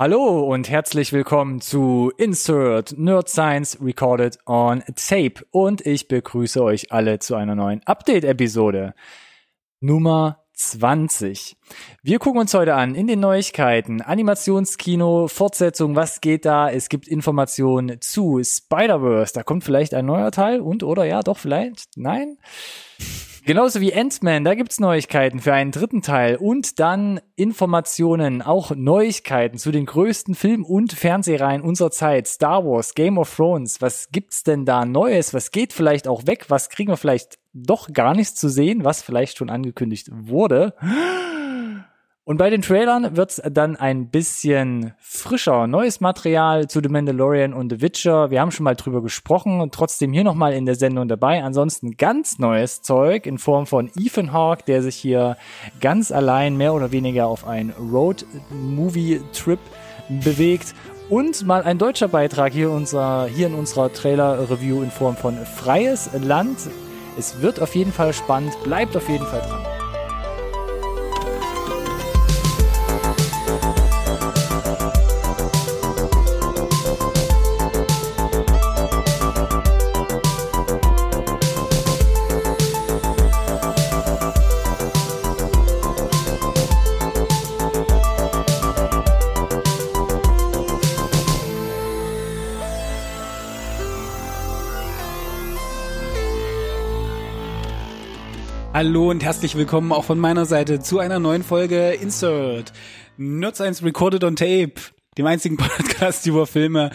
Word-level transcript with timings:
Hallo 0.00 0.50
und 0.50 0.70
herzlich 0.70 1.12
willkommen 1.12 1.60
zu 1.60 2.10
Insert 2.16 2.96
Nerd 2.96 3.28
Science 3.28 3.76
Recorded 3.82 4.38
on 4.46 4.82
Tape. 4.96 5.44
Und 5.50 5.84
ich 5.86 6.08
begrüße 6.08 6.64
euch 6.64 6.90
alle 6.90 7.18
zu 7.18 7.34
einer 7.34 7.54
neuen 7.54 7.82
Update-Episode. 7.84 8.94
Nummer 9.80 10.42
20. 10.60 11.56
Wir 12.02 12.18
gucken 12.18 12.40
uns 12.40 12.52
heute 12.52 12.74
an 12.74 12.94
in 12.94 13.06
den 13.06 13.18
Neuigkeiten 13.18 14.02
Animationskino, 14.02 15.26
Fortsetzung, 15.26 15.96
was 15.96 16.20
geht 16.20 16.44
da? 16.44 16.70
Es 16.70 16.90
gibt 16.90 17.08
Informationen 17.08 18.00
zu 18.02 18.42
Spider-Verse, 18.44 19.32
da 19.32 19.42
kommt 19.42 19.64
vielleicht 19.64 19.94
ein 19.94 20.04
neuer 20.04 20.30
Teil 20.30 20.60
und 20.60 20.82
oder 20.82 21.04
ja, 21.04 21.22
doch 21.22 21.38
vielleicht, 21.38 21.88
nein. 21.96 22.36
Genauso 23.46 23.80
wie 23.80 23.94
Ant-Man, 23.94 24.44
da 24.44 24.54
gibt's 24.54 24.80
Neuigkeiten 24.80 25.40
für 25.40 25.54
einen 25.54 25.72
dritten 25.72 26.02
Teil 26.02 26.36
und 26.36 26.78
dann 26.78 27.20
Informationen, 27.36 28.42
auch 28.42 28.72
Neuigkeiten 28.76 29.56
zu 29.56 29.72
den 29.72 29.86
größten 29.86 30.34
Film- 30.34 30.64
und 30.64 30.92
Fernsehreihen 30.92 31.62
unserer 31.62 31.90
Zeit. 31.90 32.28
Star 32.28 32.64
Wars, 32.64 32.94
Game 32.94 33.16
of 33.16 33.34
Thrones, 33.34 33.80
was 33.80 34.10
gibt's 34.12 34.44
denn 34.44 34.66
da 34.66 34.84
Neues? 34.84 35.32
Was 35.32 35.50
geht 35.50 35.72
vielleicht 35.72 36.06
auch 36.06 36.26
weg? 36.26 36.44
Was 36.48 36.68
kriegen 36.68 36.92
wir 36.92 36.98
vielleicht 36.98 37.39
doch 37.52 37.92
gar 37.92 38.14
nichts 38.14 38.34
zu 38.34 38.48
sehen, 38.48 38.84
was 38.84 39.02
vielleicht 39.02 39.38
schon 39.38 39.50
angekündigt 39.50 40.08
wurde? 40.12 40.74
Und 42.30 42.36
bei 42.36 42.48
den 42.48 42.62
Trailern 42.62 43.16
wird's 43.16 43.42
dann 43.50 43.74
ein 43.74 44.10
bisschen 44.10 44.92
frischer. 45.00 45.66
Neues 45.66 46.00
Material 46.00 46.68
zu 46.68 46.80
The 46.80 46.88
Mandalorian 46.88 47.52
und 47.52 47.72
The 47.72 47.80
Witcher. 47.80 48.30
Wir 48.30 48.40
haben 48.40 48.52
schon 48.52 48.62
mal 48.62 48.76
drüber 48.76 49.02
gesprochen 49.02 49.68
trotzdem 49.72 50.12
hier 50.12 50.22
nochmal 50.22 50.52
in 50.52 50.64
der 50.64 50.76
Sendung 50.76 51.08
dabei. 51.08 51.42
Ansonsten 51.42 51.96
ganz 51.96 52.38
neues 52.38 52.82
Zeug 52.82 53.26
in 53.26 53.38
Form 53.38 53.66
von 53.66 53.90
Ethan 53.98 54.32
Hawke, 54.32 54.62
der 54.64 54.82
sich 54.82 54.94
hier 54.94 55.36
ganz 55.80 56.12
allein 56.12 56.56
mehr 56.56 56.72
oder 56.72 56.92
weniger 56.92 57.26
auf 57.26 57.48
einen 57.48 57.70
Road-Movie-Trip 57.70 59.58
bewegt. 60.22 60.74
Und 61.08 61.44
mal 61.44 61.64
ein 61.64 61.78
deutscher 61.78 62.06
Beitrag 62.06 62.52
hier, 62.52 62.70
unser, 62.70 63.26
hier 63.26 63.48
in 63.48 63.54
unserer 63.54 63.92
Trailer-Review 63.92 64.82
in 64.82 64.92
Form 64.92 65.16
von 65.16 65.34
Freies 65.34 66.10
Land. 66.12 66.58
Es 67.18 67.40
wird 67.40 67.60
auf 67.60 67.74
jeden 67.74 67.92
Fall 67.92 68.12
spannend. 68.12 68.52
Bleibt 68.62 68.96
auf 68.96 69.08
jeden 69.08 69.26
Fall 69.26 69.40
dran. 69.40 69.64
Hallo 98.82 99.10
und 99.10 99.22
herzlich 99.22 99.58
willkommen 99.58 99.92
auch 99.92 100.04
von 100.04 100.18
meiner 100.18 100.46
Seite 100.46 100.80
zu 100.80 101.00
einer 101.00 101.18
neuen 101.18 101.42
Folge 101.42 101.90
Insert. 101.90 102.72
Nerd 103.18 103.54
Science 103.54 103.84
Recorded 103.84 104.24
on 104.24 104.36
Tape, 104.36 104.72
dem 105.18 105.26
einzigen 105.26 105.56
Podcast 105.58 106.24
über 106.24 106.46
Filme, 106.46 106.88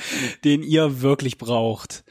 den 0.44 0.64
ihr 0.64 1.04
wirklich 1.04 1.38
braucht. 1.38 2.04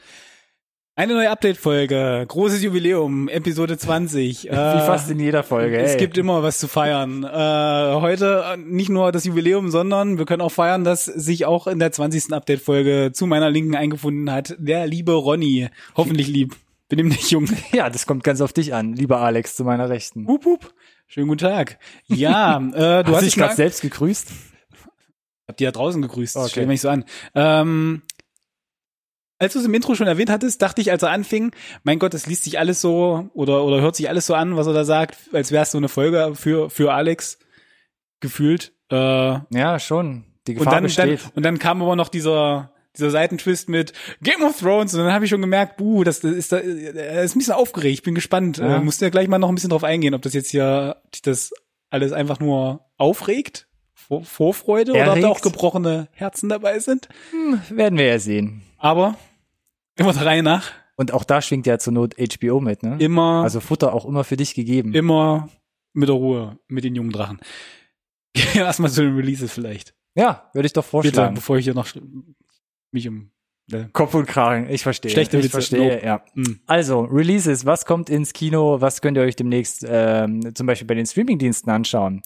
Eine 0.95 1.15
neue 1.15 1.29
Update-Folge, 1.29 2.23
großes 2.25 2.63
Jubiläum, 2.63 3.27
Episode 3.27 3.77
20. 3.77 4.43
Wie 4.49 4.49
fast 4.49 5.11
in 5.11 5.19
jeder 5.19 5.43
Folge. 5.43 5.77
Es 5.79 5.95
ey. 5.95 5.97
gibt 5.97 6.17
immer 6.17 6.41
was 6.41 6.57
zu 6.57 6.69
feiern. 6.69 7.25
Äh, 7.25 7.99
heute 7.99 8.57
nicht 8.65 8.89
nur 8.89 9.11
das 9.11 9.25
Jubiläum, 9.25 9.71
sondern 9.71 10.17
wir 10.17 10.23
können 10.25 10.41
auch 10.41 10.53
feiern, 10.53 10.85
dass 10.85 11.03
sich 11.03 11.45
auch 11.45 11.67
in 11.67 11.79
der 11.79 11.91
20. 11.91 12.31
Update-Folge 12.31 13.11
zu 13.11 13.27
meiner 13.27 13.49
Linken 13.49 13.75
eingefunden 13.75 14.31
hat, 14.31 14.55
der 14.57 14.87
liebe 14.87 15.11
Ronny. 15.11 15.67
Hoffentlich 15.97 16.29
lieb. 16.29 16.55
Bin 16.95 17.07
ihm 17.07 17.09
nicht 17.09 17.29
jung. 17.29 17.49
Ja, 17.73 17.89
das 17.89 18.05
kommt 18.05 18.23
ganz 18.23 18.39
auf 18.39 18.53
dich 18.53 18.73
an, 18.73 18.93
lieber 18.93 19.19
Alex, 19.19 19.57
zu 19.57 19.65
meiner 19.65 19.89
Rechten. 19.89 20.27
Hup, 20.27 20.45
hup. 20.45 20.73
Schönen 21.07 21.27
guten 21.27 21.39
Tag. 21.39 21.77
Ja, 22.05 22.57
äh, 22.57 23.03
du 23.03 23.07
hast 23.07 23.15
hast 23.17 23.25
dich 23.25 23.35
gerade 23.35 23.53
selbst 23.55 23.81
gegrüßt? 23.81 24.31
Hab 25.47 25.57
die 25.57 25.65
ja 25.65 25.71
draußen 25.71 26.01
gegrüßt. 26.01 26.37
Okay. 26.37 26.47
Stell 26.49 26.67
mich 26.67 26.79
so 26.79 26.87
an. 26.89 27.03
Ähm, 27.35 28.01
als 29.39 29.51
du 29.53 29.59
es 29.59 29.65
im 29.65 29.73
Intro 29.73 29.93
schon 29.95 30.07
erwähnt 30.07 30.29
hattest, 30.29 30.61
dachte 30.61 30.79
ich, 30.79 30.89
als 30.89 31.03
er 31.03 31.09
anfing, 31.11 31.51
mein 31.83 31.99
Gott, 31.99 32.13
das 32.13 32.27
liest 32.27 32.45
sich 32.45 32.57
alles 32.59 32.79
so 32.79 33.29
oder 33.33 33.65
oder 33.65 33.81
hört 33.81 33.97
sich 33.97 34.07
alles 34.07 34.25
so 34.25 34.33
an, 34.33 34.55
was 34.55 34.65
er 34.67 34.73
da 34.73 34.85
sagt, 34.85 35.17
als 35.33 35.51
wäre 35.51 35.63
es 35.63 35.71
so 35.71 35.77
eine 35.77 35.89
Folge 35.89 36.31
für 36.33 36.69
für 36.69 36.93
Alex 36.93 37.39
gefühlt. 38.21 38.71
Äh, 38.89 38.95
Ja, 39.49 39.79
schon. 39.79 40.23
Die 40.47 40.53
und 40.53 40.59
Gefahr 40.59 40.75
dann, 40.75 40.83
dann 40.95 41.09
besteht. 41.09 41.31
und 41.35 41.43
dann 41.43 41.59
kam 41.59 41.81
aber 41.81 41.97
noch 41.97 42.07
dieser 42.07 42.71
dieser 42.97 43.11
Seitentwist 43.11 43.69
mit 43.69 43.93
Game 44.21 44.43
of 44.43 44.59
Thrones 44.59 44.93
und 44.93 45.01
dann 45.03 45.13
habe 45.13 45.25
ich 45.25 45.29
schon 45.31 45.41
gemerkt, 45.41 45.77
buh, 45.77 46.03
das, 46.03 46.19
das 46.21 46.31
ist 46.33 46.51
da 46.51 46.57
er 46.59 47.23
ist 47.23 47.35
ein 47.35 47.39
bisschen 47.39 47.53
aufgeregt. 47.53 47.93
Ich 47.93 48.03
bin 48.03 48.15
gespannt. 48.15 48.57
Ja. 48.57 48.77
Äh, 48.77 48.79
musst 48.81 49.01
ja 49.01 49.09
gleich 49.09 49.27
mal 49.27 49.37
noch 49.39 49.49
ein 49.49 49.55
bisschen 49.55 49.69
drauf 49.71 49.83
eingehen, 49.83 50.13
ob 50.13 50.21
das 50.21 50.33
jetzt 50.33 50.49
hier 50.51 50.97
das 51.23 51.51
alles 51.89 52.11
einfach 52.11 52.39
nur 52.39 52.85
aufregt, 52.97 53.67
Vor 53.93 54.23
Vorfreude 54.23 54.91
oder 54.91 55.01
ob 55.01 55.07
Erregt. 55.07 55.23
da 55.23 55.29
auch 55.29 55.41
gebrochene 55.41 56.07
Herzen 56.11 56.49
dabei 56.49 56.79
sind. 56.79 57.07
Hm, 57.31 57.61
werden 57.77 57.97
wir 57.97 58.05
ja 58.07 58.19
sehen. 58.19 58.61
Aber 58.77 59.15
immer 59.97 60.13
der 60.13 60.25
Reihe 60.25 60.43
nach, 60.43 60.71
Und 60.97 61.13
auch 61.13 61.23
da 61.23 61.41
schwingt 61.41 61.65
ja 61.67 61.77
zur 61.79 61.93
Not 61.93 62.15
HBO 62.17 62.59
mit, 62.59 62.83
ne? 62.83 62.97
immer, 62.99 63.43
Also 63.43 63.59
Futter 63.59 63.93
auch 63.93 64.05
immer 64.05 64.23
für 64.23 64.35
dich 64.37 64.53
gegeben. 64.55 64.93
immer 64.93 65.49
mit 65.93 66.09
der 66.09 66.15
Ruhe, 66.15 66.59
mit 66.67 66.83
den 66.83 66.95
jungen 66.95 67.11
Drachen. 67.11 67.39
Erstmal 68.53 68.91
zu 68.91 69.01
den 69.01 69.15
Releases 69.15 69.51
vielleicht. 69.53 69.93
ja, 70.15 70.49
würde 70.53 70.65
ich 70.67 70.73
doch 70.73 70.83
Bitte, 70.83 70.89
vorschlagen. 70.91 71.35
bevor 71.35 71.57
ich 71.57 71.63
hier 71.65 71.73
noch 71.73 71.87
mich 72.95 73.07
um 73.07 73.29
äh, 73.71 73.85
Kopf 73.93 74.13
und 74.13 74.25
Kragen, 74.27 74.69
ich 74.69 74.83
verstehe. 74.83 75.11
Schlechte 75.11 75.37
ich 75.37 75.45
Witze, 75.45 75.51
verstehe, 75.51 75.95
Nope. 75.95 76.05
ja. 76.05 76.21
mh. 76.33 76.49
Also, 76.67 77.01
Releases, 77.01 77.65
was 77.65 77.85
kommt 77.85 78.09
ins 78.09 78.33
Kino, 78.33 78.81
was 78.81 79.01
könnt 79.01 79.17
ihr 79.17 79.23
euch 79.23 79.35
demnächst 79.35 79.85
ähm, 79.87 80.53
zum 80.55 80.67
Beispiel 80.67 80.87
bei 80.87 80.95
den 80.95 81.05
Streamingdiensten 81.05 81.71
anschauen? 81.71 82.21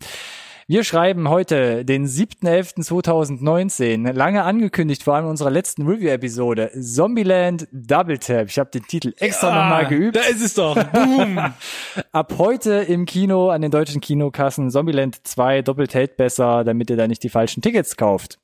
Wir 0.67 0.83
schreiben 0.83 1.29
heute 1.29 1.83
den 1.83 2.05
7.11.2019, 2.05 4.11
lange 4.11 4.43
angekündigt, 4.43 5.01
vor 5.01 5.15
allem 5.15 5.25
in 5.25 5.31
unserer 5.31 5.49
letzten 5.49 5.87
Review-Episode, 5.87 6.69
Zombieland 6.79 7.67
Double 7.71 8.19
Tap. 8.19 8.49
Ich 8.49 8.59
habe 8.59 8.69
den 8.69 8.83
Titel 8.83 9.15
extra 9.17 9.47
nochmal 9.47 9.87
geübt. 9.87 10.15
Da 10.15 10.21
ist 10.21 10.43
es 10.43 10.53
doch. 10.53 10.75
Boom. 10.91 11.39
Ab 12.11 12.33
heute 12.37 12.73
im 12.81 13.07
Kino, 13.07 13.49
an 13.49 13.63
den 13.63 13.71
deutschen 13.71 13.99
Kinokassen, 13.99 14.69
Zombieland 14.69 15.25
2 15.27 15.63
doppelt 15.63 15.95
hält 15.95 16.17
besser, 16.17 16.63
damit 16.63 16.91
ihr 16.91 16.97
da 16.97 17.07
nicht 17.07 17.23
die 17.23 17.29
falschen 17.29 17.63
Tickets 17.63 17.97
kauft. 17.97 18.37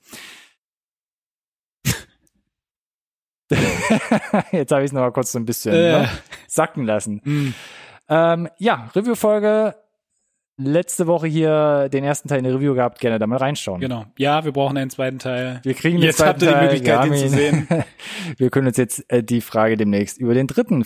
Jetzt 4.51 4.71
habe 4.71 4.81
ich 4.81 4.87
es 4.87 4.91
noch 4.93 5.01
mal 5.01 5.11
kurz 5.11 5.31
so 5.31 5.39
ein 5.39 5.45
bisschen 5.45 5.73
Äh. 5.73 5.91
ne, 6.01 6.09
sacken 6.47 6.85
lassen. 6.85 7.21
Mm. 7.23 7.53
Ähm, 8.09 8.49
ja, 8.57 8.89
Review-Folge. 8.95 9.75
Letzte 10.57 11.05
Woche 11.05 11.27
hier 11.27 11.89
den 11.89 12.05
ersten 12.05 12.29
Teil 12.29 12.37
in 12.37 12.45
der 12.45 12.53
Review 12.55 12.75
gehabt, 12.75 12.99
gerne 13.01 13.19
da 13.19 13.27
mal 13.27 13.35
reinschauen. 13.37 13.81
Genau. 13.81 14.05
Ja, 14.17 14.45
wir 14.45 14.53
brauchen 14.53 14.77
einen 14.77 14.89
zweiten 14.89 15.19
Teil. 15.19 15.59
Wir 15.63 15.73
kriegen 15.73 15.97
Jetzt 15.97 16.25
habt 16.25 16.41
ihr 16.41 16.47
die 16.47 16.53
Teil, 16.53 16.63
Möglichkeit, 16.63 17.03
den 17.03 17.11
haben 17.11 17.17
zu 17.17 17.29
sehen. 17.29 17.67
Wir 18.37 18.49
können 18.49 18.67
uns 18.67 18.77
jetzt 18.77 19.03
äh, 19.11 19.21
die 19.21 19.41
Frage 19.41 19.75
demnächst 19.75 20.17
über 20.17 20.33
den 20.33 20.47
dritten 20.47 20.85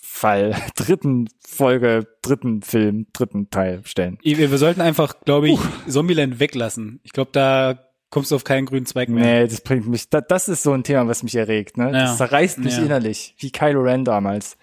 Fall, 0.00 0.54
dritten 0.76 1.28
Folge, 1.46 2.06
dritten 2.22 2.62
Film, 2.62 3.06
dritten 3.12 3.50
Teil 3.50 3.82
stellen. 3.84 4.16
Wir 4.22 4.50
wir 4.50 4.56
sollten 4.56 4.80
einfach, 4.80 5.20
glaube 5.26 5.50
ich, 5.50 5.60
Zombieland 5.86 6.40
weglassen. 6.40 7.00
Ich 7.02 7.12
glaube, 7.12 7.32
da 7.34 7.78
kommst 8.16 8.30
du 8.30 8.36
auf 8.36 8.44
keinen 8.44 8.64
grünen 8.64 8.86
Zweig 8.86 9.10
mehr. 9.10 9.42
Nee, 9.42 9.46
das 9.46 9.60
bringt 9.60 9.86
mich, 9.86 10.08
da, 10.08 10.22
das 10.22 10.48
ist 10.48 10.62
so 10.62 10.72
ein 10.72 10.82
Thema, 10.84 11.06
was 11.06 11.22
mich 11.22 11.34
erregt, 11.36 11.76
ne? 11.76 11.84
Ja. 11.84 11.90
Das 11.92 12.16
zerreißt 12.16 12.56
mich 12.60 12.78
Ja. 12.78 12.82
innerlich, 12.84 13.34
wie 13.36 13.52
Kylo 13.52 13.82
Ren 13.82 14.06
damals. 14.06 14.56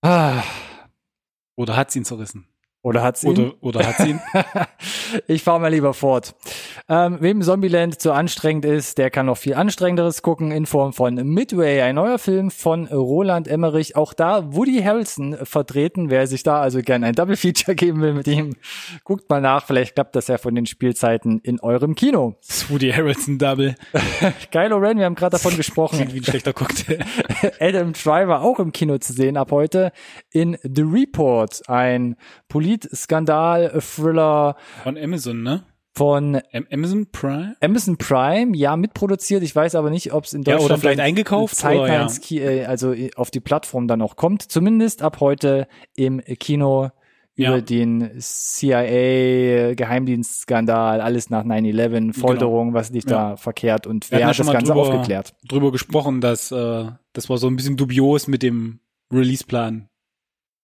Ah, 0.00 0.42
Oder 1.56 1.76
hat's 1.76 1.94
ihn 1.94 2.06
zerrissen? 2.06 2.46
Oder 2.82 3.02
hat's 3.02 3.22
ihn? 3.24 3.30
Oder, 3.30 3.54
oder 3.60 3.86
hat's 3.86 4.06
ihn? 4.06 4.20
ich 5.26 5.42
fahre 5.42 5.60
mal 5.60 5.68
lieber 5.68 5.92
fort. 5.92 6.34
Ähm, 6.88 7.18
wem 7.20 7.42
Zombieland 7.42 8.00
zu 8.00 8.12
anstrengend 8.12 8.64
ist, 8.64 8.96
der 8.96 9.10
kann 9.10 9.26
noch 9.26 9.36
viel 9.36 9.52
anstrengenderes 9.52 10.22
gucken 10.22 10.50
in 10.50 10.64
Form 10.64 10.94
von 10.94 11.14
Midway, 11.14 11.82
ein 11.82 11.96
neuer 11.96 12.18
Film 12.18 12.50
von 12.50 12.86
Roland 12.86 13.48
Emmerich. 13.48 13.96
Auch 13.96 14.14
da 14.14 14.54
Woody 14.54 14.82
Harrelson 14.82 15.36
vertreten. 15.42 16.08
Wer 16.08 16.26
sich 16.26 16.42
da 16.42 16.62
also 16.62 16.80
gerne 16.80 17.06
ein 17.06 17.14
Double 17.14 17.36
Feature 17.36 17.74
geben 17.76 18.00
will 18.00 18.14
mit 18.14 18.26
ihm, 18.26 18.56
guckt 19.04 19.28
mal 19.28 19.42
nach. 19.42 19.66
Vielleicht 19.66 19.94
klappt 19.94 20.16
das 20.16 20.28
ja 20.28 20.38
von 20.38 20.54
den 20.54 20.64
Spielzeiten 20.64 21.40
in 21.40 21.60
eurem 21.60 21.94
Kino. 21.94 22.36
Das 22.46 22.70
Woody 22.70 22.90
Harrelson 22.92 23.38
Double. 23.38 23.74
Kylo 24.50 24.78
Ren, 24.78 24.96
wir 24.96 25.04
haben 25.04 25.16
gerade 25.16 25.32
davon 25.32 25.54
gesprochen. 25.54 25.96
Klingt 25.96 26.14
wie 26.14 26.20
ein 26.20 26.24
schlechter 26.24 26.54
Cocktail. 26.54 27.00
Adam 27.60 27.92
Driver 27.92 28.40
auch 28.40 28.58
im 28.58 28.72
Kino 28.72 28.96
zu 28.96 29.12
sehen 29.12 29.36
ab 29.36 29.50
heute 29.50 29.92
in 30.32 30.56
The 30.62 30.82
Report, 30.82 31.60
ein 31.68 32.16
Polit-Skandal-Thriller 32.50 34.56
Von 34.82 34.98
Amazon, 34.98 35.42
ne? 35.42 35.62
von 35.92 36.36
Am- 36.52 36.66
Amazon 36.72 37.06
Prime? 37.10 37.56
Amazon 37.60 37.96
Prime, 37.96 38.56
ja, 38.56 38.76
mitproduziert. 38.76 39.42
Ich 39.42 39.56
weiß 39.56 39.74
aber 39.74 39.90
nicht, 39.90 40.12
ob 40.12 40.22
es 40.24 40.32
in 40.34 40.42
Ja, 40.42 40.52
Deutschland 40.52 40.70
oder 40.70 40.78
vielleicht 40.80 41.00
eingekauft, 41.00 41.56
zeitnah 41.56 41.82
oder, 42.06 42.12
ja. 42.28 42.40
äh, 42.42 42.64
also 42.66 42.94
auf 43.16 43.30
die 43.32 43.40
Plattform 43.40 43.88
dann 43.88 44.00
auch 44.02 44.14
kommt. 44.16 44.42
Zumindest 44.42 45.02
ab 45.02 45.18
heute 45.20 45.66
im 45.96 46.20
Kino 46.38 46.90
über 47.34 47.56
Ja. 47.56 47.60
den 47.60 48.10
CIA-Geheimdienstskandal, 48.20 51.00
alles 51.00 51.30
nach 51.30 51.44
9-11, 51.44 52.12
Folterung, 52.12 52.74
was 52.74 52.90
lief 52.90 53.04
da 53.04 53.36
verkehrt 53.36 53.86
und 53.86 54.08
Genau. 54.08 54.10
Wir 54.10 54.18
wer 54.18 54.20
ja 54.20 54.28
hat 54.28 54.38
das 54.38 54.52
Ganze 54.52 54.72
drüber- 54.72 54.82
aufgeklärt? 54.88 55.34
Drüber 55.48 55.72
gesprochen, 55.72 56.20
dass 56.20 56.52
äh, 56.52 56.86
das 57.12 57.28
war 57.28 57.38
so 57.38 57.46
ein 57.48 57.56
bisschen 57.56 57.76
dubios 57.76 58.26
mit 58.28 58.42
dem 58.42 58.80
Release-Plan. 59.12 59.88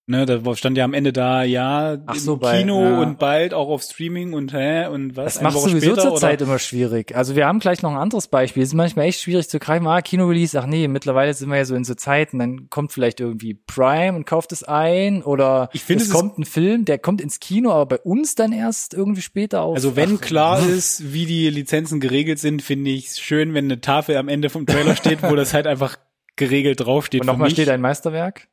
Ne, 0.08 0.24
da 0.24 0.54
stand 0.54 0.78
ja 0.78 0.84
am 0.84 0.94
Ende 0.94 1.12
da, 1.12 1.42
ja, 1.42 1.98
Ach 2.06 2.14
im 2.14 2.20
so, 2.20 2.36
bei- 2.36 2.58
Kino 2.60 2.80
ja. 2.80 3.00
und 3.00 3.18
bald 3.18 3.52
auch 3.52 3.68
auf 3.68 3.82
Streaming 3.82 4.34
und 4.34 4.52
hä 4.52 4.86
und 4.86 5.16
was? 5.16 5.34
Das 5.34 5.42
macht 5.42 5.56
Woche 5.56 5.70
sowieso 5.70 5.86
später, 5.86 6.02
zur 6.02 6.10
oder? 6.12 6.20
Zeit 6.20 6.40
immer 6.42 6.60
schwierig. 6.60 7.16
Also 7.16 7.34
wir 7.34 7.44
haben 7.44 7.58
gleich 7.58 7.82
noch 7.82 7.90
ein 7.90 7.96
anderes 7.96 8.28
Beispiel. 8.28 8.62
Es 8.62 8.68
ist 8.68 8.74
manchmal 8.76 9.06
echt 9.06 9.20
schwierig 9.20 9.48
zu 9.48 9.58
greifen. 9.58 9.84
Ah, 9.88 10.00
Kino-Release, 10.02 10.56
ach 10.60 10.66
nee, 10.66 10.86
mittlerweile 10.86 11.34
sind 11.34 11.48
wir 11.50 11.56
ja 11.56 11.64
so 11.64 11.74
in 11.74 11.82
so 11.82 11.94
Zeiten, 11.94 12.38
dann 12.38 12.70
kommt 12.70 12.92
vielleicht 12.92 13.18
irgendwie 13.18 13.54
Prime 13.54 14.16
und 14.16 14.26
kauft 14.26 14.52
es 14.52 14.62
ein 14.62 15.24
oder 15.24 15.70
Ich 15.72 15.82
finde, 15.82 16.04
es 16.04 16.08
es 16.10 16.14
kommt 16.14 16.38
ein 16.38 16.44
Film, 16.44 16.84
der 16.84 16.98
kommt 16.98 17.20
ins 17.20 17.40
Kino, 17.40 17.72
aber 17.72 17.86
bei 17.86 17.98
uns 17.98 18.36
dann 18.36 18.52
erst 18.52 18.94
irgendwie 18.94 19.22
später 19.22 19.62
auf. 19.62 19.74
Also 19.74 19.96
wenn 19.96 20.18
ach, 20.18 20.20
klar 20.20 20.64
ist, 20.68 21.12
wie 21.12 21.26
die 21.26 21.50
Lizenzen 21.50 21.98
geregelt 21.98 22.38
sind, 22.38 22.62
finde 22.62 22.92
ich 22.92 23.08
es 23.08 23.18
schön, 23.18 23.54
wenn 23.54 23.64
eine 23.64 23.80
Tafel 23.80 24.16
am 24.18 24.28
Ende 24.28 24.50
vom 24.50 24.66
Trailer 24.66 24.94
steht, 24.94 25.24
wo 25.24 25.34
das 25.34 25.52
halt 25.52 25.66
einfach 25.66 25.96
geregelt 26.36 26.78
draufsteht. 26.78 27.22
Und 27.22 27.26
nochmal 27.26 27.50
steht 27.50 27.68
ein 27.70 27.80
Meisterwerk. 27.80 28.46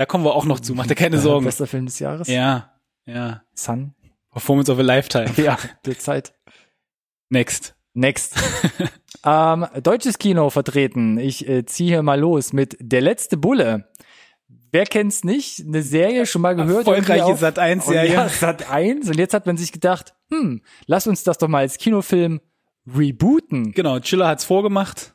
Da 0.00 0.06
kommen 0.06 0.24
wir 0.24 0.34
auch 0.34 0.46
noch 0.46 0.60
zu, 0.60 0.74
mach 0.74 0.86
dir 0.86 0.94
keine 0.94 1.18
Sorgen. 1.18 1.44
Bester 1.44 1.66
Film 1.66 1.84
des 1.84 1.98
Jahres. 1.98 2.26
Ja, 2.26 2.72
ja. 3.04 3.42
Sun. 3.54 3.92
Performance 4.30 4.72
of 4.72 4.78
a 4.78 4.82
Lifetime. 4.82 5.30
Ja, 5.36 5.58
der 5.84 5.98
Zeit. 5.98 6.32
Next. 7.28 7.74
Next. 7.92 8.34
ähm, 9.26 9.66
deutsches 9.82 10.16
Kino 10.16 10.48
vertreten. 10.48 11.18
Ich 11.18 11.46
äh, 11.46 11.66
ziehe 11.66 11.90
hier 11.90 12.02
mal 12.02 12.18
los 12.18 12.54
mit 12.54 12.78
Der 12.80 13.02
letzte 13.02 13.36
Bulle. 13.36 13.92
Wer 14.72 14.86
kennt's 14.86 15.22
nicht? 15.22 15.66
Eine 15.66 15.82
Serie 15.82 16.24
schon 16.24 16.40
mal 16.40 16.56
gehört. 16.56 16.86
Erfolgreiche 16.86 17.26
auf- 17.26 17.40
Sat.1-Serie. 17.40 18.08
Und 18.08 18.14
Ja, 18.14 18.28
Sat 18.30 18.70
1. 18.70 19.06
Und 19.06 19.18
jetzt 19.18 19.34
hat 19.34 19.44
man 19.44 19.58
sich 19.58 19.70
gedacht, 19.70 20.14
hm, 20.32 20.62
lass 20.86 21.08
uns 21.08 21.24
das 21.24 21.36
doch 21.36 21.48
mal 21.48 21.58
als 21.58 21.76
Kinofilm 21.76 22.40
rebooten. 22.90 23.72
Genau, 23.72 24.00
Chiller 24.00 24.28
hat's 24.28 24.46
vorgemacht. 24.46 25.14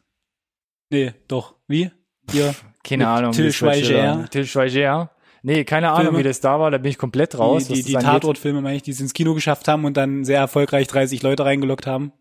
Nee, 0.91 1.15
doch. 1.27 1.55
Wie? 1.67 1.89
Hier. 2.29 2.53
Keine 2.85 3.07
Ahnung. 3.07 3.31
Till 3.31 3.45
wie 3.45 3.49
das 3.49 3.61
war 3.61 3.73
Schweiger. 3.73 4.29
Till 4.29 4.45
Schweiger. 4.45 5.11
Nee, 5.41 5.63
keine 5.63 5.89
Ahnung, 5.89 6.05
Filme. 6.05 6.19
wie 6.19 6.23
das 6.23 6.39
da 6.39 6.59
war. 6.59 6.71
Da 6.71 6.77
bin 6.77 6.89
ich 6.89 6.97
komplett 6.97 7.37
raus. 7.37 7.67
die 7.67 7.73
die, 7.75 7.83
die. 7.83 7.93
Tatortfilme, 7.93 8.61
meine 8.61 8.77
ich, 8.77 8.83
die 8.83 8.91
es 8.91 8.99
ins 8.99 9.13
Kino 9.13 9.33
geschafft 9.33 9.67
haben 9.67 9.85
und 9.85 9.97
dann 9.97 10.23
sehr 10.23 10.39
erfolgreich 10.39 10.87
30 10.87 11.21
Leute 11.21 11.45
reingelockt 11.45 11.87
haben. 11.87 12.13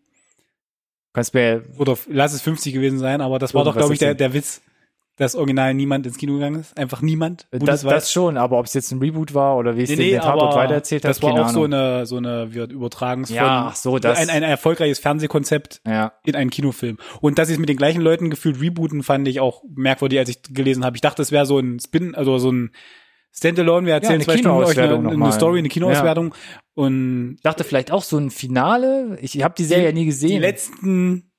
Kannst 1.13 1.33
mir 1.33 1.63
Oder 1.77 1.97
lass 2.07 2.33
es 2.33 2.41
50 2.41 2.73
gewesen 2.73 2.99
sein, 2.99 3.21
aber 3.21 3.39
das 3.39 3.53
war 3.53 3.63
doch, 3.63 3.75
glaube 3.75 3.93
ich, 3.93 3.99
der, 3.99 4.15
der 4.15 4.33
Witz, 4.33 4.61
dass 5.17 5.35
original 5.35 5.73
niemand 5.73 6.05
ins 6.05 6.17
Kino 6.17 6.33
gegangen 6.33 6.59
ist. 6.59 6.77
Einfach 6.77 7.01
niemand. 7.01 7.47
das, 7.51 7.83
das 7.83 8.11
schon, 8.11 8.37
aber 8.37 8.59
ob 8.59 8.65
es 8.65 8.73
jetzt 8.73 8.91
ein 8.91 8.99
Reboot 8.99 9.33
war 9.33 9.55
oder 9.57 9.77
wie 9.77 9.83
es 9.83 9.89
Nee, 9.89 9.95
nee, 9.95 10.11
den 10.11 10.21
Tatort 10.21 10.55
weitererzählt 10.55 11.05
hat, 11.05 11.09
das 11.09 11.21
war 11.21 11.31
auch 11.33 11.49
so 11.49 11.63
Ahnung. 11.63 11.73
eine, 11.73 12.05
so 12.05 12.17
eine, 12.17 12.53
wird 12.53 12.71
übertragen 12.73 13.23
Ja, 13.29 13.67
ach 13.69 13.75
so, 13.75 13.97
das- 13.97 14.17
ein, 14.19 14.29
ein 14.29 14.43
erfolgreiches 14.43 14.99
Fernsehkonzept 14.99 15.81
ja. 15.87 16.13
in 16.25 16.35
einen 16.35 16.49
Kinofilm. 16.49 16.97
Und 17.21 17.39
dass 17.39 17.47
sie 17.47 17.53
es 17.53 17.59
mit 17.59 17.69
den 17.69 17.77
gleichen 17.77 18.01
Leuten 18.01 18.29
gefühlt 18.29 18.59
rebooten, 18.59 19.03
fand 19.03 19.27
ich 19.27 19.39
auch 19.39 19.63
merkwürdig, 19.73 20.19
als 20.19 20.29
ich 20.29 20.41
gelesen 20.43 20.83
habe. 20.83 20.97
Ich 20.97 21.01
dachte, 21.01 21.21
es 21.21 21.31
wäre 21.31 21.45
so 21.45 21.59
ein 21.59 21.79
Spin, 21.79 22.13
also 22.13 22.37
so 22.37 22.51
ein 22.51 22.71
Standalone, 23.31 23.87
wir 23.87 23.93
erzählen 23.93 24.15
eine 24.15 24.23
zwei 24.23 24.37
Stunden 24.37 24.63
euch 24.63 24.79
eine, 24.79 24.95
eine. 24.97 25.31
Story, 25.33 25.59
eine 25.59 25.67
Kinoauswertung. 25.69 26.33
Und 26.73 27.37
dachte 27.43 27.63
vielleicht 27.63 27.91
auch 27.91 28.03
so 28.03 28.17
ein 28.17 28.31
Finale. 28.31 29.17
Ich 29.21 29.41
habe 29.43 29.53
die 29.57 29.65
Serie 29.65 29.85
ja 29.85 29.91
nie 29.91 30.01
die 30.01 30.05
gesehen. 30.07 30.41
letzten 30.41 31.31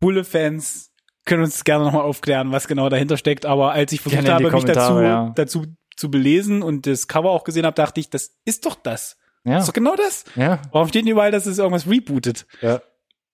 Bulle-Fans 0.00 0.93
können 1.24 1.42
uns 1.42 1.64
gerne 1.64 1.84
nochmal 1.84 2.02
aufklären, 2.02 2.52
was 2.52 2.68
genau 2.68 2.88
dahinter 2.88 3.16
steckt. 3.16 3.46
Aber 3.46 3.72
als 3.72 3.92
ich 3.92 4.00
versucht 4.00 4.28
habe, 4.28 4.50
mich 4.50 4.64
dazu, 4.64 5.00
ja. 5.00 5.32
dazu 5.34 5.66
zu 5.96 6.10
belesen 6.10 6.62
und 6.62 6.86
das 6.86 7.08
Cover 7.08 7.30
auch 7.30 7.44
gesehen 7.44 7.64
habe, 7.66 7.74
dachte 7.74 8.00
ich, 8.00 8.10
das 8.10 8.36
ist 8.44 8.66
doch 8.66 8.74
das. 8.74 9.16
ja, 9.44 9.54
Das 9.54 9.62
ist 9.64 9.68
doch 9.68 9.74
genau 9.74 9.94
das. 9.96 10.24
ja, 10.36 10.60
Warum 10.72 10.88
steht 10.88 11.02
denn 11.04 11.12
überall, 11.12 11.30
dass 11.30 11.46
es 11.46 11.58
irgendwas 11.58 11.88
rebootet? 11.88 12.46
ja. 12.60 12.80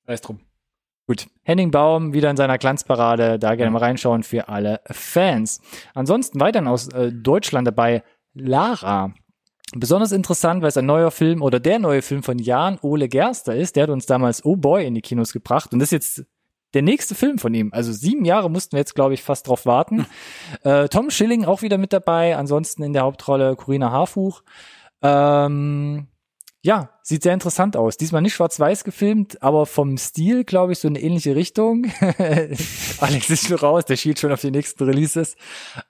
Weiß 0.07 0.23
drum. 0.23 0.41
Gut. 1.07 1.29
Henning 1.43 1.71
Baum 1.71 2.13
wieder 2.13 2.31
in 2.31 2.37
seiner 2.37 2.57
Glanzparade. 2.59 3.39
Da 3.39 3.55
gerne 3.57 3.71
mal 3.73 3.79
reinschauen 3.81 4.23
für 4.23 4.49
alle 4.49 4.81
Fans. 4.87 5.61
Ansonsten 5.95 6.41
weiterhin 6.41 6.69
aus 6.69 6.89
äh, 6.89 7.13
Deutschland 7.13 7.67
dabei 7.67 8.03
Lara. 8.35 9.13
Besonders 9.75 10.13
interessant, 10.13 10.63
weil 10.63 10.69
es 10.69 10.77
ein 10.77 10.87
neuer 10.87 11.11
Film 11.11 11.43
oder 11.43 11.61
der 11.61 11.79
neue 11.79 12.03
Film 12.03 12.23
von 12.23 12.39
Jan 12.39 12.79
Ole 12.83 13.09
Gerster 13.09 13.55
ist. 13.55 13.77
Der 13.77 13.85
hat 13.85 13.91
uns 13.91 14.07
damals 14.07 14.45
Oh 14.45 14.57
Boy 14.57 14.87
in 14.87 14.95
die 14.95 15.01
Kinos 15.01 15.33
gebracht. 15.33 15.73
Und 15.73 15.79
das 15.81 15.89
ist 15.89 15.93
jetzt 15.93 16.25
der 16.75 16.83
nächste 16.83 17.15
Film 17.15 17.39
von 17.39 17.53
ihm. 17.55 17.71
Also 17.73 17.93
sieben 17.93 18.25
Jahre 18.25 18.51
mussten 18.51 18.73
wir 18.73 18.79
jetzt, 18.79 18.95
glaube 18.95 19.15
ich, 19.15 19.23
fast 19.23 19.49
drauf 19.49 19.67
warten. 19.67 20.07
Äh, 20.63 20.89
Tom 20.89 21.11
Schilling 21.11 21.45
auch 21.45 21.63
wieder 21.63 21.79
mit 21.79 21.93
dabei. 21.93 22.37
Ansonsten 22.37 22.83
in 22.83 22.93
der 22.93 23.03
Hauptrolle 23.03 23.57
Corinna 23.57 23.91
Harfuch. 23.91 24.43
Ähm, 25.03 26.09
ja, 26.63 26.91
sieht 27.03 27.23
sehr 27.23 27.33
interessant 27.33 27.77
aus. 27.77 27.97
Diesmal 27.97 28.21
nicht 28.21 28.35
schwarz-weiß 28.35 28.85
gefilmt, 28.85 29.43
aber 29.43 29.65
vom 29.65 29.97
Stil, 29.97 30.45
glaube 30.45 30.73
ich, 30.73 30.79
so 30.79 30.89
eine 30.89 31.01
ähnliche 31.01 31.35
Richtung. 31.35 31.87
Alex 32.99 33.31
ist 33.31 33.47
schon 33.47 33.57
raus, 33.57 33.87
der 33.87 33.97
schielt 33.97 34.19
schon 34.19 34.33
auf 34.33 34.43
die 34.43 34.51
nächsten 34.51 34.85
Releases. 34.85 35.37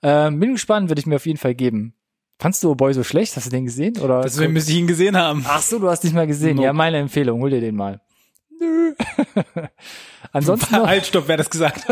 Ähm, 0.01 0.39
bin 0.39 0.53
gespannt, 0.53 0.89
würde 0.89 0.99
ich 0.99 1.05
mir 1.05 1.17
auf 1.17 1.25
jeden 1.25 1.39
Fall 1.39 1.55
geben. 1.55 1.93
Fandst 2.39 2.63
du 2.63 2.71
Oh 2.71 2.75
Boy 2.75 2.93
so 2.93 3.03
schlecht? 3.03 3.35
Hast 3.35 3.47
du 3.47 3.51
den 3.51 3.65
gesehen? 3.65 3.97
Oder? 3.99 4.21
Deswegen 4.21 4.53
müsste 4.53 4.71
ich 4.71 4.77
ihn 4.77 4.87
gesehen 4.87 5.17
haben. 5.17 5.45
Ach 5.47 5.61
so, 5.61 5.77
du 5.77 5.89
hast 5.89 6.03
nicht 6.03 6.13
mal 6.13 6.25
gesehen. 6.25 6.55
Nope. 6.55 6.65
Ja, 6.65 6.73
meine 6.73 6.97
Empfehlung, 6.97 7.41
hol 7.41 7.49
dir 7.49 7.61
den 7.61 7.75
mal. 7.75 8.01
Nö. 8.61 8.93
ansonsten, 10.31 10.75
noch, 10.75 10.87
Halt, 10.87 11.07
stopp, 11.07 11.27
wer 11.27 11.37
das 11.37 11.49
gesagt? 11.49 11.87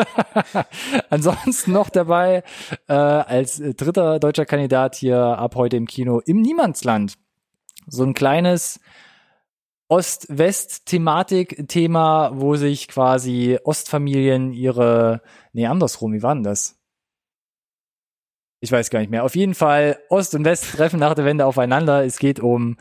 ansonsten 1.10 1.72
noch 1.72 1.90
dabei 1.90 2.44
äh, 2.88 2.94
als 2.94 3.60
äh, 3.60 3.74
dritter 3.74 4.20
deutscher 4.20 4.46
Kandidat 4.46 4.94
hier 4.96 5.18
ab 5.18 5.56
heute 5.56 5.78
im 5.78 5.88
Kino 5.88 6.20
im 6.20 6.42
Niemandsland. 6.42 7.16
So 7.88 8.04
ein 8.04 8.14
kleines 8.14 8.80
Ost-West-Thematik-Thema, 9.88 12.34
wo 12.36 12.56
sich 12.56 12.88
quasi 12.88 13.58
Ostfamilien 13.64 14.54
ihre, 14.54 15.24
nee, 15.52 15.66
andersrum, 15.66 16.14
wie 16.14 16.22
war 16.22 16.36
denn 16.36 16.44
das? 16.44 16.79
Ich 18.62 18.72
weiß 18.72 18.90
gar 18.90 19.00
nicht 19.00 19.10
mehr. 19.10 19.24
Auf 19.24 19.36
jeden 19.36 19.56
Fall, 19.56 20.00
Ost 20.10 20.36
und 20.36 20.44
West 20.44 20.76
treffen 20.76 21.00
nach 21.00 21.14
der 21.14 21.24
Wende 21.24 21.46
aufeinander. 21.46 22.04
Es 22.04 22.20
geht 22.20 22.42
um 22.42 22.76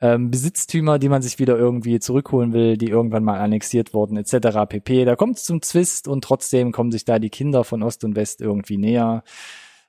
ähm, 0.00 0.30
Besitztümer, 0.30 1.00
die 1.00 1.08
man 1.08 1.22
sich 1.22 1.40
wieder 1.40 1.58
irgendwie 1.58 1.98
zurückholen 1.98 2.52
will, 2.52 2.76
die 2.76 2.88
irgendwann 2.88 3.24
mal 3.24 3.40
annexiert 3.40 3.94
wurden, 3.94 4.16
etc. 4.16 4.58
pp. 4.68 5.04
Da 5.04 5.16
kommt 5.16 5.38
es 5.38 5.44
zum 5.44 5.60
Zwist 5.60 6.06
und 6.06 6.22
trotzdem 6.22 6.70
kommen 6.70 6.92
sich 6.92 7.04
da 7.04 7.18
die 7.18 7.30
Kinder 7.30 7.64
von 7.64 7.82
Ost 7.82 8.04
und 8.04 8.14
West 8.14 8.40
irgendwie 8.40 8.76
näher. 8.76 9.24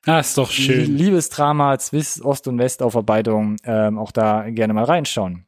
Ah, 0.08 0.20
ist 0.20 0.38
doch 0.38 0.50
schön. 0.50 0.98
Liebesdrama, 0.98 1.78
Zwist, 1.78 2.24
Ost- 2.24 2.48
und 2.48 2.58
Westaufarbeitung, 2.58 3.58
ähm, 3.66 4.00
auch 4.00 4.12
da 4.12 4.50
gerne 4.50 4.74
mal 4.74 4.84
reinschauen. 4.84 5.46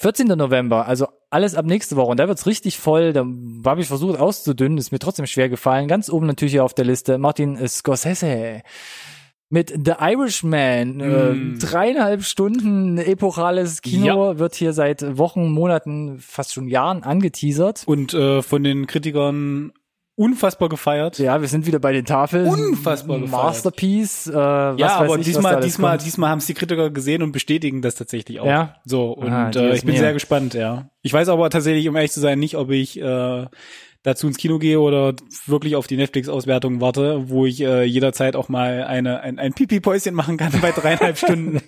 14. 0.00 0.28
November, 0.28 0.86
also 0.86 1.08
alles 1.28 1.56
ab 1.56 1.66
nächste 1.66 1.96
Woche. 1.96 2.12
Und 2.12 2.20
da 2.20 2.28
wird's 2.28 2.46
richtig 2.46 2.78
voll. 2.78 3.12
Da 3.12 3.26
habe 3.64 3.80
ich 3.80 3.88
versucht 3.88 4.16
auszudünnen, 4.20 4.78
ist 4.78 4.92
mir 4.92 5.00
trotzdem 5.00 5.26
schwer 5.26 5.48
gefallen. 5.48 5.88
Ganz 5.88 6.08
oben 6.08 6.26
natürlich 6.26 6.52
hier 6.52 6.62
auf 6.62 6.72
der 6.72 6.84
Liste 6.84 7.18
Martin 7.18 7.66
Scorsese 7.66 8.62
mit 9.50 9.70
The 9.70 9.94
Irishman. 9.98 10.98
Mm. 10.98 11.54
Äh, 11.56 11.58
dreieinhalb 11.58 12.22
Stunden 12.22 12.98
epochales 12.98 13.82
Kino 13.82 14.38
wird 14.38 14.54
hier 14.54 14.72
seit 14.72 15.18
Wochen, 15.18 15.50
Monaten, 15.50 16.18
fast 16.20 16.54
schon 16.54 16.68
Jahren 16.68 17.02
angeteasert. 17.02 17.82
Und 17.86 18.14
äh, 18.14 18.42
von 18.42 18.62
den 18.62 18.86
Kritikern 18.86 19.72
unfassbar 20.18 20.68
gefeiert. 20.68 21.18
Ja, 21.18 21.40
wir 21.40 21.48
sind 21.48 21.64
wieder 21.66 21.78
bei 21.78 21.92
den 21.92 22.04
Tafeln. 22.04 22.46
Unfassbar 22.46 23.20
gefeiert. 23.20 23.42
Masterpiece. 23.44 24.26
Äh, 24.26 24.32
was 24.34 24.80
ja, 24.80 24.96
aber 24.96 25.18
ich, 25.18 25.24
diesmal, 25.24 25.60
diesmal, 25.60 25.92
kommt. 25.92 26.06
diesmal 26.06 26.30
haben 26.30 26.38
es 26.38 26.46
die 26.46 26.54
Kritiker 26.54 26.90
gesehen 26.90 27.22
und 27.22 27.32
bestätigen 27.32 27.80
das 27.82 27.94
tatsächlich 27.94 28.40
auch. 28.40 28.46
Ja? 28.46 28.74
So, 28.84 29.12
und 29.12 29.30
Ah, 29.32 29.50
äh, 29.54 29.74
ich 29.74 29.84
bin 29.84 29.94
mir. 29.94 30.00
sehr 30.00 30.12
gespannt, 30.12 30.54
ja. 30.54 30.90
Ich 31.02 31.12
weiß 31.12 31.28
aber 31.28 31.48
tatsächlich, 31.50 31.88
um 31.88 31.94
ehrlich 31.96 32.12
zu 32.12 32.20
sein, 32.20 32.38
nicht, 32.38 32.56
ob 32.56 32.70
ich 32.70 33.00
äh, 33.00 33.46
dazu 34.08 34.26
ins 34.26 34.36
Kino 34.36 34.58
gehe 34.58 34.80
oder 34.80 35.14
wirklich 35.46 35.76
auf 35.76 35.86
die 35.86 35.96
Netflix-Auswertung 35.96 36.80
warte, 36.80 37.28
wo 37.28 37.46
ich 37.46 37.60
äh, 37.60 37.84
jederzeit 37.84 38.36
auch 38.36 38.48
mal 38.48 38.84
eine, 38.84 39.20
ein, 39.20 39.38
ein 39.38 39.52
Pipi-Päuschen 39.52 40.14
machen 40.14 40.36
kann 40.36 40.52
bei 40.60 40.72
dreieinhalb 40.72 41.18
Stunden. 41.18 41.60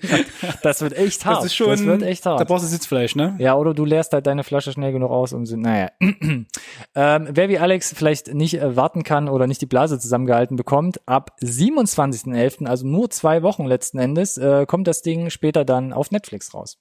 Das 0.62 0.80
wird 0.80 0.96
echt 0.96 1.24
hart. 1.24 1.38
Das 1.38 1.46
ist 1.46 1.54
schon, 1.54 1.70
das 1.70 1.84
wird 1.84 2.02
echt 2.02 2.26
da 2.26 2.38
hart. 2.38 2.48
brauchst 2.48 2.64
du 2.64 2.68
Sitzfleisch, 2.68 3.14
ne? 3.14 3.36
Ja, 3.38 3.54
oder 3.54 3.74
du 3.74 3.84
leerst 3.84 4.12
halt 4.12 4.26
deine 4.26 4.44
Flasche 4.44 4.72
schnell 4.72 4.92
genug 4.92 5.10
aus, 5.10 5.32
um 5.32 5.46
sie, 5.46 5.56
naja. 5.56 5.90
ähm, 6.00 6.46
wer 6.94 7.48
wie 7.48 7.58
Alex 7.58 7.92
vielleicht 7.92 8.34
nicht 8.34 8.54
äh, 8.54 8.76
warten 8.76 9.02
kann 9.02 9.28
oder 9.28 9.46
nicht 9.46 9.60
die 9.60 9.66
Blase 9.66 9.98
zusammengehalten 9.98 10.56
bekommt, 10.56 11.00
ab 11.06 11.36
27.11., 11.42 12.66
also 12.66 12.86
nur 12.86 13.10
zwei 13.10 13.42
Wochen 13.42 13.66
letzten 13.66 13.98
Endes, 13.98 14.38
äh, 14.38 14.66
kommt 14.66 14.86
das 14.88 15.02
Ding 15.02 15.30
später 15.30 15.64
dann 15.64 15.92
auf 15.92 16.10
Netflix 16.10 16.54
raus. 16.54 16.78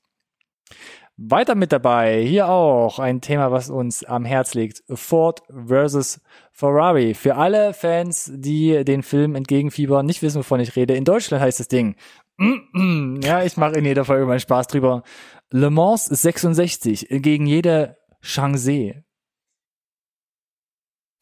Weiter 1.22 1.56
mit 1.56 1.74
dabei, 1.74 2.22
hier 2.24 2.48
auch 2.48 2.98
ein 2.98 3.20
Thema, 3.20 3.52
was 3.52 3.70
uns 3.70 4.06
am 4.06 4.24
Herz 4.24 4.54
liegt. 4.54 4.84
Ford 4.90 5.42
versus 5.68 6.22
Ferrari. 6.54 7.14
Für 7.14 7.36
alle 7.36 7.74
Fans, 7.74 8.32
die 8.34 8.86
den 8.86 9.04
Film 9.04 9.36
entgegenfiebern, 9.36 10.06
nicht 10.06 10.22
wissen, 10.22 10.40
wovon 10.40 10.62
ich 10.62 10.78
rede. 10.78 10.96
In 10.96 11.04
Deutschland 11.04 11.44
heißt 11.44 11.60
das 11.60 11.68
Ding. 11.68 11.96
Ja, 13.22 13.44
ich 13.44 13.58
mache 13.58 13.74
in 13.74 13.84
jeder 13.84 14.06
Folge 14.06 14.26
meinen 14.26 14.40
Spaß 14.40 14.68
drüber. 14.68 15.04
Le 15.52 15.70
Mans 15.70 16.06
66 16.06 17.08
gegen 17.10 17.46
jede 17.46 17.98
Changé. 18.24 19.04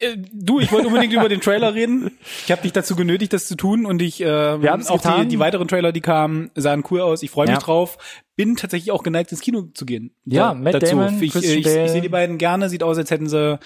Äh, 0.00 0.16
du, 0.32 0.60
ich 0.60 0.70
wollte 0.70 0.86
unbedingt 0.88 1.12
über 1.12 1.28
den 1.28 1.40
Trailer 1.40 1.74
reden. 1.74 2.12
Ich 2.44 2.52
habe 2.52 2.62
dich 2.62 2.72
dazu 2.72 2.94
genötigt, 2.94 3.32
das 3.32 3.46
zu 3.48 3.56
tun 3.56 3.84
und 3.86 4.00
ich 4.00 4.20
äh, 4.20 4.26
Wir 4.62 4.72
auch 4.74 4.78
die, 4.78 4.92
getan. 4.92 5.28
die 5.28 5.38
weiteren 5.38 5.66
Trailer, 5.66 5.90
die 5.92 6.00
kamen, 6.00 6.50
sahen 6.54 6.84
cool 6.90 7.00
aus. 7.00 7.22
Ich 7.22 7.30
freue 7.30 7.46
mich 7.46 7.54
Ja. 7.56 7.60
drauf. 7.60 7.98
Bin 8.36 8.54
tatsächlich 8.54 8.92
auch 8.92 9.02
geneigt, 9.02 9.32
ins 9.32 9.40
Kino 9.40 9.62
zu 9.74 9.84
gehen. 9.86 10.14
Ja, 10.24 10.48
Da- 10.50 10.54
Matt 10.54 10.82
Damon, 10.82 11.20
Ich, 11.20 11.34
ich, 11.34 11.64
Bale. 11.64 11.84
ich 11.86 11.90
sehe 11.90 12.00
die 12.00 12.08
beiden 12.08 12.38
gerne. 12.38 12.68
Sieht 12.68 12.84
aus, 12.84 12.96
als 12.96 13.10
hätten 13.10 13.28
sie 13.28 13.58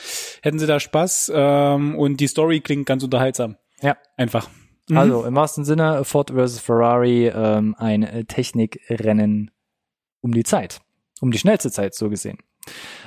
hätten 0.43 0.59
sie 0.59 0.67
da 0.67 0.81
Spaß 0.81 1.31
ähm, 1.35 1.97
und 1.99 2.19
die 2.19 2.27
Story 2.29 2.61
klingt 2.61 2.87
ganz 2.87 3.03
unterhaltsam. 3.05 3.57
Ja. 3.83 3.97
Einfach. 4.17 4.49
Mhm. 4.89 4.97
Also 4.97 5.25
im 5.27 5.35
wahrsten 5.35 5.65
Sinne 5.67 6.05
Ford 6.05 6.31
versus 6.31 6.61
Ferrari, 6.61 7.27
ähm, 7.29 7.75
ein 7.79 8.25
Technikrennen 8.29 9.51
um 10.23 10.33
die 10.33 10.45
Zeit. 10.45 10.81
Um 11.21 11.31
die 11.31 11.39
schnellste 11.39 11.71
Zeit, 11.71 11.95
so 11.95 12.09
gesehen. 12.09 12.39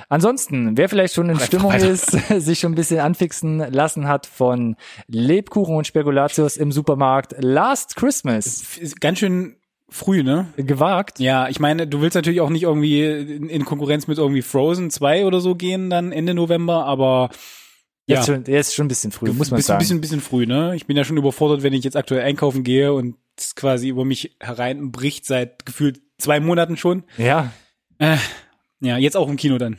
Ansonsten, 0.08 0.76
wer 0.76 0.88
vielleicht 0.88 1.14
schon 1.14 1.30
in 1.30 1.40
Stimmung 1.40 1.72
weiter. 1.72 1.88
ist, 1.88 2.10
sich 2.38 2.60
schon 2.60 2.72
ein 2.72 2.76
bisschen 2.76 3.00
anfixen 3.00 3.58
lassen 3.58 4.06
hat 4.06 4.26
von 4.26 4.76
Lebkuchen 5.08 5.74
und 5.74 5.86
Spekulatius 5.86 6.56
im 6.56 6.70
Supermarkt 6.70 7.34
Last 7.38 7.96
Christmas. 7.96 8.78
Ist 8.78 9.00
ganz 9.00 9.18
schön 9.18 9.56
früh, 9.88 10.22
ne? 10.22 10.46
Gewagt. 10.56 11.18
Ja, 11.18 11.48
ich 11.48 11.58
meine, 11.58 11.86
du 11.86 12.00
willst 12.00 12.14
natürlich 12.14 12.40
auch 12.40 12.50
nicht 12.50 12.64
irgendwie 12.64 13.04
in, 13.04 13.64
Konkurrenz 13.64 14.06
mit 14.06 14.18
irgendwie 14.18 14.42
Frozen 14.42 14.90
2 14.90 15.26
oder 15.26 15.40
so 15.40 15.54
gehen 15.54 15.90
dann 15.90 16.12
Ende 16.12 16.34
November, 16.34 16.84
aber 16.84 17.30
ja. 18.08 18.16
Jetzt 18.16 18.26
schon, 18.26 18.44
ist 18.44 18.74
schon 18.74 18.84
ein 18.86 18.88
bisschen 18.88 19.10
früh, 19.10 19.32
muss 19.32 19.50
man 19.50 19.58
bisschen, 19.58 19.66
sagen. 19.68 19.78
bisschen, 19.80 20.00
bisschen 20.00 20.20
früh, 20.20 20.46
ne? 20.46 20.76
Ich 20.76 20.86
bin 20.86 20.96
ja 20.96 21.02
schon 21.02 21.16
überfordert, 21.16 21.64
wenn 21.64 21.72
ich 21.72 21.82
jetzt 21.82 21.96
aktuell 21.96 22.22
einkaufen 22.22 22.62
gehe 22.62 22.92
und 22.92 23.16
es 23.36 23.56
quasi 23.56 23.88
über 23.88 24.04
mich 24.04 24.36
hereinbricht 24.38 25.26
seit 25.26 25.66
gefühlt 25.66 26.00
zwei 26.18 26.38
Monaten 26.38 26.76
schon. 26.76 27.02
ja, 27.18 27.52
Äh, 27.98 28.16
ja, 28.80 28.96
jetzt 28.98 29.16
auch 29.16 29.28
im 29.28 29.36
Kino 29.36 29.58
dann. 29.58 29.78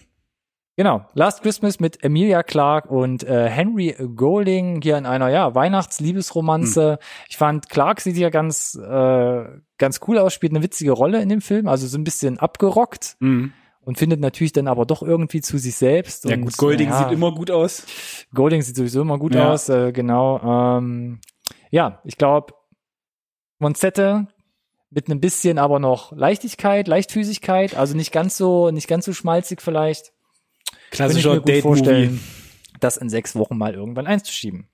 Genau, 0.79 1.05
Last 1.15 1.41
Christmas 1.41 1.79
mit 1.79 2.03
Emilia 2.03 2.43
Clarke 2.43 2.89
und 2.89 3.23
äh, 3.23 3.49
Henry 3.49 3.95
Golding 4.15 4.79
hier 4.83 4.95
in 4.99 5.07
einer 5.07 5.29
ja 5.29 5.55
Weihnachtsliebesromanze. 5.55 6.91
Hm. 6.91 6.97
Ich 7.29 7.37
fand 7.37 7.67
Clarke 7.69 7.99
sieht 8.01 8.15
ja 8.17 8.29
ganz 8.29 8.75
äh, 8.75 9.45
ganz 9.79 9.99
cool 10.07 10.19
aus, 10.19 10.35
spielt 10.35 10.51
eine 10.53 10.61
witzige 10.61 10.91
Rolle 10.91 11.19
in 11.21 11.29
dem 11.29 11.41
Film, 11.41 11.67
also 11.67 11.87
so 11.87 11.97
ein 11.97 12.03
bisschen 12.03 12.37
abgerockt 12.37 13.15
Mhm. 13.19 13.53
und 13.81 13.97
findet 13.97 14.19
natürlich 14.19 14.51
dann 14.53 14.67
aber 14.67 14.85
doch 14.85 15.01
irgendwie 15.01 15.41
zu 15.41 15.57
sich 15.57 15.75
selbst. 15.75 16.25
Ja 16.25 16.35
und, 16.35 16.41
gut, 16.43 16.57
Golding 16.57 16.89
ja, 16.89 16.99
sieht 16.99 17.11
immer 17.11 17.33
gut 17.33 17.49
aus. 17.49 17.83
Golding 18.35 18.61
sieht 18.61 18.75
sowieso 18.75 19.01
immer 19.01 19.17
gut 19.17 19.33
Ja. 19.33 19.51
aus, 19.53 19.69
äh, 19.69 19.91
genau. 19.91 20.77
Ähm, 20.77 21.21
ja, 21.71 22.01
ich 22.03 22.17
glaube 22.17 22.53
Monzette 23.57 24.27
mit 24.89 25.09
einem 25.09 25.19
bisschen 25.19 25.57
aber 25.57 25.79
noch 25.79 26.11
Leichtigkeit, 26.11 26.87
Leichtfüßigkeit, 26.87 27.75
also 27.75 27.95
nicht 27.95 28.11
ganz 28.11 28.37
so 28.37 28.71
nicht 28.71 28.87
ganz 28.87 29.05
so 29.05 29.13
schmalzig 29.13 29.61
vielleicht. 29.61 30.13
Klassischer 30.91 31.35
gut 31.35 31.47
Date-Movie. 31.47 31.61
vorstellen, 31.61 32.23
das 32.79 32.97
in 32.97 33.09
sechs 33.09 33.35
Wochen 33.35 33.57
mal 33.57 33.73
irgendwann 33.73 34.07
einzuschieben. 34.07 34.67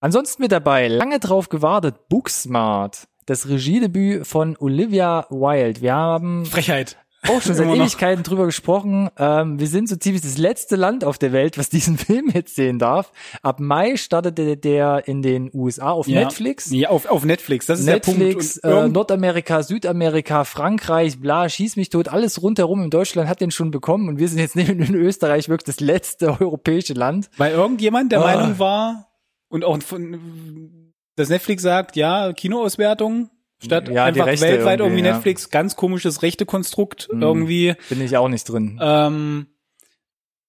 Ansonsten 0.00 0.42
mit 0.42 0.52
dabei, 0.52 0.88
lange 0.88 1.18
drauf 1.18 1.48
gewartet, 1.48 2.08
Booksmart, 2.08 3.08
das 3.24 3.48
Regiedebüt 3.48 4.26
von 4.26 4.56
Olivia 4.58 5.26
Wilde. 5.30 5.80
Wir 5.80 5.94
haben 5.94 6.44
Frechheit. 6.44 6.98
Auch 7.28 7.42
schon 7.42 7.54
seit. 7.54 7.66
Ewigkeiten 7.68 8.22
drüber 8.22 8.46
gesprochen. 8.46 9.10
Ähm, 9.18 9.58
wir 9.58 9.66
sind 9.66 9.88
so 9.88 9.96
ziemlich 9.96 10.22
das 10.22 10.38
letzte 10.38 10.76
Land 10.76 11.04
auf 11.04 11.18
der 11.18 11.32
Welt, 11.32 11.58
was 11.58 11.68
diesen 11.68 11.98
Film 11.98 12.30
jetzt 12.32 12.54
sehen 12.56 12.78
darf. 12.78 13.12
Ab 13.42 13.60
Mai 13.60 13.96
startete 13.96 14.56
der 14.56 15.06
in 15.06 15.22
den 15.22 15.50
USA 15.52 15.90
auf 15.90 16.06
Ja. 16.08 16.20
Netflix. 16.20 16.70
Ja, 16.70 16.90
auf, 16.90 17.06
auf 17.06 17.24
Netflix, 17.24 17.66
das 17.66 17.80
ist 17.80 17.86
Netflix, 17.86 18.60
der 18.60 18.70
Punkt. 18.70 18.86
Äh, 18.86 18.88
Nordamerika, 18.92 19.62
Südamerika, 19.62 20.44
Frankreich, 20.44 21.20
bla, 21.20 21.48
schieß 21.48 21.76
mich 21.76 21.88
tot, 21.90 22.08
alles 22.08 22.42
rundherum 22.42 22.82
in 22.82 22.90
Deutschland 22.90 23.28
hat 23.28 23.40
den 23.40 23.50
schon 23.50 23.70
bekommen 23.70 24.08
und 24.08 24.18
wir 24.18 24.28
sind 24.28 24.38
jetzt 24.38 24.56
neben 24.56 24.80
in 24.82 24.94
Österreich 24.94 25.48
wirklich 25.48 25.66
das 25.66 25.80
letzte 25.80 26.40
europäische 26.40 26.94
Land. 26.94 27.30
weil 27.36 27.52
irgendjemand 27.52 28.12
der 28.12 28.20
Ah. 28.20 28.36
Meinung 28.36 28.58
war 28.58 29.08
und 29.48 29.64
auch 29.64 29.80
von, 29.82 30.92
dass 31.16 31.28
Netflix 31.28 31.62
sagt, 31.62 31.96
ja, 31.96 32.32
Kinoauswertung 32.32 33.30
statt 33.62 33.88
Ja, 33.88 34.04
einfach 34.04 34.26
weltweit 34.26 34.80
irgendwie, 34.80 34.98
irgendwie, 34.98 35.04
ja. 35.06 35.12
Netflix, 35.14 35.50
ganz 35.50 35.76
komisches 35.76 36.22
Rechtekonstrukt 36.22 37.08
Mhm. 37.12 37.22
irgendwie. 37.22 37.74
Bin 37.88 38.00
ich 38.00 38.16
auch 38.16 38.28
nicht 38.28 38.44
drin. 38.48 38.78
Ähm, 38.82 39.46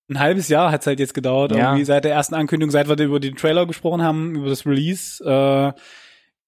ein 0.09 0.19
halbes 0.19 0.49
Jahr 0.49 0.71
hat's 0.71 0.85
halt 0.85 0.99
jetzt 0.99 1.13
gedauert, 1.13 1.51
Ja. 1.51 1.69
irgendwie 1.69 1.85
seit 1.85 2.03
der 2.05 2.11
ersten 2.13 2.35
Ankündigung, 2.35 2.71
seit 2.71 2.87
wir 2.87 2.97
über 2.99 3.19
den 3.19 3.35
Trailer 3.35 3.65
gesprochen 3.65 4.03
haben, 4.03 4.35
über 4.35 4.49
das 4.49 4.65
Release. 4.65 5.23
Äh, 5.23 5.73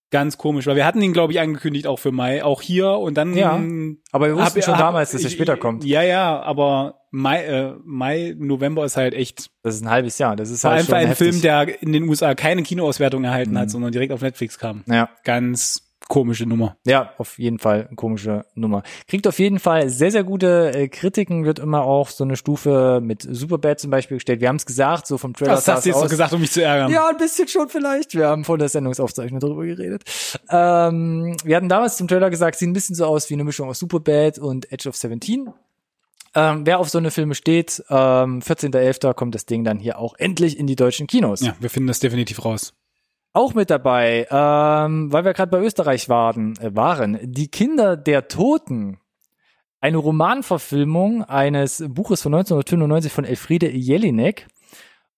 ganz 0.10 0.38
komisch, 0.38 0.66
weil 0.68 0.76
wir 0.78 0.86
hatten 0.86 1.02
ihn, 1.02 1.12
glaube 1.12 1.34
ich, 1.34 1.40
angekündigt 1.40 1.86
auch 1.88 2.00
für 2.00 2.12
Mai, 2.12 2.44
auch 2.44 2.62
hier 2.62 2.92
und 2.92 3.16
dann. 3.16 3.36
Ja, 3.36 3.60
Aber 4.12 4.28
wir 4.28 4.36
wussten 4.38 4.58
hab- 4.60 4.64
schon 4.64 4.74
hab- 4.76 4.80
damals, 4.80 5.12
dass 5.12 5.24
er 5.24 5.30
später 5.30 5.58
kommt. 5.58 5.84
Ja, 5.84 6.02
ja, 6.04 6.40
aber 6.42 7.02
Mai, 7.12 7.44
äh, 7.46 7.74
Mai, 7.84 8.36
November 8.38 8.86
ist 8.86 8.96
halt 8.96 9.14
echt 9.14 9.50
Das 9.64 9.76
ist 9.76 9.82
ein 9.82 9.90
halbes 9.90 10.18
Jahr. 10.18 10.36
Das 10.36 10.50
ist 10.50 10.62
vor 10.62 10.70
halt 10.72 10.80
allem 10.82 10.88
für 10.88 10.96
einen 10.98 11.08
heftig. 11.08 11.28
Film, 11.30 11.42
der 11.42 11.82
in 11.82 11.92
den 11.94 12.08
USA 12.08 12.36
keine 12.36 12.64
Kinoauswertung 12.64 13.24
erhalten 13.24 13.52
Mhm. 13.54 13.58
hat, 13.60 13.70
sondern 13.72 13.92
direkt 13.92 14.14
auf 14.14 14.22
Netflix 14.22 14.58
kam. 14.60 14.84
Ja. 14.88 15.10
Ganz 15.24 15.87
komische 16.08 16.46
Nummer. 16.46 16.78
Ja, 16.86 17.12
auf 17.18 17.38
jeden 17.38 17.60
Fall 17.60 17.88
eine 17.88 17.96
komische 17.96 18.46
Nummer. 18.56 18.84
Kriegt 19.08 19.28
auf 19.28 19.40
jeden 19.40 19.60
Fall 19.60 19.90
sehr, 19.90 20.12
sehr 20.12 20.24
gute 20.24 20.72
äh, 20.74 20.88
Kritiken, 20.88 21.46
wird 21.46 21.60
immer 21.60 21.84
auch 21.84 22.10
so 22.10 22.24
eine 22.24 22.36
Stufe 22.36 23.00
mit 23.02 23.28
Superbad 23.30 23.80
zum 23.80 23.92
Beispiel 23.92 24.18
gestellt. 24.18 24.42
Wir 24.42 24.50
haben 24.50 24.58
es 24.58 24.66
gesagt, 24.66 25.08
so 25.08 25.18
vom 25.18 25.34
Trailer 25.34 25.56
Das 25.56 25.68
hast 25.68 25.86
du 25.86 25.90
jetzt 25.90 26.02
doch 26.02 26.10
gesagt, 26.10 26.34
um 26.34 26.42
mich 26.42 26.52
zu 26.52 26.64
ärgern. 26.64 26.92
Ja, 26.92 27.10
ein 27.10 27.18
bisschen 27.18 27.48
schon 27.48 27.70
vielleicht. 27.70 28.14
Wir 28.16 28.28
haben 28.28 28.44
vor 28.44 28.58
der 28.58 28.70
Sendungsaufzeichnung 28.70 29.40
darüber 29.40 29.66
geredet. 29.66 30.04
Ähm, 30.50 31.36
wir 31.44 31.56
hatten 31.56 31.70
damals 31.70 31.98
zum 31.98 32.08
Trailer 32.08 32.30
gesagt, 32.30 32.58
sieht 32.58 32.70
ein 32.70 32.74
bisschen 32.74 32.96
so 32.96 33.06
aus 33.06 33.30
wie 33.30 33.34
eine 33.34 33.44
Mischung 33.44 33.70
aus 33.70 33.80
Superbad 33.80 34.40
und 34.40 34.72
Edge 34.72 34.90
of 34.90 34.96
17. 34.96 35.50
Ähm, 36.36 36.66
wer 36.66 36.80
auf 36.80 36.90
so 36.90 36.98
eine 37.00 37.10
Filme 37.10 37.36
steht, 37.36 37.84
ähm, 37.90 38.42
14.11. 38.42 39.14
kommt 39.14 39.34
das 39.34 39.46
Ding 39.46 39.64
dann 39.64 39.80
hier 39.80 39.98
auch 39.98 40.14
endlich 40.18 40.60
in 40.60 40.68
die 40.68 40.76
deutschen 40.76 41.08
Kinos. 41.08 41.42
Ja, 41.42 41.56
wir 41.60 41.70
finden 41.70 41.88
das 41.88 42.00
definitiv 42.00 42.46
raus. 42.46 42.74
Auch 43.38 43.54
mit 43.54 43.70
dabei, 43.70 44.26
ähm, 44.32 45.14
weil 45.14 45.24
wir 45.24 45.34
gerade 45.34 45.52
bei 45.52 45.60
Österreich 45.60 46.10
waren, 46.10 46.58
äh, 46.58 46.76
waren, 46.76 47.20
Die 47.22 47.50
Kinder 47.50 47.96
der 47.96 48.30
Toten. 48.30 48.98
Eine 49.80 49.98
Romanverfilmung 49.98 51.24
eines 51.24 51.84
Buches 51.88 52.24
von 52.24 52.34
1995 52.34 53.12
von 53.12 53.26
Elfriede 53.26 53.70
Jelinek. 53.70 54.48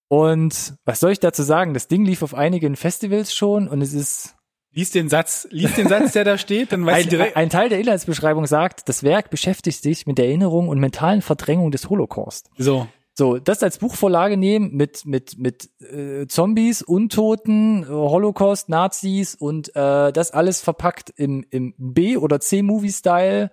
Und 0.10 0.74
was 0.84 1.00
soll 1.00 1.14
ich 1.14 1.22
dazu 1.22 1.44
sagen? 1.44 1.74
Das 1.74 1.88
Ding 1.88 2.04
lief 2.04 2.22
auf 2.22 2.34
einigen 2.34 2.76
Festivals 2.76 3.34
schon 3.34 3.70
und 3.70 3.82
es 3.82 3.94
ist 3.94 4.36
Lies 4.72 4.92
den 4.92 5.08
Satz, 5.08 5.48
lies 5.50 5.74
den 5.76 5.88
Satz, 5.88 6.12
der 6.12 6.26
da 6.26 6.38
steht, 6.38 6.74
dann 6.74 6.86
weißt 6.86 7.00
du 7.00 7.04
ein, 7.06 7.10
direkt. 7.10 7.38
ein 7.38 7.50
Teil 7.50 7.70
der 7.70 7.80
Inhaltsbeschreibung 7.80 8.48
sagt, 8.48 8.90
das 8.90 9.02
Werk 9.02 9.30
beschäftigt 9.30 9.82
sich 9.82 10.06
mit 10.06 10.18
der 10.18 10.26
Erinnerung 10.26 10.68
und 10.68 10.80
mentalen 10.80 11.22
Verdrängung 11.22 11.72
des 11.72 11.90
Holocaust. 11.90 12.50
so. 12.58 12.86
So, 13.20 13.38
das 13.38 13.64
als 13.64 13.80
Buchvorlage 13.80 14.38
nehmen 14.38 14.78
mit 14.78 15.06
mit 15.06 15.38
mit 15.38 15.70
äh, 15.82 16.26
Zombies, 16.28 16.82
Untoten, 16.82 17.86
Holocaust, 17.86 18.70
Nazis 18.70 19.36
und 19.36 19.76
äh, 19.76 20.14
das 20.14 20.32
alles 20.32 20.62
verpackt 20.62 21.12
im 21.18 21.46
im 21.50 21.74
B 21.78 22.16
oder 22.16 22.40
C 22.40 22.62
Movie 22.62 22.94
Style. 22.94 23.52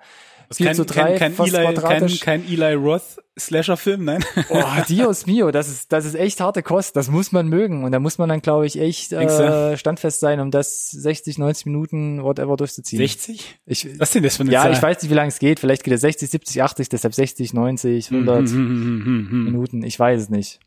4 0.52 0.72
zu 0.74 0.84
3, 0.84 1.18
kein, 1.18 1.32
fast 1.32 1.52
Eli, 1.52 1.64
kein, 1.64 1.74
quadratisch. 1.74 2.20
kein 2.20 2.46
Eli 2.46 2.74
Roth 2.74 3.20
Slasher-Film, 3.38 4.04
nein. 4.04 4.24
Oh, 4.48 4.62
Dios 4.88 5.26
mio, 5.26 5.50
das 5.50 5.68
ist 5.68 5.92
das 5.92 6.04
ist 6.04 6.14
echt 6.14 6.40
harte 6.40 6.62
Kost, 6.62 6.96
das 6.96 7.10
muss 7.10 7.32
man 7.32 7.48
mögen 7.48 7.84
und 7.84 7.92
da 7.92 7.98
muss 7.98 8.18
man 8.18 8.28
dann 8.28 8.40
glaube 8.40 8.66
ich 8.66 8.78
echt 8.78 9.12
äh, 9.12 9.76
standfest 9.76 10.20
sein, 10.20 10.40
um 10.40 10.50
das 10.50 10.90
60, 10.90 11.38
90 11.38 11.66
Minuten 11.66 12.22
whatever 12.22 12.56
durchzuziehen. 12.56 12.98
60? 12.98 13.58
Ich, 13.66 13.98
Was 13.98 14.12
denn 14.12 14.22
das 14.22 14.36
für 14.36 14.42
eine 14.42 14.52
ja, 14.52 14.62
Zahl? 14.62 14.72
ich 14.72 14.82
weiß 14.82 15.02
nicht, 15.02 15.10
wie 15.10 15.14
lange 15.14 15.28
es 15.28 15.38
geht. 15.38 15.60
Vielleicht 15.60 15.84
geht 15.84 15.92
er 15.92 15.98
60, 15.98 16.30
70, 16.30 16.62
80, 16.62 16.88
deshalb 16.88 17.14
60, 17.14 17.52
90, 17.52 18.10
100 18.10 18.38
Hm, 18.38 18.46
hm, 18.46 18.54
hm, 18.54 18.56
hm, 18.56 19.04
hm, 19.04 19.30
hm. 19.30 19.44
Minuten. 19.44 19.82
Ich 19.82 19.98
weiß 19.98 20.22
es 20.22 20.28
nicht. 20.30 20.60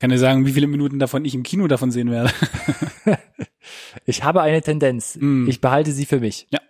Kann 0.00 0.10
dir 0.10 0.18
sagen, 0.18 0.44
wie 0.46 0.52
viele 0.52 0.66
Minuten 0.66 0.98
davon 0.98 1.24
ich 1.24 1.34
im 1.34 1.44
Kino 1.44 1.68
davon 1.68 1.90
sehen 1.90 2.10
werde. 2.10 2.30
Ich 4.04 4.24
habe 4.24 4.42
eine 4.42 4.60
Tendenz. 4.62 5.16
Mm. 5.20 5.48
Ich 5.48 5.60
behalte 5.60 5.92
sie 5.92 6.06
für 6.06 6.20
mich. 6.20 6.46
Ja. 6.50 6.60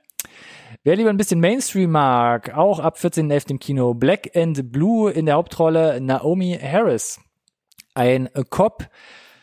Wer 0.85 0.97
lieber 0.97 1.11
ein 1.11 1.17
bisschen 1.17 1.39
Mainstream 1.39 1.93
mag, 1.93 2.57
auch 2.57 2.81
ab 2.81 2.97
14.11. 2.99 3.53
im 3.53 3.61
Kino, 3.61 3.95
Black 3.95 4.33
and 4.35 4.73
Blue 4.73 5.13
in 5.13 5.27
der 5.27 5.37
Hauptrolle 5.37 6.01
Naomi 6.01 6.59
Harris. 6.61 7.21
Ein 7.95 8.29
Cop, 8.51 8.89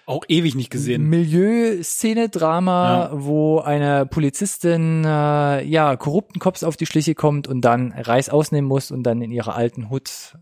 Auch 0.05 0.25
ewig 0.27 0.55
nicht 0.55 0.69
gesehen. 0.69 1.03
Milieu-Szene-Drama, 1.03 3.12
wo 3.13 3.60
eine 3.60 4.05
Polizistin 4.05 5.05
äh, 5.05 5.63
ja 5.63 5.96
korrupten 5.96 6.39
Cops 6.39 6.65
auf 6.65 6.75
die 6.75 6.86
Schliche 6.86 7.15
kommt 7.15 7.48
und 7.48 7.62
dann 7.62 7.93
Reis 7.93 8.27
ausnehmen 8.27 8.67
muss 8.67 8.91
und 8.91 9.03
dann 9.03 9.22
in 9.22 9.31
ihrer 9.31 9.55
alten 9.55 9.89
Hut 9.89 10.38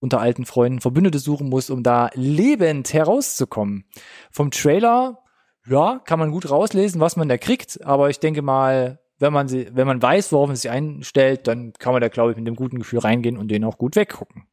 unter 0.00 0.18
alten 0.18 0.44
Freunden 0.44 0.80
Verbündete 0.80 1.20
suchen 1.20 1.50
muss, 1.50 1.70
um 1.70 1.84
da 1.84 2.10
lebend 2.14 2.92
herauszukommen. 2.92 3.84
Vom 4.32 4.50
Trailer, 4.50 5.20
ja, 5.68 6.00
kann 6.04 6.18
man 6.18 6.32
gut 6.32 6.50
rauslesen, 6.50 7.00
was 7.00 7.14
man 7.14 7.28
da 7.28 7.38
kriegt, 7.38 7.84
aber 7.84 8.10
ich 8.10 8.18
denke 8.18 8.42
mal, 8.42 8.98
wenn 9.22 9.32
man 9.32 9.48
sie, 9.48 9.68
wenn 9.72 9.86
man 9.86 10.02
weiß, 10.02 10.32
worauf 10.32 10.48
man 10.48 10.56
sich 10.56 10.70
einstellt, 10.70 11.46
dann 11.46 11.72
kann 11.74 11.92
man 11.92 12.02
da, 12.02 12.08
glaube 12.08 12.32
ich, 12.32 12.36
mit 12.36 12.46
einem 12.46 12.56
guten 12.56 12.78
Gefühl 12.78 12.98
reingehen 12.98 13.38
und 13.38 13.48
den 13.48 13.64
auch 13.64 13.78
gut 13.78 13.94
weggucken. 13.96 14.44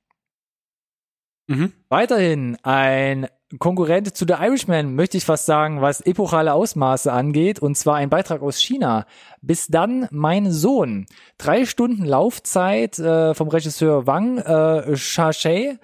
Mhm. 1.47 1.73
Weiterhin 1.89 2.57
ein 2.61 3.27
Konkurrent 3.57 4.15
zu 4.15 4.25
The 4.27 4.35
Irishman, 4.39 4.93
möchte 4.93 5.17
ich 5.17 5.25
fast 5.25 5.47
sagen, 5.47 5.81
was 5.81 6.01
epochale 6.01 6.53
Ausmaße 6.53 7.11
angeht, 7.11 7.59
und 7.59 7.75
zwar 7.75 7.95
ein 7.95 8.11
Beitrag 8.11 8.43
aus 8.43 8.61
China. 8.61 9.07
Bis 9.41 9.67
dann 9.67 10.07
mein 10.11 10.51
Sohn. 10.51 11.07
Drei 11.39 11.65
Stunden 11.65 12.05
Laufzeit 12.05 12.99
äh, 12.99 13.33
vom 13.33 13.47
Regisseur 13.47 14.05
Wang 14.05 14.37
äh, 14.37 14.95
Shashai. 14.95 15.79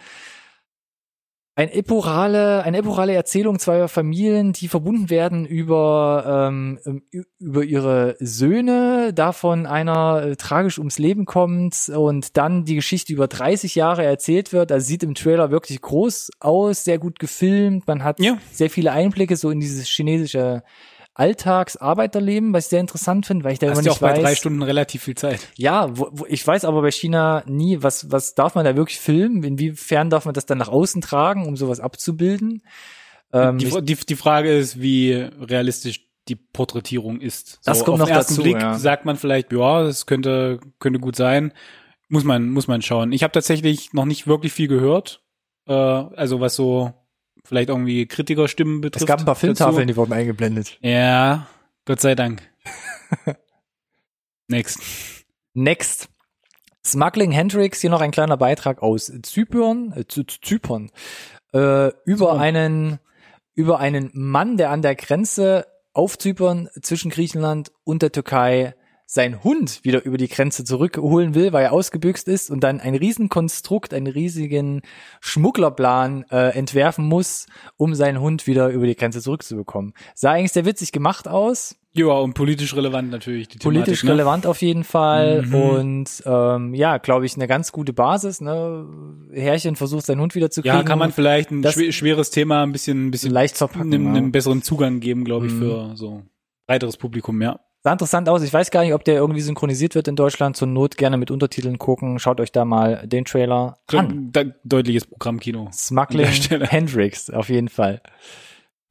Ein 1.57 1.69
epurale, 1.69 2.63
eine 2.63 2.79
epurale 2.79 3.13
Erzählung 3.13 3.59
zweier 3.59 3.87
Familien, 3.87 4.51
die 4.51 4.67
verbunden 4.67 5.09
werden 5.09 5.45
über, 5.45 6.49
ähm, 6.51 7.01
über 7.39 7.63
ihre 7.63 8.17
Söhne, 8.19 9.13
davon 9.13 9.65
einer 9.65 10.21
äh, 10.21 10.35
tragisch 10.35 10.77
ums 10.79 10.99
Leben 10.99 11.23
kommt 11.23 11.89
und 11.95 12.35
dann 12.35 12.65
die 12.65 12.75
Geschichte 12.75 13.13
über 13.13 13.27
30 13.27 13.73
Jahre 13.75 14.03
erzählt 14.03 14.51
wird. 14.51 14.69
Also 14.73 14.85
sieht 14.85 15.03
im 15.03 15.15
Trailer 15.15 15.49
wirklich 15.49 15.79
groß 15.79 16.31
aus, 16.41 16.83
sehr 16.83 16.99
gut 16.99 17.19
gefilmt. 17.19 17.87
Man 17.87 18.03
hat 18.03 18.19
Ja. 18.19 18.37
sehr 18.51 18.69
viele 18.69 18.91
Einblicke 18.91 19.37
so 19.37 19.49
in 19.49 19.61
dieses 19.61 19.87
chinesische 19.87 20.61
Alltagsarbeiterleben, 21.15 22.53
was 22.53 22.65
ich 22.65 22.69
sehr 22.69 22.81
interessant 22.81 23.25
finde, 23.25 23.45
weil 23.45 23.53
ich 23.53 23.59
da 23.59 23.67
immer 23.67 23.77
Hast 23.77 23.85
ja 23.85 23.91
nicht 23.91 23.97
auch 23.97 24.01
bei 24.01 24.11
weiß. 24.11 24.21
drei 24.21 24.35
Stunden 24.35 24.61
relativ 24.61 25.03
viel 25.03 25.15
Zeit. 25.15 25.47
Ja, 25.55 25.87
wo, 25.97 26.09
wo, 26.11 26.25
ich 26.27 26.45
weiß 26.45 26.65
aber 26.65 26.81
bei 26.81 26.91
China 26.91 27.43
nie, 27.47 27.81
was, 27.81 28.11
was 28.11 28.35
darf 28.35 28.55
man 28.55 28.65
da 28.65 28.75
wirklich 28.75 28.99
filmen? 28.99 29.41
Inwiefern 29.43 30.09
darf 30.09 30.25
man 30.25 30.33
das 30.33 30.45
dann 30.45 30.57
nach 30.57 30.67
außen 30.67 31.01
tragen, 31.01 31.47
um 31.47 31.55
sowas 31.55 31.79
abzubilden? 31.79 32.63
Ähm, 33.31 33.57
Die, 33.57 33.69
die, 33.81 33.95
die 33.95 34.15
Frage 34.15 34.55
ist, 34.55 34.81
wie 34.81 35.13
realistisch 35.13 36.05
die 36.27 36.35
Porträtierung 36.35 37.21
ist. 37.21 37.59
Das 37.65 37.85
kommt 37.85 37.95
auf 37.95 37.99
noch 37.99 38.07
den 38.07 38.15
ersten 38.15 38.33
dazu, 38.33 38.43
Blick 38.43 38.61
ja. 38.61 38.77
sagt 38.77 39.05
man 39.05 39.15
vielleicht, 39.15 39.53
ja, 39.53 39.83
das 39.83 40.05
könnte, 40.05 40.59
könnte 40.79 40.99
gut 40.99 41.15
sein. 41.15 41.53
Muss 42.09 42.23
man, 42.23 42.49
muss 42.49 42.67
man 42.67 42.81
schauen. 42.81 43.11
Ich 43.13 43.23
habe 43.23 43.31
tatsächlich 43.31 43.93
noch 43.93 44.05
nicht 44.05 44.27
wirklich 44.27 44.51
viel 44.51 44.67
gehört. 44.67 45.21
Äh, 45.67 45.73
also 45.73 46.39
was 46.41 46.55
so 46.55 46.93
vielleicht 47.45 47.69
irgendwie 47.69 48.05
Kritikerstimmen 48.05 48.81
betrifft. 48.81 49.03
es 49.03 49.07
gab 49.07 49.19
ein 49.19 49.25
paar 49.25 49.35
Filmtafeln, 49.35 49.87
die 49.87 49.95
wurden 49.95 50.13
eingeblendet. 50.13 50.77
Ja, 50.81 51.47
Gott 51.85 52.01
sei 52.01 52.15
Dank. 52.15 52.41
Next. 54.47 54.79
Next. 55.53 56.09
Smuggling 56.85 57.31
Hendrix, 57.31 57.81
hier 57.81 57.89
noch 57.89 58.01
ein 58.01 58.11
kleiner 58.11 58.37
Beitrag 58.37 58.81
aus 58.83 59.11
Zypern, 59.23 59.91
äh, 59.95 60.03
Zy- 60.07 60.27
Zypern, 60.27 60.91
äh, 61.53 61.87
über 62.05 62.27
Zypern. 62.27 62.39
einen, 62.39 62.99
über 63.55 63.79
einen 63.79 64.11
Mann, 64.13 64.57
der 64.57 64.69
an 64.69 64.83
der 64.83 64.95
Grenze 64.95 65.65
auf 65.93 66.17
Zypern 66.19 66.69
zwischen 66.81 67.09
Griechenland 67.09 67.71
und 67.85 68.01
der 68.03 68.11
Türkei 68.11 68.75
seinen 69.07 69.43
Hund 69.43 69.81
wieder 69.83 70.03
über 70.03 70.17
die 70.17 70.27
Grenze 70.27 70.63
zurückholen 70.63 71.35
will, 71.35 71.53
weil 71.53 71.65
er 71.65 71.73
ausgebüxt 71.73 72.27
ist 72.27 72.49
und 72.49 72.61
dann 72.63 72.79
ein 72.79 72.95
Riesenkonstrukt, 72.95 73.93
einen 73.93 74.07
riesigen 74.07 74.81
Schmugglerplan 75.35 76.25
äh, 76.31 76.57
entwerfen 76.57 77.05
muss, 77.05 77.45
um 77.77 77.93
seinen 77.93 78.19
Hund 78.21 78.47
wieder 78.47 78.69
über 78.69 78.87
die 78.87 78.95
Grenze 78.95 79.21
zurückzubekommen. 79.21 79.93
Sah 80.15 80.31
eigentlich 80.31 80.53
sehr 80.53 80.65
witzig 80.65 80.91
gemacht 80.91 81.27
aus, 81.27 81.75
Ja, 81.93 82.07
und 82.07 82.33
politisch 82.33 82.75
relevant 82.75 83.11
natürlich 83.11 83.47
die 83.47 83.57
politisch 83.57 84.01
Thematik, 84.01 84.03
ne? 84.05 84.11
relevant 84.13 84.45
auf 84.47 84.61
jeden 84.61 84.83
Fall 84.83 85.43
Mhm. 85.43 85.55
und 85.55 86.23
ähm, 86.25 86.73
ja, 86.73 86.97
glaube 86.97 87.25
ich, 87.25 87.35
eine 87.35 87.47
ganz 87.47 87.71
gute 87.71 87.93
Basis. 87.93 88.41
Ne? 88.41 88.87
Herrchen 89.33 89.75
versucht 89.75 90.05
seinen 90.05 90.21
Hund 90.21 90.35
wieder 90.35 90.49
zu 90.49 90.61
kriegen. 90.61 90.75
Ja, 90.75 90.83
kann 90.83 90.99
man 90.99 91.11
vielleicht 91.11 91.51
ein 91.51 91.63
schwer, 91.63 91.91
schweres 91.91 92.31
Thema 92.31 92.63
ein 92.63 92.71
bisschen, 92.71 93.07
ein 93.07 93.11
bisschen 93.11 93.31
leicht 93.31 93.57
verpacken. 93.57 93.93
einem, 93.93 94.05
ja. 94.07 94.13
einem 94.13 94.31
besseren 94.31 94.61
Zugang 94.63 94.99
geben, 94.99 95.25
glaube 95.25 95.47
ich, 95.47 95.53
Mhm. 95.53 95.59
für 95.59 95.91
so 95.95 96.23
breiteres 96.67 96.97
Publikum, 96.97 97.41
ja. 97.41 97.59
Sah 97.85 97.91
interessant 97.91 98.27
aus. 98.29 98.41
Ich 98.41 98.51
weiß 98.51 98.71
gar 98.71 98.83
nicht, 98.83 98.95
ob 98.95 99.03
der 99.03 99.13
irgendwie 99.13 99.41
synchronisiert 99.41 99.93
wird 99.93 100.07
in 100.07 100.15
Deutschland. 100.15 100.57
Zur 100.57 100.67
Not 100.67 100.97
gerne 100.97 101.17
mit 101.17 101.29
Untertiteln 101.29 101.77
gucken. 101.77 102.17
Schaut 102.17 102.39
euch 102.41 102.51
da 102.51 102.65
mal 102.65 103.05
den 103.05 103.25
Trailer 103.25 103.77
an. 103.93 104.33
Deutliches 104.63 105.05
Programmkino. 105.05 105.69
Smuggling. 105.71 106.25
Hendrix, 106.25 107.29
auf 107.29 107.49
jeden 107.49 107.69
Fall. 107.69 108.01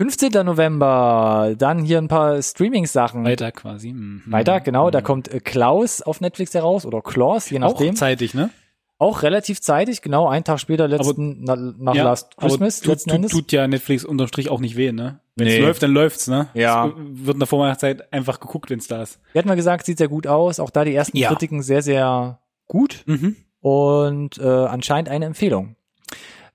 15. 0.00 0.30
November, 0.44 1.54
dann 1.58 1.80
hier 1.82 1.98
ein 1.98 2.06
paar 2.06 2.40
Streaming-Sachen. 2.40 3.24
Weiter 3.24 3.50
quasi. 3.50 3.92
Mhm. 3.92 4.22
Weiter, 4.26 4.60
genau, 4.60 4.90
da 4.92 5.00
Mhm. 5.00 5.04
kommt 5.04 5.44
Klaus 5.44 6.00
auf 6.00 6.20
Netflix 6.20 6.54
heraus 6.54 6.86
oder 6.86 7.00
Klaus, 7.02 7.50
je 7.50 7.56
auch 7.58 7.72
nachdem. 7.72 7.96
zeitig, 7.96 8.32
ne? 8.32 8.50
Auch 9.04 9.22
relativ 9.22 9.60
zeitig, 9.60 10.00
genau, 10.02 10.26
einen 10.28 10.44
Tag 10.44 10.58
später, 10.60 10.88
letzten, 10.88 11.44
na, 11.44 11.56
nach 11.56 11.94
Ja, 11.94 12.04
Last 12.04 12.32
aber 12.36 12.48
Christmas, 12.48 12.80
tut, 12.80 12.88
letzten 12.88 13.10
tut, 13.10 13.16
Endes. 13.16 13.30
tut 13.32 13.52
ja 13.52 13.66
Netflix 13.68 14.04
unterm 14.04 14.28
Strich 14.28 14.48
auch 14.48 14.60
nicht 14.60 14.76
weh, 14.76 14.92
ne? 14.92 15.20
Wenn 15.36 15.46
es 15.46 15.54
Nee. 15.54 15.60
läuft, 15.60 15.82
dann 15.82 15.92
läuft's, 15.92 16.26
ne? 16.28 16.48
Ja. 16.54 16.86
Es 16.86 16.92
wird 17.26 17.34
in 17.34 17.40
der 17.40 17.46
Vorweihnachtszeit 17.48 18.12
einfach 18.12 18.40
geguckt, 18.40 18.70
wenn's 18.70 18.86
da 18.88 19.02
ist. 19.02 19.18
Wir 19.32 19.40
hatten 19.40 19.48
mal 19.48 19.56
gesagt, 19.56 19.84
sieht 19.84 19.98
sehr 19.98 20.08
gut 20.08 20.26
aus. 20.26 20.58
Auch 20.60 20.70
da 20.70 20.84
die 20.84 20.94
ersten 20.94 21.16
Ja. 21.16 21.28
Kritiken 21.28 21.62
sehr, 21.62 21.82
sehr 21.82 22.38
gut 22.66 23.02
Mhm. 23.06 23.36
und 23.60 24.38
äh, 24.38 24.44
anscheinend 24.44 25.08
eine 25.10 25.26
Empfehlung. 25.26 25.76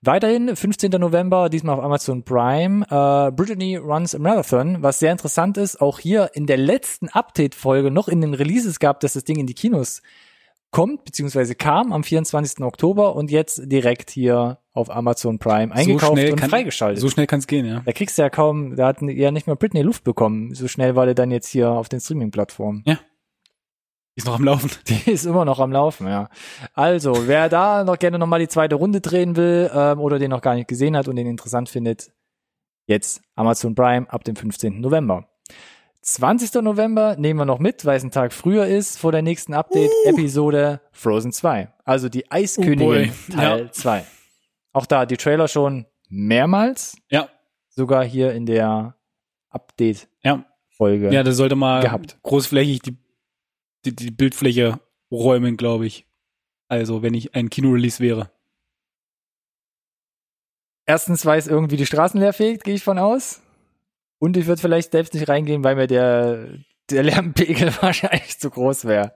Weiterhin, 0.02 0.56
15. 0.56 0.92
November, 0.98 1.50
diesmal 1.50 1.78
auf 1.78 1.84
Amazon 1.84 2.24
Prime, 2.24 2.86
äh, 2.90 3.32
Brittany 3.32 3.76
Runs 3.76 4.16
a 4.16 4.20
Marathon, 4.20 4.82
was 4.82 5.00
sehr 5.00 5.12
interessant 5.12 5.58
ist, 5.58 5.82
auch 5.82 6.00
hier 6.00 6.32
in 6.36 6.46
der 6.48 6.56
letzten 6.56 7.10
Update-Folge 7.10 7.92
noch 7.92 8.08
in 8.08 8.22
den 8.22 8.34
Releases 8.34 8.80
gab, 8.80 9.02
dass 9.02 9.14
das 9.14 9.26
Ding 9.26 9.38
in 9.38 9.46
die 9.46 9.54
Kinos 9.56 10.02
kommt, 10.72 11.04
beziehungsweise 11.06 11.56
kam 11.56 11.92
am 11.94 12.04
24. 12.04 12.62
Oktober 12.64 13.16
und 13.16 13.32
jetzt 13.32 13.62
direkt 13.66 14.10
hier 14.12 14.60
auf 14.74 14.90
Amazon 14.90 15.40
Prime 15.40 15.74
eingekauft 15.74 16.14
schnell 16.14 16.32
und 16.32 16.40
kann- 16.40 16.50
freigeschaltet. 16.50 17.02
So 17.02 17.10
schnell 17.10 17.28
kann's 17.28 17.48
gehen, 17.48 17.66
ja. 17.66 17.82
da 17.86 17.92
kriegst 17.92 18.18
du 18.18 18.22
ja 18.22 18.30
kaum, 18.30 18.76
da 18.76 18.88
hat 18.88 19.02
ja 19.02 19.32
nicht 19.32 19.48
mal 19.48 19.56
Britney 19.56 19.82
Luft 19.82 20.04
bekommen. 20.04 20.54
So 20.54 20.68
schnell 20.68 20.96
war 20.96 21.06
der 21.06 21.16
dann 21.16 21.32
jetzt 21.32 21.48
hier 21.48 21.72
auf 21.72 21.90
den 21.90 22.00
Streaming-Plattformen. 22.00 22.84
Ist 24.16 24.28
noch 24.28 24.36
am 24.36 24.44
Laufen. 24.44 24.70
Die 24.88 25.12
ist 25.12 25.26
immer 25.26 25.46
noch 25.46 25.60
am 25.60 25.72
Laufen, 25.72 26.08
ja. 26.08 26.30
Also, 26.74 27.28
wer 27.28 27.48
da 27.50 27.84
noch 27.84 27.98
gerne 27.98 28.20
nochmal 28.20 28.40
die 28.40 28.48
zweite 28.50 28.76
Runde 28.76 29.00
drehen 29.02 29.36
will 29.38 29.72
ähm, 29.74 30.00
oder 30.00 30.20
den 30.20 30.30
noch 30.32 30.42
gar 30.42 30.56
nicht 30.56 30.68
gesehen 30.68 30.98
hat 30.98 31.08
und 31.08 31.16
den 31.16 31.26
interessant 31.28 31.70
findet, 31.70 32.12
jetzt 32.86 33.22
Amazon 33.36 33.76
Prime 33.76 34.12
ab 34.12 34.24
dem 34.26 34.36
15. 34.36 34.82
November. 34.82 35.30
20. 36.14 36.54
November 36.62 37.16
nehmen 37.18 37.40
wir 37.40 37.46
noch 37.46 37.60
mit, 37.60 37.86
weil 37.86 37.98
es 37.98 38.04
ein 38.04 38.12
Tag 38.12 38.34
früher 38.34 38.66
ist, 38.66 38.98
vor 38.98 39.12
der 39.12 39.22
nächsten 39.22 39.54
Update-Episode 39.54 40.82
Frozen 40.92 41.32
2. 41.32 41.72
Also 41.86 42.10
die 42.10 42.30
Eiskönigin 42.32 43.12
Oh. 43.30 43.34
Teil 43.34 43.66
Ja. 43.66 43.72
2. 43.72 44.06
Auch 44.74 44.86
da 44.86 45.06
die 45.06 45.18
Trailer 45.18 45.48
schon 45.48 45.86
mehrmals, 46.10 46.96
Ja, 47.10 47.30
sogar 47.70 48.04
hier 48.06 48.34
in 48.34 48.46
der 48.46 48.96
Update-Folge. 49.50 51.06
ja. 51.08 51.12
Ja, 51.12 51.24
das 51.24 51.38
sollte 51.38 51.56
mal 51.56 51.82
Gehabt. 51.82 52.18
großflächig 52.24 52.82
die, 52.82 52.98
die, 53.86 53.96
die 53.96 54.12
Bildfläche 54.12 54.80
räumen, 55.12 55.58
glaube 55.58 55.86
ich. 55.88 56.06
Also, 56.68 57.02
wenn 57.02 57.14
ich 57.16 57.34
ein 57.36 57.50
Kinorelease 57.50 58.00
wäre. 58.04 58.32
erstens, 60.86 61.26
weil 61.26 61.38
es 61.40 61.48
irgendwie 61.48 61.78
die 61.78 61.86
Straßen 61.86 62.20
leer 62.20 62.34
fegt, 62.34 62.64
gehe 62.64 62.76
ich 62.76 62.84
von 62.84 62.98
aus. 62.98 63.42
Und 64.20 64.38
ich 64.38 64.46
würde 64.46 64.62
vielleicht 64.62 64.92
selbst 64.92 65.14
nicht 65.14 65.28
reingehen, 65.28 65.64
weil 65.64 65.76
mir 65.76 65.88
der, 65.88 66.50
der 66.90 67.04
Lärmpegel 67.04 67.74
wahrscheinlich 67.82 68.38
zu 68.38 68.50
groß 68.50 68.86
wäre. 68.86 69.14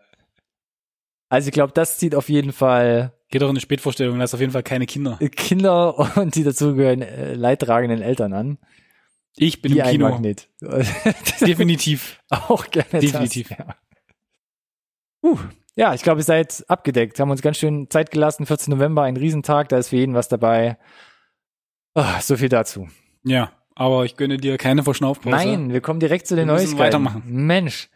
Also 1.29 1.47
ich 1.47 1.53
glaube, 1.53 1.73
das 1.73 1.97
zieht 1.97 2.15
auf 2.15 2.29
jeden 2.29 2.51
Fall 2.51 3.13
Geht 3.33 3.41
doch 3.41 3.47
in 3.47 3.53
eine 3.53 3.61
Spätvorstellung, 3.61 4.19
da 4.19 4.25
ist 4.25 4.35
auf 4.35 4.39
jeden 4.39 4.51
Fall 4.51 4.61
keine 4.61 4.85
Kinder. 4.85 5.17
Kinder 5.17 6.17
und 6.17 6.35
die 6.35 6.43
dazugehörigen 6.43 7.01
äh, 7.01 7.33
leidtragenden 7.33 8.03
Eltern 8.03 8.31
an. 8.31 8.59
Ich 9.35 9.59
bin 9.63 9.73
Wie 9.73 9.79
im 9.79 9.85
ein 9.85 9.91
Kino. 9.91 10.09
Magnet. 10.09 10.49
Definitiv. 11.41 12.19
Auch 12.29 12.69
gerne 12.69 12.99
Definitiv. 12.99 13.49
Das, 13.49 13.57
ja. 13.57 13.75
Uh, 15.23 15.39
ja, 15.75 15.95
ich 15.95 16.03
glaube, 16.03 16.21
ihr 16.21 16.25
seid 16.25 16.63
abgedeckt. 16.67 17.19
Haben 17.19 17.31
uns 17.31 17.41
ganz 17.41 17.57
schön 17.57 17.89
Zeit 17.89 18.11
gelassen. 18.11 18.45
14. 18.45 18.71
November, 18.71 19.01
ein 19.01 19.17
Riesentag, 19.17 19.69
da 19.69 19.79
ist 19.79 19.89
für 19.89 19.95
jeden 19.95 20.13
was 20.13 20.27
dabei. 20.27 20.77
Ah, 21.95 22.21
so 22.21 22.37
viel 22.37 22.49
dazu. 22.49 22.87
Ja, 23.23 23.51
aber 23.75 24.05
ich 24.05 24.15
gönne 24.17 24.37
dir 24.37 24.57
keine 24.57 24.83
Verschnaufpause. 24.83 25.35
Nein, 25.35 25.71
wir 25.71 25.81
kommen 25.81 25.99
direkt 25.99 26.27
zu 26.27 26.35
den 26.35 26.47
Wir 26.47 26.53
müssen 26.53 26.65
Neuigkeiten. 26.65 27.05
weitermachen. 27.05 27.23
Mensch. 27.25 27.89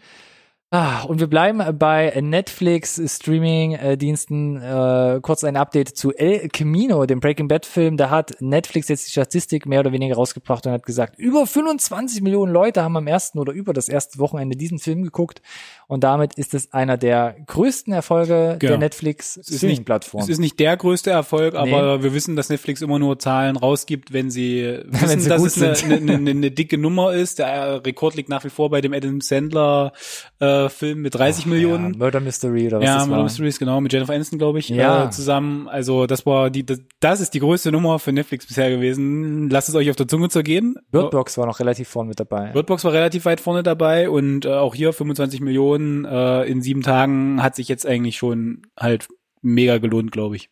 Ah, 0.70 1.04
und 1.04 1.22
wir 1.22 1.28
bleiben 1.28 1.64
bei 1.80 2.12
Netflix 2.20 3.00
Streaming-Diensten. 3.06 4.62
Äh, 4.62 5.20
kurz 5.22 5.46
ein 5.46 5.56
Update 5.56 5.96
zu 5.96 6.12
El 6.14 6.50
Camino, 6.50 7.06
dem 7.06 7.22
Breaking 7.22 7.48
Bad-Film. 7.48 7.96
Da 7.96 8.10
hat 8.10 8.36
Netflix 8.42 8.90
jetzt 8.90 9.08
die 9.08 9.12
Statistik 9.12 9.66
mehr 9.66 9.80
oder 9.80 9.94
weniger 9.94 10.16
rausgebracht 10.16 10.66
und 10.66 10.74
hat 10.74 10.86
gesagt, 10.86 11.18
über 11.20 11.48
25 11.48 12.22
Millionen 12.22 12.52
Leute 12.52 12.84
haben 12.84 12.98
am 12.98 13.08
ersten 13.08 13.40
oder 13.40 13.54
über 13.54 13.72
das 13.72 13.88
erste 13.88 14.20
Wochenende 14.20 14.58
diesen 14.58 14.78
Film 14.80 15.04
geguckt. 15.04 15.42
Und 15.88 16.04
damit 16.04 16.34
ist 16.36 16.54
es 16.54 16.74
einer 16.74 16.98
der 16.98 17.36
größten 17.48 17.94
Erfolge 17.94 18.58
Genau. 18.60 18.72
der 18.72 18.78
Netflix 18.78 19.38
ist 19.38 19.58
Streaming-Plattform. 19.58 20.22
Es 20.22 20.28
ist 20.28 20.40
nicht 20.40 20.60
der 20.60 20.76
größte 20.76 21.12
Erfolg, 21.12 21.56
aber 21.56 22.04
wir 22.04 22.14
wissen, 22.14 22.36
dass 22.36 22.50
Netflix 22.50 22.82
immer 22.82 23.00
nur 23.00 23.20
Zahlen 23.20 23.56
rausgibt, 23.56 24.12
wenn 24.12 24.30
sie 24.30 24.64
wissen, 24.88 25.22
sie 25.22 25.30
dass 25.30 25.42
es 25.44 25.84
eine, 25.84 25.96
eine, 25.96 26.14
eine, 26.16 26.30
eine 26.32 26.52
dicke 26.52 26.78
Nummer 26.78 27.14
ist. 27.14 27.40
Der 27.40 27.48
äh, 27.48 27.72
Rekord 27.76 28.16
liegt 28.16 28.28
nach 28.28 28.44
wie 28.44 28.50
vor 28.50 28.70
bei 28.70 28.82
dem 28.82 28.92
Adam 28.94 29.22
Sandler 29.22 29.94
äh, 30.40 30.68
Film 30.68 31.04
mit 31.04 31.16
30 31.16 31.46
Ja, 31.46 31.52
Millionen. 31.52 31.98
Murder 31.98 32.20
Mystery 32.20 32.68
oder 32.68 32.80
was 32.80 32.86
Ja, 32.86 32.96
das 32.98 33.06
Murder 33.08 33.18
war. 33.20 33.24
Mysteries, 33.24 33.58
genau, 33.60 33.80
mit 33.80 33.94
Jennifer 33.94 34.14
Aniston, 34.14 34.40
glaube 34.40 34.60
ich, 34.60 34.68
Ja. 34.68 35.06
äh, 35.06 35.10
zusammen. 35.10 35.70
Also 35.70 36.06
das 36.06 36.26
war 36.26 36.50
die, 36.50 36.66
das, 36.66 36.82
das 37.00 37.22
ist 37.22 37.34
die 37.34 37.40
größte 37.40 37.72
Nummer 37.72 38.00
für 38.00 38.12
Netflix 38.12 38.46
bisher 38.46 38.70
gewesen. 38.70 39.50
Lasst 39.50 39.70
es 39.70 39.76
euch 39.76 39.90
auf 39.90 39.96
der 39.96 40.08
Zunge 40.10 40.28
zergehen. 40.28 40.76
Birdbox 40.92 41.38
war 41.38 41.46
noch 41.46 41.62
relativ 41.62 41.88
vorn 41.88 42.08
mit 42.10 42.20
dabei. 42.20 42.52
Birdbox 42.52 42.84
war 42.84 42.92
relativ 42.92 43.24
weit 43.24 43.40
vorne 43.40 43.64
dabei 43.64 44.10
und 44.10 44.46
äh, 44.46 44.50
auch 44.50 44.76
hier 44.76 44.92
25 44.92 45.40
Millionen 45.40 45.77
äh, 46.06 46.44
in 46.44 46.62
sieben 46.62 46.82
Tagen 46.84 47.42
hat 47.44 47.56
sich 47.56 47.68
jetzt 47.68 47.86
eigentlich 47.86 48.18
schon 48.18 48.64
halt 48.80 49.08
mega 49.42 49.78
gelohnt, 49.78 50.12
glaube 50.12 50.36
ich. 50.36 50.50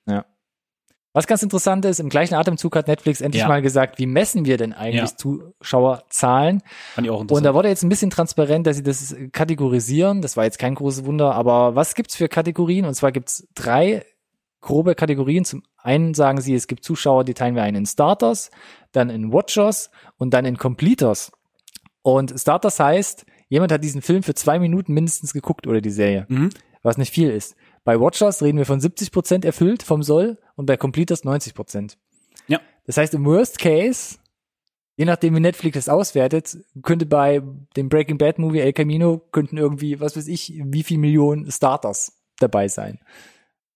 Was 1.14 1.28
ganz 1.28 1.42
interessant 1.44 1.86
ist, 1.86 2.00
im 2.02 2.10
gleichen 2.10 2.34
Atemzug 2.36 2.76
hat 2.76 2.88
Netflix 2.88 3.22
endlich 3.22 3.42
Ja. 3.44 3.48
mal 3.48 3.62
gesagt, 3.62 4.00
wie 4.00 4.06
messen 4.06 4.44
wir 4.44 4.58
denn 4.58 4.74
eigentlich 4.74 5.12
Ja. 5.12 5.18
Zuschauerzahlen? 5.18 6.62
Fand 6.94 7.08
ich 7.08 7.12
auch 7.12 7.16
Und 7.16 7.22
interessant. 7.24 7.46
da 7.46 7.54
wurde 7.54 7.70
jetzt 7.70 7.84
ein 7.84 7.90
bisschen 7.90 8.10
transparent, 8.10 8.68
dass 8.68 8.76
sie 8.78 8.84
das 8.84 9.16
kategorisieren. 9.32 10.22
Das 10.22 10.36
war 10.36 10.44
jetzt 10.44 10.60
kein 10.60 10.76
großes 10.76 11.06
Wunder, 11.06 11.34
aber 11.34 11.76
was 11.76 11.96
gibt's 11.96 12.16
für 12.18 12.28
Kategorien? 12.28 12.86
Und 12.86 12.96
zwar 12.96 13.14
gibt's 13.14 13.48
drei 13.56 14.06
grobe 14.60 14.94
Kategorien. 14.96 15.46
Zum 15.46 15.64
einen 15.78 16.14
sagen 16.16 16.42
sie, 16.42 16.54
es 16.54 16.68
gibt 16.68 16.84
Zuschauer, 16.84 17.24
die 17.24 17.34
teilen 17.34 17.56
wir 17.56 17.64
ein 17.64 17.76
in 17.76 17.86
Starters, 17.86 18.52
dann 18.92 19.10
in 19.10 19.32
Watchers 19.32 19.92
und 20.18 20.34
dann 20.34 20.44
in 20.44 20.58
Completers. 20.58 21.32
Und 22.02 22.38
Starters 22.38 22.80
heißt, 22.80 23.26
jemand 23.56 23.72
hat 23.72 23.84
diesen 23.84 24.02
Film 24.02 24.22
für 24.22 24.34
zwei 24.36 24.60
Minuten 24.60 24.94
mindestens 24.94 25.32
geguckt 25.34 25.66
oder 25.66 25.80
die 25.82 25.90
Serie, 25.90 26.26
Mhm. 26.30 26.50
was 26.84 26.98
nicht 26.98 27.14
viel 27.14 27.30
ist. 27.32 27.56
Bei 27.86 27.98
Watchers 28.00 28.42
reden 28.44 28.58
wir 28.58 28.66
von 28.66 28.82
70 28.82 29.12
Prozent 29.12 29.46
erfüllt 29.46 29.82
vom 29.82 30.04
Soll 30.04 30.38
und 30.56 30.66
bei 30.66 30.76
Completers 30.76 31.24
90 31.24 31.54
Prozent. 31.54 31.98
Ja. 32.48 32.60
Das 32.86 32.98
heißt, 32.98 33.14
im 33.14 33.24
Worst 33.26 33.58
Case, 33.60 34.18
je 34.98 35.06
nachdem 35.06 35.36
wie 35.36 35.40
Netflix 35.40 35.76
das 35.76 35.90
auswertet, 35.90 36.58
könnte 36.84 37.06
bei 37.06 37.42
dem 37.78 37.88
Breaking 37.88 38.18
Bad 38.18 38.40
Movie 38.40 38.60
El 38.60 38.74
Camino 38.74 39.22
könnten 39.32 39.58
irgendwie, 39.58 40.00
was 40.02 40.18
weiß 40.18 40.28
ich, 40.28 40.54
wie 40.66 40.84
viel 40.84 40.98
Millionen 40.98 41.50
Starters 41.50 42.12
dabei 42.40 42.68
sein. 42.68 43.00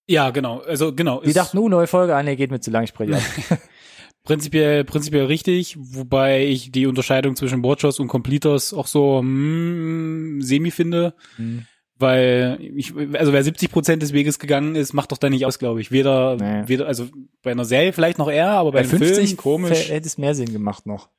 Ja, 0.07 0.31
genau. 0.31 0.59
Also 0.61 0.93
genau. 0.93 1.21
Die 1.21 1.33
dachten, 1.33 1.57
uh, 1.57 1.69
neue 1.69 1.87
Folge, 1.87 2.15
ah, 2.15 2.23
nee, 2.23 2.35
geht 2.35 2.51
mir 2.51 2.59
zu 2.59 2.71
lang, 2.71 2.83
ich 2.83 2.89
spreche. 2.89 3.13
prinzipiell, 4.23 4.83
prinzipiell 4.83 5.25
richtig, 5.25 5.75
wobei 5.79 6.45
ich 6.45 6.71
die 6.71 6.85
Unterscheidung 6.87 7.35
zwischen 7.35 7.63
Watchers 7.63 7.99
und 7.99 8.07
Completers 8.07 8.73
auch 8.73 8.87
so 8.87 9.21
mm, 9.23 10.41
semi 10.41 10.71
finde. 10.71 11.13
Hm. 11.37 11.65
Weil 12.01 12.59
ich, 12.77 12.93
also 13.13 13.33
wer 13.33 13.43
70 13.43 13.71
Prozent 13.71 14.01
des 14.01 14.13
Weges 14.13 14.39
gegangen 14.39 14.75
ist, 14.75 14.93
macht 14.93 15.11
doch 15.11 15.17
da 15.17 15.29
nicht 15.29 15.45
aus, 15.45 15.59
glaube 15.59 15.81
ich. 15.81 15.91
Weder, 15.91 16.37
Nee. 16.37 16.63
weder, 16.67 16.87
also 16.87 17.07
bei 17.43 17.51
einer 17.51 17.65
Serie 17.65 17.91
vielleicht 17.91 18.17
noch 18.17 18.31
eher, 18.31 18.51
aber 18.51 18.71
bei, 18.71 18.83
Bei 18.83 18.89
einem 18.89 18.99
50 18.99 19.27
Film 19.27 19.37
komisch. 19.37 19.89
hätte 19.89 20.07
es 20.07 20.17
mehr 20.17 20.33
Sinn 20.33 20.53
gemacht 20.53 20.85
noch. 20.85 21.09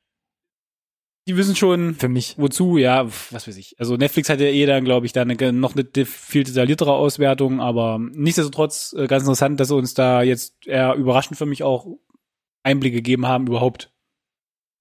Die 1.27 1.37
wissen 1.37 1.55
schon, 1.55 1.93
Für 1.93 2.09
mich. 2.09 2.33
wozu, 2.39 2.77
ja, 2.77 3.05
was 3.29 3.47
weiß 3.47 3.57
ich. 3.57 3.75
Also 3.77 3.95
Netflix 3.95 4.27
hat 4.27 4.39
ja 4.39 4.47
eh 4.47 4.65
dann, 4.65 4.83
glaube 4.83 5.05
ich, 5.05 5.13
da 5.13 5.21
eine, 5.21 5.53
noch 5.53 5.75
eine 5.75 5.85
viel 6.05 6.43
detailliertere 6.43 6.93
Auswertung, 6.93 7.61
aber 7.61 7.99
nichtsdestotrotz 7.99 8.95
äh, 8.97 9.05
ganz 9.05 9.21
interessant, 9.21 9.59
dass 9.59 9.69
uns 9.69 9.93
da 9.93 10.23
jetzt 10.23 10.65
eher 10.65 10.95
überraschend 10.95 11.37
für 11.37 11.45
mich 11.45 11.61
auch 11.61 11.85
Einblicke 12.63 12.97
gegeben 12.97 13.27
haben 13.27 13.47
überhaupt. 13.47 13.91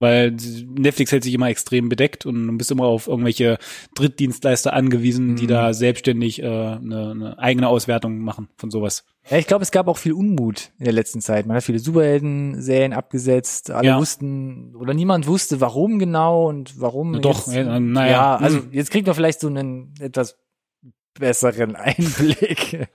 Weil 0.03 0.31
Netflix 0.31 1.13
hält 1.13 1.25
sich 1.25 1.35
immer 1.35 1.51
extrem 1.51 1.91
bedeckt 1.91 2.25
und 2.25 2.47
du 2.47 2.57
bist 2.57 2.71
immer 2.71 2.85
auf 2.85 3.07
irgendwelche 3.07 3.59
Drittdienstleister 3.95 4.73
angewiesen, 4.73 5.37
die 5.37 5.43
Mhm. 5.43 5.49
da 5.49 5.75
selbstständig 5.75 6.41
äh, 6.43 6.47
eine, 6.47 7.11
eine 7.11 7.39
eigene 7.39 7.69
Auswertung 7.69 8.19
machen 8.21 8.49
von 8.57 8.71
sowas. 8.71 9.05
Ja, 9.29 9.37
ich 9.37 9.47
glaube, 9.47 9.63
es 9.63 9.71
gab 9.71 9.89
auch 9.89 9.99
viel 9.99 10.15
Unmut 10.15 10.71
in 10.79 10.85
der 10.85 10.95
letzten 10.95 11.21
Zeit. 11.21 11.45
Man 11.45 11.55
hat 11.55 11.65
viele 11.65 11.81
Superhelden-Serien 11.81 12.95
abgesetzt. 12.95 13.71
Alle 13.71 13.89
Ja. 13.89 13.99
wussten 13.99 14.75
oder 14.75 14.95
niemand 14.95 15.27
wusste, 15.27 15.61
warum 15.61 15.99
genau 15.99 16.49
und 16.49 16.81
warum. 16.81 17.11
Na 17.11 17.19
doch, 17.19 17.47
jetzt, 17.49 17.57
ja, 17.57 17.79
naja. 17.79 18.11
Ja, 18.11 18.37
also 18.37 18.57
Hm. 18.61 18.69
jetzt 18.73 18.91
kriegt 18.91 19.07
man 19.07 19.15
vielleicht 19.15 19.41
so 19.41 19.49
einen 19.49 19.93
etwas 20.01 20.39
besseren 21.13 21.77
Einblick. 21.77 22.89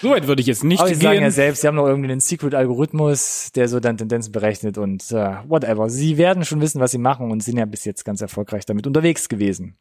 Soweit 0.00 0.26
würde 0.26 0.40
ich 0.40 0.46
jetzt 0.46 0.64
nicht 0.64 0.80
Aber 0.80 0.88
sie 0.88 0.94
sagen 0.94 1.14
gehen. 1.14 1.22
ja 1.22 1.30
selbst, 1.30 1.60
sie 1.60 1.66
haben 1.68 1.74
noch 1.76 1.86
irgendwie 1.86 2.10
einen 2.10 2.20
Secret-Algorithmus, 2.20 3.52
der 3.54 3.68
so 3.68 3.80
dann 3.80 3.96
Tendenzen 3.98 4.32
berechnet 4.32 4.78
und 4.78 5.10
äh, 5.12 5.34
whatever. 5.46 5.90
Sie 5.90 6.16
werden 6.16 6.44
schon 6.44 6.60
wissen, 6.60 6.80
was 6.80 6.90
sie 6.92 6.98
machen 6.98 7.30
und 7.30 7.42
sind 7.42 7.58
ja 7.58 7.66
bis 7.66 7.84
jetzt 7.84 8.04
ganz 8.04 8.20
erfolgreich 8.20 8.64
damit 8.64 8.86
unterwegs 8.86 9.28
gewesen. 9.28 9.76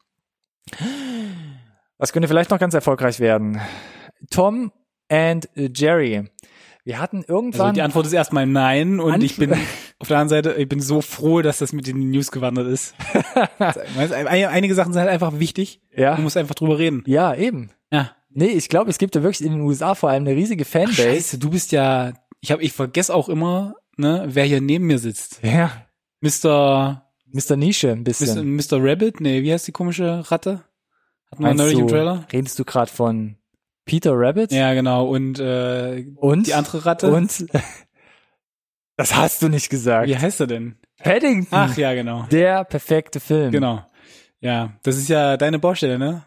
Was 1.98 2.14
könnte 2.14 2.28
vielleicht 2.28 2.50
noch 2.52 2.60
ganz 2.60 2.74
erfolgreich 2.74 3.20
werden? 3.20 3.60
Tom 4.30 4.72
and 5.10 5.50
Jerry. 5.56 6.26
Wir 6.86 7.00
hatten 7.00 7.24
irgendwann. 7.28 7.62
also 7.68 7.74
die 7.76 7.82
Antwort 7.82 8.06
ist 8.06 8.14
erstmal 8.14 8.46
nein 8.48 9.00
und 9.00 9.14
Antw- 9.14 9.24
ich 9.24 9.36
bin 9.38 9.54
auf 10.00 10.08
der 10.08 10.18
anderen 10.18 10.30
Seite, 10.44 10.54
ich 10.60 10.68
bin 10.68 10.80
so 10.82 11.02
froh, 11.02 11.42
dass 11.42 11.60
das 11.60 11.74
mit 11.74 11.88
in 11.88 12.00
die 12.00 12.08
News 12.08 12.32
gewandert 12.32 12.68
ist. 12.68 12.96
Einige 13.60 14.74
Sachen 14.76 14.94
sind 14.94 15.02
halt 15.02 15.12
einfach 15.12 15.40
wichtig. 15.40 15.82
ja, 15.96 16.14
Man 16.14 16.24
muss 16.24 16.38
einfach 16.38 16.56
drüber 16.56 16.80
reden. 16.80 17.04
ja, 17.06 17.36
eben. 17.36 17.72
Ja. 17.92 18.12
Nee, 18.40 18.52
ich 18.52 18.70
glaube, 18.70 18.90
es 18.90 18.98
gibt 18.98 19.18
da 19.18 19.22
wirklich 19.22 19.46
in 19.46 19.52
den 19.52 19.62
USA 19.62 19.96
vor 19.96 20.10
allem 20.10 20.26
eine 20.26 20.34
riesige 20.34 20.64
Fanbase. 20.64 21.02
Scheiße, 21.02 21.40
du 21.40 21.50
bist 21.50 21.74
ja, 21.74 22.14
ich 22.40 22.52
habe, 22.52 22.64
ich 22.64 22.72
vergesse 22.72 23.14
auch 23.14 23.28
immer, 23.28 23.76
ne, 23.98 24.24
wer 24.30 24.46
hier 24.46 24.62
neben 24.62 24.88
mir 24.88 24.98
sitzt. 24.98 25.42
Ja, 25.44 25.72
Mr. 26.22 27.06
Mr. 27.34 27.58
Nische 27.58 27.92
ein 27.92 28.06
bisschen. 28.06 28.56
Mr. 28.56 28.82
Rabbit? 28.82 29.20
Nee, 29.20 29.44
wie 29.44 29.52
heißt 29.52 29.68
die 29.68 29.74
komische 29.74 30.24
Ratte? 30.32 30.64
Hatten 31.30 31.44
wir 31.44 31.48
Meinst 31.48 31.64
neulich 31.64 31.80
im 31.80 31.88
Trailer? 31.88 32.28
redest 32.32 32.58
du 32.58 32.64
gerade 32.64 32.90
von 32.90 33.36
Peter 33.84 34.14
Rabbit? 34.16 34.54
Ja, 34.54 34.74
genau. 34.74 35.08
Und 35.08 35.40
äh, 35.40 36.06
Und? 36.16 36.48
die 36.48 36.54
andere 36.54 36.86
Ratte? 36.86 37.12
Und? 37.12 37.46
Das 38.96 39.16
hast 39.16 39.42
du 39.42 39.48
nicht 39.48 39.70
gesagt. 39.70 40.10
Wie 40.10 40.18
heißt 40.18 40.42
er 40.42 40.48
denn? 40.48 40.76
Paddington. 41.02 41.58
Ach 41.58 41.78
ja, 41.78 41.94
genau. 41.94 42.26
Der 42.32 42.66
perfekte 42.66 43.22
Film. 43.22 43.50
Genau. 43.52 43.82
Ja, 44.42 44.74
das 44.84 44.98
ist 44.98 45.08
ja 45.08 45.38
deine 45.38 45.58
Baustelle, 45.58 45.98
ne? 45.98 46.24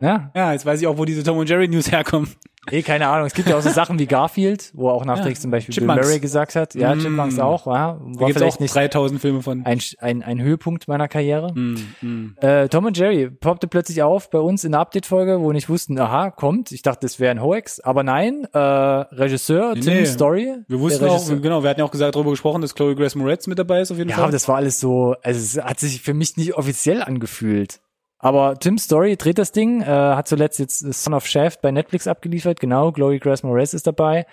Ja. 0.00 0.30
Ja, 0.34 0.52
jetzt 0.52 0.66
weiß 0.66 0.80
ich 0.80 0.86
auch, 0.86 0.98
wo 0.98 1.04
diese 1.04 1.22
Tom 1.22 1.38
und 1.38 1.48
Jerry 1.48 1.68
News 1.68 1.90
herkommen. 1.90 2.28
Eh, 2.68 2.82
keine 2.82 3.06
Ahnung. 3.06 3.26
Es 3.28 3.32
gibt 3.34 3.48
ja 3.48 3.56
auch 3.56 3.62
so 3.62 3.70
Sachen 3.82 3.96
wie 4.00 4.06
Garfield, 4.06 4.72
wo 4.74 4.90
auch 4.90 5.04
nachträglich 5.04 5.38
Ja. 5.38 5.42
zum 5.42 5.50
Beispiel 5.52 5.72
Chipmunks. 5.72 6.00
Bill 6.00 6.08
Murray 6.08 6.20
gesagt 6.20 6.56
hat. 6.56 6.74
Ja, 6.74 6.94
Mm. 6.96 6.98
Chipmunks 6.98 7.38
auch. 7.38 7.66
Ja. 7.68 7.96
War 8.00 8.28
vielleicht 8.30 8.58
nicht 8.60 8.74
3000 8.74 9.20
Filme 9.20 9.40
von. 9.40 9.64
ein, 9.64 9.80
ein, 10.00 10.22
ein 10.24 10.42
Höhepunkt 10.42 10.88
meiner 10.88 11.06
Karriere. 11.06 11.52
Mm, 11.54 11.76
mm. 12.02 12.34
Äh, 12.40 12.68
Tom 12.68 12.86
und 12.86 12.98
Jerry 12.98 13.30
poppte 13.30 13.68
plötzlich 13.68 14.02
auf 14.02 14.30
bei 14.30 14.40
uns 14.40 14.64
in 14.64 14.72
der 14.72 14.80
Update-Folge, 14.80 15.40
wo 15.40 15.46
wir 15.50 15.52
nicht 15.52 15.68
wussten, 15.68 15.96
aha, 15.98 16.32
kommt. 16.32 16.72
Ich 16.72 16.82
dachte, 16.82 17.06
das 17.06 17.20
wäre 17.20 17.30
ein 17.30 17.40
Hoax. 17.40 17.78
Aber 17.78 18.02
nein, 18.02 18.48
äh, 18.52 18.58
Regisseur, 18.58 19.74
Nee, 19.74 19.80
Tim 19.82 19.94
nee. 19.94 20.04
Story. 20.06 20.56
Wir 20.66 20.80
wussten 20.80 21.04
auch, 21.04 21.24
genau, 21.40 21.62
wir 21.62 21.70
hatten 21.70 21.80
ja 21.80 21.86
auch 21.86 21.90
gesagt, 21.92 22.16
darüber 22.16 22.30
gesprochen, 22.30 22.62
dass 22.62 22.74
Chloe 22.74 22.96
Grace 22.96 23.14
Moretz 23.14 23.46
mit 23.46 23.60
dabei 23.60 23.80
ist 23.80 23.92
auf 23.92 23.98
jeden 23.98 24.10
Ja, 24.10 24.16
Fall. 24.16 24.24
aber 24.24 24.32
das 24.32 24.48
war 24.48 24.56
alles 24.56 24.80
so, 24.80 25.14
also 25.22 25.38
es 25.60 25.64
hat 25.64 25.78
sich 25.78 26.02
für 26.02 26.14
mich 26.14 26.36
nicht 26.36 26.54
offiziell 26.54 27.00
angefühlt. 27.02 27.80
Aber 28.18 28.58
Tim 28.58 28.78
Story 28.78 29.16
dreht 29.16 29.38
das 29.38 29.52
Ding, 29.52 29.82
äh, 29.82 29.86
hat 29.86 30.26
zuletzt 30.26 30.58
jetzt 30.58 30.78
Son 30.80 31.14
of 31.14 31.26
Shaft 31.26 31.60
bei 31.60 31.70
Netflix 31.70 32.06
abgeliefert, 32.06 32.60
genau, 32.60 32.92
Chloe 32.92 33.18
Grace 33.18 33.42
Moretz 33.42 33.74
ist 33.74 33.86
dabei. 33.86 34.26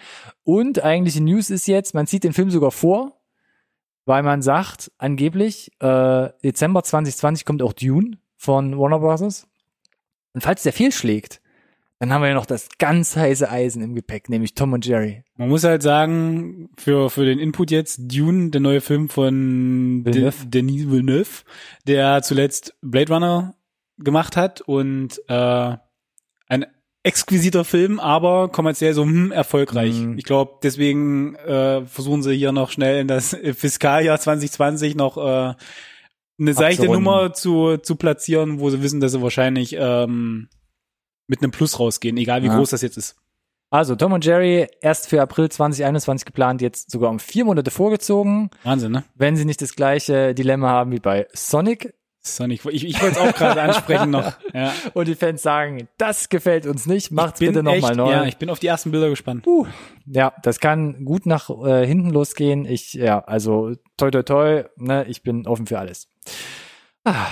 Und 0.43 0.83
eigentlich 0.83 1.15
die 1.15 1.21
News 1.21 1.49
ist 1.49 1.67
jetzt, 1.67 1.93
man 1.93 2.07
zieht 2.07 2.23
den 2.23 2.33
Film 2.33 2.49
sogar 2.49 2.71
vor, 2.71 3.19
weil 4.05 4.23
man 4.23 4.41
sagt, 4.41 4.91
angeblich, 4.97 5.71
äh, 5.79 6.29
Dezember 6.43 6.83
2020 6.83 7.45
kommt 7.45 7.61
auch 7.61 7.73
Dune 7.73 8.17
von 8.37 8.77
Warner 8.77 8.99
Bros. 8.99 9.47
Und 10.33 10.41
falls 10.41 10.63
der 10.63 10.73
fehlschlägt, 10.73 11.41
dann 11.99 12.11
haben 12.11 12.21
wir 12.21 12.29
ja 12.29 12.33
noch 12.33 12.45
das 12.45 12.67
ganz 12.79 13.15
heiße 13.15 13.49
Eisen 13.49 13.81
im 13.81 13.95
Gepäck, 13.95 14.27
nämlich 14.27 14.55
Tom 14.55 14.73
und 14.73 14.85
Jerry. 14.85 15.23
Man 15.37 15.47
muss 15.47 15.63
halt 15.63 15.83
sagen, 15.83 16.69
für, 16.77 17.09
für 17.09 17.23
den 17.23 17.39
Input 17.39 17.71
jetzt, 17.71 18.01
Dune, 18.03 18.49
der 18.49 18.59
neue 18.59 18.81
Film 18.81 19.07
von 19.07 20.03
De 20.03 20.13
Villeneuve. 20.13 20.45
Denis 20.47 20.89
Villeneuve, 20.89 21.43
der 21.87 22.21
zuletzt 22.21 22.75
Blade 22.81 23.13
Runner 23.13 23.55
gemacht 23.97 24.37
hat 24.37 24.61
und 24.61 25.21
äh, 25.27 25.77
ein 26.47 26.65
exquisiter 27.03 27.65
Film, 27.65 27.99
aber 27.99 28.47
kommerziell 28.49 28.93
so 28.93 29.03
hm, 29.03 29.31
erfolgreich. 29.31 29.95
Mhm. 29.95 30.17
Ich 30.17 30.23
glaube, 30.23 30.59
deswegen 30.63 31.35
äh, 31.35 31.85
versuchen 31.85 32.23
sie 32.23 32.35
hier 32.35 32.51
noch 32.53 32.71
schnell 32.71 33.01
in 33.01 33.07
das 33.07 33.35
Fiskaljahr 33.53 34.19
2020 34.19 34.95
noch 34.95 35.17
äh, 35.17 35.53
eine 36.39 36.53
seichte. 36.53 36.85
Nummer 36.85 37.33
zu, 37.33 37.77
zu 37.77 37.95
platzieren, 37.95 38.59
wo 38.59 38.69
sie 38.69 38.81
wissen, 38.81 39.01
dass 39.01 39.11
sie 39.11 39.21
wahrscheinlich 39.21 39.75
ähm, 39.77 40.49
mit 41.27 41.41
einem 41.41 41.51
Plus 41.51 41.79
rausgehen, 41.79 42.17
egal 42.17 42.41
wie 42.41 42.47
Ja. 42.47 42.57
groß 42.57 42.69
das 42.69 42.81
jetzt 42.81 42.97
ist. 42.97 43.15
Also 43.69 43.95
Tom 43.95 44.13
und 44.13 44.23
Jerry 44.23 44.67
erst 44.81 45.09
für 45.09 45.21
April 45.21 45.49
2021 45.49 46.25
geplant, 46.25 46.61
jetzt 46.61 46.91
sogar 46.91 47.09
um 47.09 47.19
vier 47.19 47.43
Monate 47.43 47.71
vorgezogen. 47.71 48.51
Wahnsinn, 48.63 48.91
ne? 48.91 49.03
wenn 49.15 49.35
sie 49.35 49.45
nicht 49.45 49.61
das 49.63 49.75
gleiche 49.75 50.35
Dilemma 50.35 50.69
haben 50.69 50.91
wie 50.91 50.99
bei 50.99 51.27
Sonic 51.33 51.93
Sonic, 52.25 52.65
ich, 52.69 52.85
ich 52.85 53.01
wollte 53.01 53.19
es 53.19 53.21
auch 53.21 53.35
gerade 53.35 53.61
ansprechen 53.61 54.09
noch. 54.09 54.33
Ja. 54.53 54.71
und 54.93 55.07
die 55.07 55.15
Fans 55.15 55.41
sagen, 55.41 55.87
das 55.97 56.29
gefällt 56.29 56.67
uns 56.67 56.85
nicht, 56.85 57.11
macht's 57.11 57.39
bitte 57.39 57.63
nochmal 57.63 57.95
neu. 57.95 58.11
Ja, 58.11 58.25
ich 58.25 58.37
bin 58.37 58.49
auf 58.49 58.59
die 58.59 58.67
ersten 58.67 58.91
Bilder 58.91 59.09
gespannt. 59.09 59.47
Uh, 59.47 59.65
ja, 60.05 60.31
das 60.43 60.59
kann 60.59 61.05
gut 61.05 61.25
nach 61.25 61.49
äh, 61.49 61.87
hinten 61.87 62.11
losgehen. 62.11 62.65
Ich, 62.65 62.93
ja, 62.93 63.19
also 63.19 63.73
toi 63.97 64.11
toi 64.11 64.21
toi, 64.21 64.63
ne, 64.77 65.05
ich 65.07 65.23
bin 65.23 65.47
offen 65.47 65.65
für 65.65 65.79
alles. 65.79 66.07
Ah. 67.03 67.25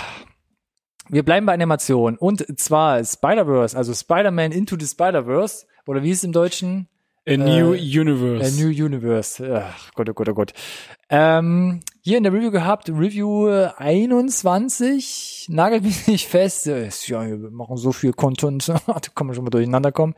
Wir 1.08 1.22
bleiben 1.24 1.46
bei 1.46 1.54
Animation 1.54 2.16
und 2.16 2.58
zwar 2.58 3.04
Spider-Verse, 3.04 3.76
also 3.76 3.94
Spider-Man 3.94 4.50
Into 4.50 4.76
the 4.78 4.86
Spider-Verse 4.86 5.66
oder 5.86 6.02
wie 6.02 6.10
ist 6.10 6.18
es 6.18 6.24
im 6.24 6.32
Deutschen? 6.32 6.88
A 7.28 7.36
New 7.36 7.74
Äh, 7.74 8.00
Universe. 8.00 8.44
A 8.44 8.62
New 8.64 8.68
Universe. 8.84 9.62
Ach 9.64 9.92
Gott, 9.94 10.08
oh 10.08 10.14
Gott, 10.14 10.28
oh 10.28 10.34
Gott. 10.34 10.52
Ähm, 11.08 11.80
hier 12.00 12.16
in 12.18 12.24
der 12.24 12.32
Review 12.32 12.50
gehabt, 12.50 12.88
Review 12.88 13.46
21, 13.48 15.46
nagelt 15.50 15.84
mich 15.84 16.06
nicht 16.08 16.26
fest. 16.28 16.66
Äh, 16.66 16.88
ja, 17.06 17.26
wir 17.26 17.50
machen 17.50 17.76
so 17.76 17.92
viel 17.92 18.12
Content, 18.12 18.68
da 18.68 18.80
kann 19.14 19.26
man 19.26 19.34
schon 19.34 19.44
mal 19.44 19.50
durcheinander 19.50 19.92
kommen. 19.92 20.14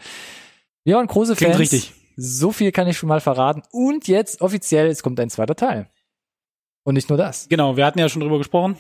Wir 0.85 0.97
waren 0.97 1.07
große 1.07 1.35
Klingt 1.37 1.57
Fans. 1.57 1.61
richtig. 1.73 1.93
So 2.17 2.53
viel 2.53 2.71
kann 2.73 2.87
ich 2.87 2.97
schon 2.97 3.09
mal 3.09 3.21
verraten. 3.21 3.63
Und 3.73 4.07
jetzt 4.09 4.41
offiziell, 4.41 4.87
es 4.87 5.03
kommt 5.03 5.19
ein 5.21 5.31
zweiter 5.31 5.57
Teil. 5.57 5.89
Und 6.85 6.95
nicht 6.95 7.09
nur 7.09 7.19
das. 7.19 7.49
Genau, 7.49 7.77
wir 7.77 7.85
hatten 7.87 7.99
ja 7.99 8.09
schon 8.09 8.21
drüber 8.21 8.39
gesprochen 8.39 8.77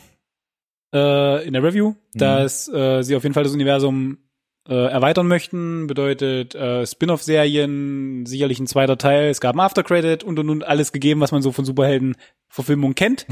äh, 0.95 1.45
in 1.47 1.53
der 1.53 1.63
Review, 1.63 1.95
Mhm. 2.15 2.19
dass 2.19 2.69
äh, 2.69 3.03
sie 3.03 3.17
auf 3.17 3.23
jeden 3.25 3.35
Fall 3.35 3.43
das 3.45 3.53
Universum 3.55 4.19
äh, 4.68 4.74
erweitern 4.74 5.27
möchten. 5.27 5.87
Bedeutet 5.87 6.55
äh, 6.55 6.87
Spin-off-Serien, 6.87 8.27
sicherlich 8.27 8.59
ein 8.59 8.66
zweiter 8.66 8.98
Teil. 8.98 9.29
Es 9.29 9.40
gab 9.40 9.57
ein 9.57 9.61
Aftercredit 9.61 10.24
und 10.24 10.38
und 10.38 10.50
und 10.50 10.64
alles 10.64 10.92
gegeben, 10.92 11.20
was 11.20 11.33
man 11.33 11.42
so 11.42 11.53
von 11.53 11.64
Superhelden-Verfilmungen 11.64 12.94
kennt. 12.94 13.27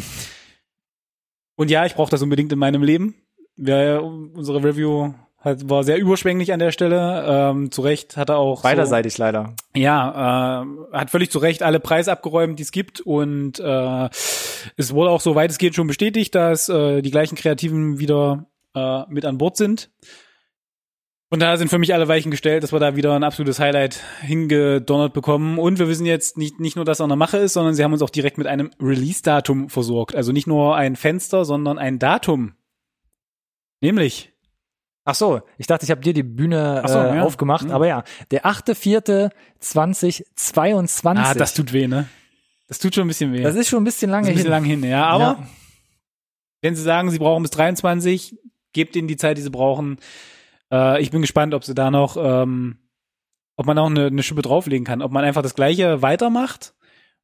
und 1.56 1.70
ja, 1.70 1.86
ich 1.86 1.94
brauche 1.94 2.10
das 2.10 2.22
unbedingt 2.22 2.52
in 2.52 2.58
meinem 2.58 2.82
Leben. 2.82 3.14
Wer 3.56 4.02
unsere 4.02 4.62
Review 4.64 5.12
Hat, 5.38 5.68
war 5.68 5.84
sehr 5.84 5.98
überschwänglich 5.98 6.52
an 6.52 6.58
der 6.58 6.72
Stelle. 6.72 7.24
Ähm, 7.26 7.70
zu 7.70 7.82
Recht 7.82 8.16
hat 8.16 8.30
er 8.30 8.38
auch 8.38 8.62
beiderseitig 8.62 9.14
so, 9.14 9.22
leider. 9.22 9.54
Ja, 9.74 10.62
äh, 10.62 10.96
hat 10.96 11.10
völlig 11.10 11.30
zu 11.30 11.38
Recht 11.38 11.62
alle 11.62 11.80
Preise 11.80 12.12
abgeräumt, 12.12 12.58
die 12.58 12.62
es 12.62 12.72
gibt 12.72 13.00
und 13.00 13.58
äh, 13.58 14.08
es 14.76 14.94
wurde 14.94 15.10
auch 15.10 15.20
so 15.20 15.34
weit 15.34 15.50
es 15.50 15.58
geht 15.58 15.74
schon 15.74 15.86
bestätigt, 15.86 16.34
dass 16.34 16.68
äh, 16.68 17.02
die 17.02 17.10
gleichen 17.10 17.36
Kreativen 17.36 17.98
wieder 17.98 18.46
äh, 18.74 19.02
mit 19.08 19.24
an 19.24 19.38
Bord 19.38 19.56
sind. 19.56 19.90
Und 21.32 21.40
da 21.40 21.56
sind 21.56 21.68
für 21.68 21.78
mich 21.78 21.94
alle 21.94 22.08
Weichen 22.08 22.30
gestellt, 22.30 22.62
dass 22.62 22.72
wir 22.72 22.78
da 22.78 22.94
wieder 22.94 23.14
ein 23.16 23.24
absolutes 23.24 23.58
Highlight 23.58 23.98
hingedonnert 24.20 25.14
bekommen. 25.14 25.58
Und 25.58 25.78
wir 25.78 25.88
wissen 25.88 26.04
jetzt 26.04 26.36
nicht, 26.36 26.60
nicht 26.60 26.76
nur, 26.76 26.84
dass 26.84 27.00
er 27.00 27.04
in 27.04 27.08
der 27.08 27.16
Mache 27.16 27.38
ist, 27.38 27.54
sondern 27.54 27.72
sie 27.74 27.82
haben 27.82 27.94
uns 27.94 28.02
auch 28.02 28.10
direkt 28.10 28.36
mit 28.36 28.46
einem 28.46 28.70
Release-Datum 28.78 29.70
versorgt. 29.70 30.14
Also 30.14 30.30
nicht 30.32 30.46
nur 30.46 30.76
ein 30.76 30.94
Fenster, 30.94 31.46
sondern 31.46 31.78
ein 31.78 31.98
Datum. 31.98 32.52
Nämlich. 33.80 34.28
Ach 35.04 35.14
so, 35.14 35.40
ich 35.56 35.66
dachte, 35.66 35.84
ich 35.86 35.90
habe 35.90 36.02
dir 36.02 36.12
die 36.12 36.22
Bühne 36.22 36.82
so, 36.86 36.98
äh, 36.98 37.16
ja. 37.16 37.22
aufgemacht, 37.22 37.64
Mhm. 37.64 37.70
aber 37.72 37.86
ja, 37.86 38.04
der 38.30 38.44
8.4.2022. 38.44 41.18
Ah, 41.18 41.32
das 41.34 41.54
tut 41.54 41.72
weh, 41.72 41.86
ne? 41.88 42.08
Das 42.68 42.78
tut 42.78 42.94
schon 42.94 43.06
ein 43.06 43.08
bisschen 43.08 43.32
weh. 43.32 43.42
das 43.42 43.54
ist 43.56 43.68
schon 43.70 43.80
ein 43.80 43.84
bisschen 43.84 44.10
lange 44.10 44.26
ist 44.26 44.32
ein 44.32 44.34
bisschen 44.34 44.44
hin. 44.44 44.52
lang 44.52 44.64
hin, 44.64 44.84
ja. 44.84 45.06
Aber 45.06 45.24
Ja. 45.24 45.46
wenn 46.60 46.76
sie 46.76 46.82
sagen, 46.82 47.10
sie 47.10 47.18
brauchen 47.18 47.42
bis 47.42 47.50
23, 47.52 48.36
gebt 48.74 48.94
ihnen 48.96 49.08
die 49.08 49.16
Zeit, 49.16 49.38
die 49.38 49.42
sie 49.42 49.48
brauchen. 49.50 49.96
Äh, 50.72 51.02
ich 51.02 51.10
bin 51.10 51.20
gespannt, 51.20 51.54
ob 51.54 51.64
sie 51.64 51.74
da 51.74 51.90
noch, 51.90 52.16
ähm, 52.18 52.78
ob 53.56 53.66
man 53.66 53.78
auch 53.78 53.90
eine, 53.90 54.06
eine 54.06 54.22
Schippe 54.22 54.42
drauflegen 54.42 54.84
kann, 54.84 55.02
ob 55.02 55.12
man 55.12 55.24
einfach 55.24 55.42
das 55.42 55.54
Gleiche 55.54 56.02
weitermacht 56.02 56.74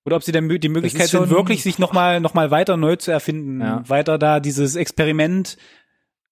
oder 0.05 0.17
ob 0.17 0.23
sie 0.23 0.33
dann 0.33 0.49
die 0.49 0.69
Möglichkeit 0.69 1.09
sind, 1.09 1.31
wirklich 1.31 1.63
sich 1.63 1.79
nochmal 1.79 2.21
noch 2.21 2.35
mal 2.35 2.51
weiter 2.51 2.77
neu 2.77 2.97
zu 2.97 3.11
erfinden, 3.11 3.61
Ja. 3.61 3.83
weiter 3.89 4.19
da 4.19 4.41
dieses 4.41 4.77
Experiment 4.77 5.57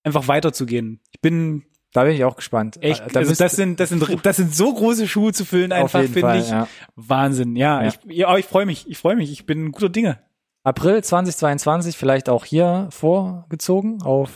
einfach 0.05 0.29
weiterzugehen. 0.29 1.00
Ich 1.12 1.20
bin 1.20 1.64
Da 1.92 2.05
bin 2.05 2.12
ich 2.14 2.24
auch 2.24 2.37
gespannt. 2.37 2.83
echt, 2.83 3.00
Da 3.14 3.20
also 3.20 3.35
das 3.35 3.57
sind, 3.57 3.81
das 3.81 3.88
sind, 3.88 4.24
das 4.24 4.37
sind 4.37 4.55
so 4.55 4.72
große 4.72 5.09
Schuhe 5.09 5.33
zu 5.33 5.44
füllen, 5.44 5.72
einfach 5.72 6.02
finde 6.05 6.38
ich. 6.38 6.50
ja. 6.50 6.68
Wahnsinn, 6.94 7.57
ja. 7.57 7.83
Ja. 7.83 7.88
Ich, 7.88 7.98
ja, 8.16 8.29
aber 8.29 8.38
ich 8.38 8.46
freue 8.46 8.66
mich, 8.66 8.88
ich 8.88 8.98
freue 8.98 9.16
mich, 9.16 9.33
ich 9.33 9.46
bin 9.46 9.72
guter 9.72 9.88
Dinge. 9.88 10.20
April 10.62 11.02
2022 11.02 11.96
vielleicht 11.96 12.29
auch 12.29 12.44
hier 12.44 12.88
vorgezogen 12.90 14.02
auf 14.02 14.31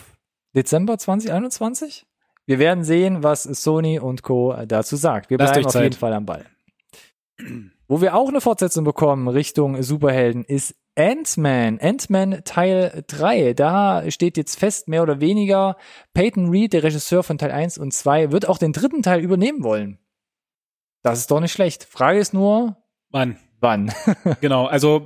Dezember 0.55 0.97
2021. 0.97 2.07
Wir 2.51 2.59
werden 2.59 2.83
sehen, 2.83 3.23
was 3.23 3.45
Sony 3.45 4.01
und 4.01 4.25
Co. 4.25 4.53
dazu 4.67 4.97
sagt. 4.97 5.31
Wir 5.31 5.39
bleiben 5.39 5.65
auf 5.65 5.73
jeden 5.73 5.95
Fall 5.95 6.13
am 6.13 6.27
Ball. 6.27 6.47
Wo 7.87 8.01
wir 8.01 8.17
auch 8.17 8.29
eine 8.29 8.41
Fortsetzung 8.41 8.85
bekommen 8.85 9.29
Richtung 9.29 9.81
Superhelden 9.85 10.43
ist 10.43 10.75
Ant-Man. 10.97 11.79
Ant-Man 11.81 12.43
Teil 12.43 13.05
3. 13.07 13.55
Da 13.55 14.03
steht 14.11 14.37
jetzt 14.37 14.59
fest, 14.59 14.89
mehr 14.89 15.05
oder 15.05 15.21
weniger, 15.21 15.77
Peyton 16.13 16.49
Reed, 16.49 16.73
der 16.73 16.83
Regisseur 16.83 17.23
von 17.23 17.39
Teil 17.39 17.53
1 17.53 17.79
und 17.79 17.95
2, 17.95 18.33
wird 18.33 18.49
auch 18.49 18.59
den 18.59 18.73
dritten 18.73 19.05
Teil 19.05 19.21
übernehmen 19.21 19.63
wollen. 19.63 20.01
Das 21.05 21.21
ist 21.21 21.31
doch 21.31 21.39
nicht 21.39 21.53
schlecht. 21.53 21.85
Frage 21.85 22.19
ist 22.19 22.35
nur, 22.35 22.79
Mann. 23.11 23.39
wann? 23.61 23.93
Genau, 24.41 24.67
also 24.67 25.05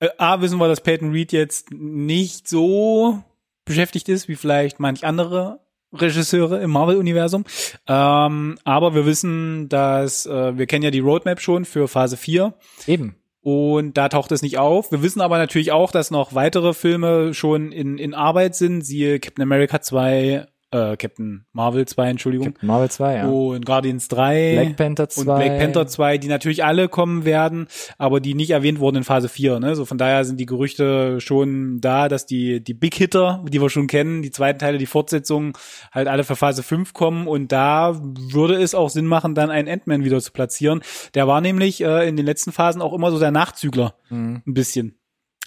äh, 0.00 0.08
A 0.18 0.40
wissen 0.40 0.58
wir, 0.58 0.66
dass 0.66 0.80
Peyton 0.80 1.12
Reed 1.12 1.30
jetzt 1.30 1.70
nicht 1.70 2.48
so 2.48 3.22
beschäftigt 3.64 4.08
ist 4.08 4.26
wie 4.26 4.34
vielleicht 4.34 4.80
manch 4.80 5.06
andere 5.06 5.64
Regisseure 5.92 6.60
im 6.60 6.70
Marvel-Universum. 6.70 7.44
Ähm, 7.86 8.58
aber 8.64 8.94
wir 8.94 9.06
wissen, 9.06 9.68
dass 9.68 10.26
äh, 10.26 10.56
wir 10.56 10.66
kennen 10.66 10.84
ja 10.84 10.90
die 10.90 11.00
Roadmap 11.00 11.40
schon 11.40 11.64
für 11.64 11.88
Phase 11.88 12.16
4 12.16 12.54
Eben. 12.86 13.16
und 13.40 13.96
da 13.96 14.08
taucht 14.08 14.32
es 14.32 14.42
nicht 14.42 14.58
auf. 14.58 14.90
Wir 14.90 15.02
wissen 15.02 15.20
aber 15.20 15.38
natürlich 15.38 15.72
auch, 15.72 15.92
dass 15.92 16.10
noch 16.10 16.34
weitere 16.34 16.74
Filme 16.74 17.34
schon 17.34 17.72
in, 17.72 17.98
in 17.98 18.14
Arbeit 18.14 18.56
sind, 18.56 18.82
siehe 18.82 19.20
Captain 19.20 19.42
America 19.42 19.80
2, 19.80 20.46
äh, 20.76 20.96
Captain 20.96 21.46
Marvel 21.52 21.86
2, 21.86 22.10
Entschuldigung, 22.10 22.46
Captain 22.48 22.66
Marvel 22.66 22.90
2, 22.90 23.16
ja. 23.16 23.26
und 23.26 23.64
Guardians 23.64 24.08
3 24.08 24.52
Black 24.54 24.76
Panther 24.76 25.08
2. 25.08 25.20
und 25.20 25.38
Black 25.38 25.58
Panther 25.58 25.86
2, 25.86 26.18
die 26.18 26.28
natürlich 26.28 26.64
alle 26.64 26.88
kommen 26.88 27.24
werden, 27.24 27.66
aber 27.98 28.20
die 28.20 28.34
nicht 28.34 28.50
erwähnt 28.50 28.78
wurden 28.80 28.96
in 28.96 29.04
Phase 29.04 29.28
4. 29.28 29.60
Ne? 29.60 29.74
So 29.76 29.84
von 29.84 29.98
daher 29.98 30.24
sind 30.24 30.38
die 30.38 30.46
Gerüchte 30.46 31.20
schon 31.20 31.80
da, 31.80 32.08
dass 32.08 32.26
die, 32.26 32.62
die 32.62 32.74
Big 32.74 32.94
Hitter, 32.94 33.44
die 33.48 33.60
wir 33.60 33.70
schon 33.70 33.86
kennen, 33.86 34.22
die 34.22 34.30
zweiten 34.30 34.58
Teile, 34.58 34.78
die 34.78 34.86
Fortsetzungen, 34.86 35.52
halt 35.92 36.08
alle 36.08 36.24
für 36.24 36.36
Phase 36.36 36.62
5 36.62 36.92
kommen 36.92 37.26
und 37.26 37.52
da 37.52 37.98
würde 38.02 38.54
es 38.60 38.74
auch 38.74 38.90
Sinn 38.90 39.06
machen, 39.06 39.34
dann 39.34 39.50
einen 39.50 39.68
Ant-Man 39.68 40.04
wieder 40.04 40.20
zu 40.20 40.32
platzieren. 40.32 40.80
Der 41.14 41.26
war 41.26 41.40
nämlich 41.40 41.82
äh, 41.82 42.08
in 42.08 42.16
den 42.16 42.26
letzten 42.26 42.52
Phasen 42.52 42.82
auch 42.82 42.92
immer 42.92 43.10
so 43.10 43.18
der 43.18 43.30
Nachzügler, 43.30 43.94
Mhm. 44.10 44.42
ein 44.46 44.54
bisschen. 44.54 44.98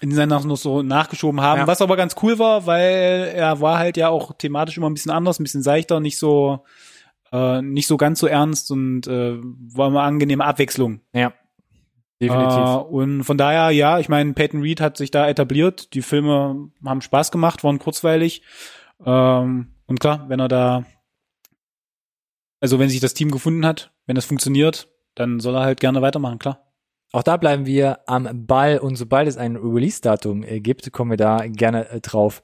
In 0.02 0.16
dann 0.16 0.28
noch 0.30 0.56
so 0.56 0.82
nachgeschoben 0.82 1.40
haben, 1.40 1.60
Ja. 1.60 1.66
was 1.66 1.82
aber 1.82 1.96
ganz 1.96 2.16
cool 2.22 2.38
war, 2.38 2.64
weil 2.66 3.32
er 3.34 3.60
war 3.60 3.78
halt 3.78 3.96
ja 3.98 4.08
auch 4.08 4.32
thematisch 4.32 4.78
immer 4.78 4.88
ein 4.88 4.94
bisschen 4.94 5.10
anders, 5.10 5.38
ein 5.38 5.42
bisschen 5.44 5.62
seichter, 5.62 6.00
nicht 6.00 6.18
so 6.18 6.64
äh, 7.32 7.60
nicht 7.62 7.86
so 7.86 7.96
ganz 7.96 8.18
so 8.18 8.26
ernst 8.26 8.70
und 8.70 9.06
äh, 9.06 9.36
war 9.74 9.88
immer 9.88 10.02
angenehme 10.02 10.44
Abwechslung. 10.44 11.00
Ja. 11.12 11.32
Definitiv. 12.20 12.58
Äh, 12.58 12.76
und 12.90 13.24
von 13.24 13.38
daher, 13.38 13.70
ja, 13.70 13.98
ich 13.98 14.08
meine, 14.08 14.32
Peyton 14.32 14.62
Reed 14.62 14.80
hat 14.80 14.96
sich 14.96 15.10
da 15.10 15.28
etabliert. 15.28 15.94
Die 15.94 16.02
Filme 16.02 16.70
haben 16.84 17.00
Spaß 17.00 17.30
gemacht, 17.30 17.62
waren 17.64 17.78
kurzweilig. 17.78 18.42
Ähm, 19.04 19.74
und 19.86 20.00
klar, 20.00 20.24
wenn 20.28 20.40
er 20.40 20.48
da, 20.48 20.84
also 22.60 22.78
wenn 22.78 22.88
sich 22.90 23.00
das 23.00 23.14
Team 23.14 23.30
gefunden 23.30 23.64
hat, 23.64 23.92
wenn 24.06 24.16
es 24.16 24.26
funktioniert, 24.26 24.88
dann 25.14 25.40
soll 25.40 25.54
er 25.54 25.62
halt 25.62 25.80
gerne 25.80 26.02
weitermachen, 26.02 26.38
klar. 26.38 26.69
Auch 27.12 27.22
da 27.24 27.36
bleiben 27.36 27.66
wir 27.66 28.00
am 28.06 28.46
Ball 28.46 28.78
und 28.78 28.96
sobald 28.96 29.26
es 29.26 29.36
ein 29.36 29.56
Release-Datum 29.56 30.44
äh, 30.44 30.60
gibt, 30.60 30.92
kommen 30.92 31.10
wir 31.10 31.16
da 31.16 31.44
gerne 31.46 31.88
äh, 31.90 32.00
drauf 32.00 32.40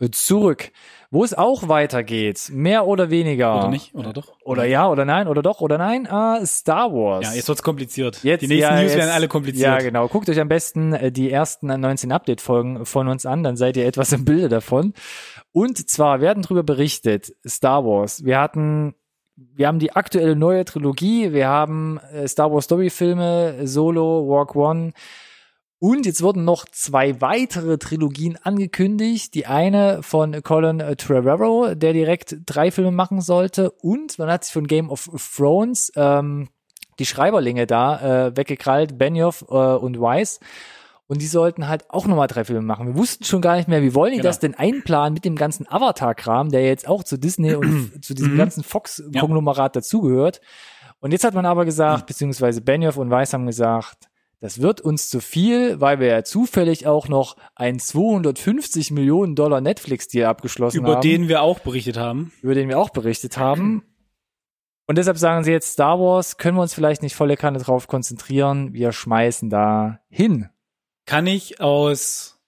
äh, 0.00 0.08
zurück. 0.10 0.70
Wo 1.10 1.24
es 1.24 1.32
auch 1.32 1.68
weitergeht, 1.68 2.50
mehr 2.52 2.86
oder 2.86 3.08
weniger. 3.08 3.58
Oder 3.58 3.68
nicht? 3.68 3.94
Oder 3.94 4.12
doch? 4.12 4.36
Oder 4.44 4.64
ja, 4.64 4.88
oder 4.90 5.04
nein, 5.06 5.26
oder 5.26 5.42
doch, 5.42 5.60
oder 5.60 5.78
nein, 5.78 6.06
äh, 6.06 6.44
Star 6.44 6.92
Wars. 6.92 7.26
Ja, 7.26 7.34
jetzt 7.34 7.48
wird's 7.48 7.62
kompliziert. 7.62 8.22
Jetzt, 8.22 8.42
die 8.42 8.46
nächsten 8.46 8.74
ja, 8.74 8.80
News 8.80 8.92
jetzt, 8.92 8.98
werden 8.98 9.10
alle 9.10 9.28
kompliziert. 9.28 9.66
Ja, 9.66 9.78
genau. 9.78 10.08
Guckt 10.08 10.28
euch 10.28 10.40
am 10.40 10.48
besten 10.48 11.12
die 11.12 11.30
ersten 11.30 11.66
19 11.66 12.12
Update-Folgen 12.12 12.84
von 12.84 13.08
uns 13.08 13.24
an, 13.24 13.42
dann 13.42 13.56
seid 13.56 13.78
ihr 13.78 13.86
etwas 13.86 14.12
im 14.12 14.24
Bilde 14.26 14.50
davon. 14.50 14.92
Und 15.52 15.88
zwar 15.88 16.20
werden 16.20 16.42
darüber 16.42 16.62
berichtet, 16.62 17.34
Star 17.46 17.84
Wars. 17.84 18.24
Wir 18.24 18.38
hatten, 18.38 18.94
wir 19.54 19.68
haben 19.68 19.78
die 19.78 19.92
aktuelle 19.92 20.34
neue 20.34 20.64
Trilogie, 20.64 21.32
wir 21.32 21.48
haben 21.48 21.98
äh, 22.12 22.26
Star 22.26 22.52
Wars 22.52 22.64
Story-Filme, 22.64 23.66
Solo, 23.66 24.28
Walk 24.28 24.56
One. 24.56 24.92
Und 25.80 26.06
jetzt 26.06 26.22
wurden 26.22 26.44
noch 26.44 26.64
zwei 26.66 27.20
weitere 27.20 27.78
Trilogien 27.78 28.36
angekündigt. 28.42 29.34
Die 29.34 29.46
eine 29.46 30.02
von 30.02 30.42
Colin 30.42 30.78
Trevorrow, 30.96 31.76
der 31.76 31.92
direkt 31.92 32.38
drei 32.46 32.72
Filme 32.72 32.90
machen 32.90 33.20
sollte. 33.20 33.70
Und 33.70 34.18
man 34.18 34.28
hat 34.28 34.42
sich 34.42 34.52
von 34.52 34.66
Game 34.66 34.90
of 34.90 35.08
Thrones 35.36 35.92
ähm, 35.94 36.48
die 36.98 37.06
Schreiberlinge 37.06 37.68
da 37.68 38.26
äh, 38.26 38.36
weggekrallt, 38.36 38.98
Benioff 38.98 39.44
äh, 39.48 39.54
und 39.54 40.00
Weiss. 40.00 40.40
Und 41.08 41.22
die 41.22 41.26
sollten 41.26 41.68
halt 41.68 41.88
auch 41.90 42.06
nochmal 42.06 42.28
drei 42.28 42.44
Filme 42.44 42.60
machen. 42.62 42.86
Wir 42.86 42.94
wussten 42.96 43.24
schon 43.24 43.40
gar 43.40 43.56
nicht 43.56 43.66
mehr, 43.66 43.82
wie 43.82 43.94
wollen 43.94 44.12
die 44.12 44.18
Genau. 44.18 44.28
das 44.28 44.38
denn 44.40 44.54
einplanen 44.54 45.14
mit 45.14 45.24
dem 45.24 45.36
ganzen 45.36 45.66
Avatar-Kram, 45.66 46.50
der 46.50 46.64
jetzt 46.66 46.86
auch 46.86 47.02
zu 47.02 47.18
Disney 47.18 47.54
und 47.54 48.02
zu 48.04 48.14
diesem 48.14 48.34
Mhm. 48.34 48.38
ganzen 48.38 48.62
Fox-Konglomerat 48.62 49.74
dazugehört. 49.74 50.40
Und 51.00 51.12
jetzt 51.12 51.24
hat 51.24 51.32
man 51.34 51.46
aber 51.46 51.64
gesagt, 51.64 52.06
beziehungsweise 52.06 52.60
Benioff 52.60 52.98
und 52.98 53.10
Weiss 53.10 53.32
haben 53.32 53.46
gesagt, 53.46 54.08
das 54.40 54.60
wird 54.60 54.80
uns 54.82 55.08
zu 55.08 55.20
viel, 55.20 55.80
weil 55.80 55.98
wir 55.98 56.08
ja 56.08 56.22
zufällig 56.24 56.86
auch 56.86 57.08
noch 57.08 57.36
einen 57.56 57.78
250 57.78 58.90
Millionen 58.90 59.34
Dollar 59.34 59.60
Netflix-Deal 59.60 60.28
abgeschlossen 60.28 60.78
Über 60.78 60.94
haben 60.96 61.00
den 61.00 61.26
wir 61.28 61.40
auch 61.42 61.58
berichtet 61.60 61.96
haben. 61.96 62.32
über 62.42 62.54
den 62.54 62.68
wir 62.68 62.78
auch 62.78 62.90
berichtet 62.90 63.36
haben. 63.38 63.82
Und 64.86 64.96
deshalb 64.98 65.18
sagen 65.18 65.42
sie 65.44 65.52
jetzt, 65.52 65.72
Star 65.72 65.98
Wars 65.98 66.36
können 66.36 66.56
wir 66.56 66.62
uns 66.62 66.74
vielleicht 66.74 67.02
nicht 67.02 67.14
volle 67.16 67.36
Kanne 67.36 67.58
drauf 67.58 67.88
konzentrieren. 67.88 68.72
Wir 68.74 68.92
schmeißen 68.92 69.50
da 69.50 70.00
hin. 70.08 70.48
Kann 71.08 71.26
ich 71.26 71.58
aus 71.58 72.38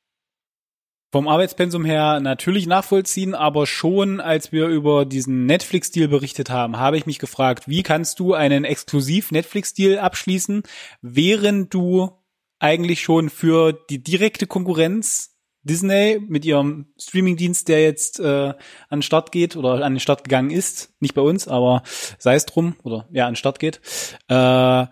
vom 1.10 1.28
Arbeitspensum 1.28 1.86
her 1.86 2.20
natürlich 2.20 2.66
nachvollziehen, 2.66 3.34
aber 3.34 3.66
schon 3.66 4.20
als 4.20 4.52
wir 4.52 4.66
über 4.66 5.06
diesen 5.06 5.46
Netflix-Deal 5.46 6.08
berichtet 6.08 6.50
haben, 6.50 6.76
habe 6.76 6.98
ich 6.98 7.06
mich 7.06 7.18
gefragt, 7.18 7.68
wie 7.68 7.82
kannst 7.82 8.20
du 8.20 8.34
einen 8.34 8.64
exklusiv 8.64 9.30
Netflix-Deal 9.30 9.98
abschließen, 9.98 10.62
während 11.00 11.72
du 11.72 12.10
eigentlich 12.58 13.00
schon 13.00 13.30
für 13.30 13.72
die 13.72 14.02
direkte 14.02 14.46
Konkurrenz 14.46 15.38
Disney 15.62 16.20
mit 16.28 16.44
ihrem 16.44 16.92
Streamingdienst, 17.00 17.66
der 17.66 17.82
jetzt 17.82 18.20
äh, 18.20 18.24
an 18.50 18.56
den 18.90 19.02
Start 19.02 19.32
geht 19.32 19.56
oder 19.56 19.82
an 19.82 19.94
den 19.94 20.00
Start 20.00 20.22
gegangen 20.22 20.50
ist, 20.50 20.92
nicht 21.00 21.14
bei 21.14 21.22
uns, 21.22 21.48
aber 21.48 21.82
sei 22.18 22.34
es 22.34 22.44
drum 22.44 22.76
oder 22.82 23.08
ja 23.10 23.26
an 23.26 23.32
den 23.32 23.36
Start 23.36 23.58
geht. 23.58 23.80
Äh, 24.28 24.84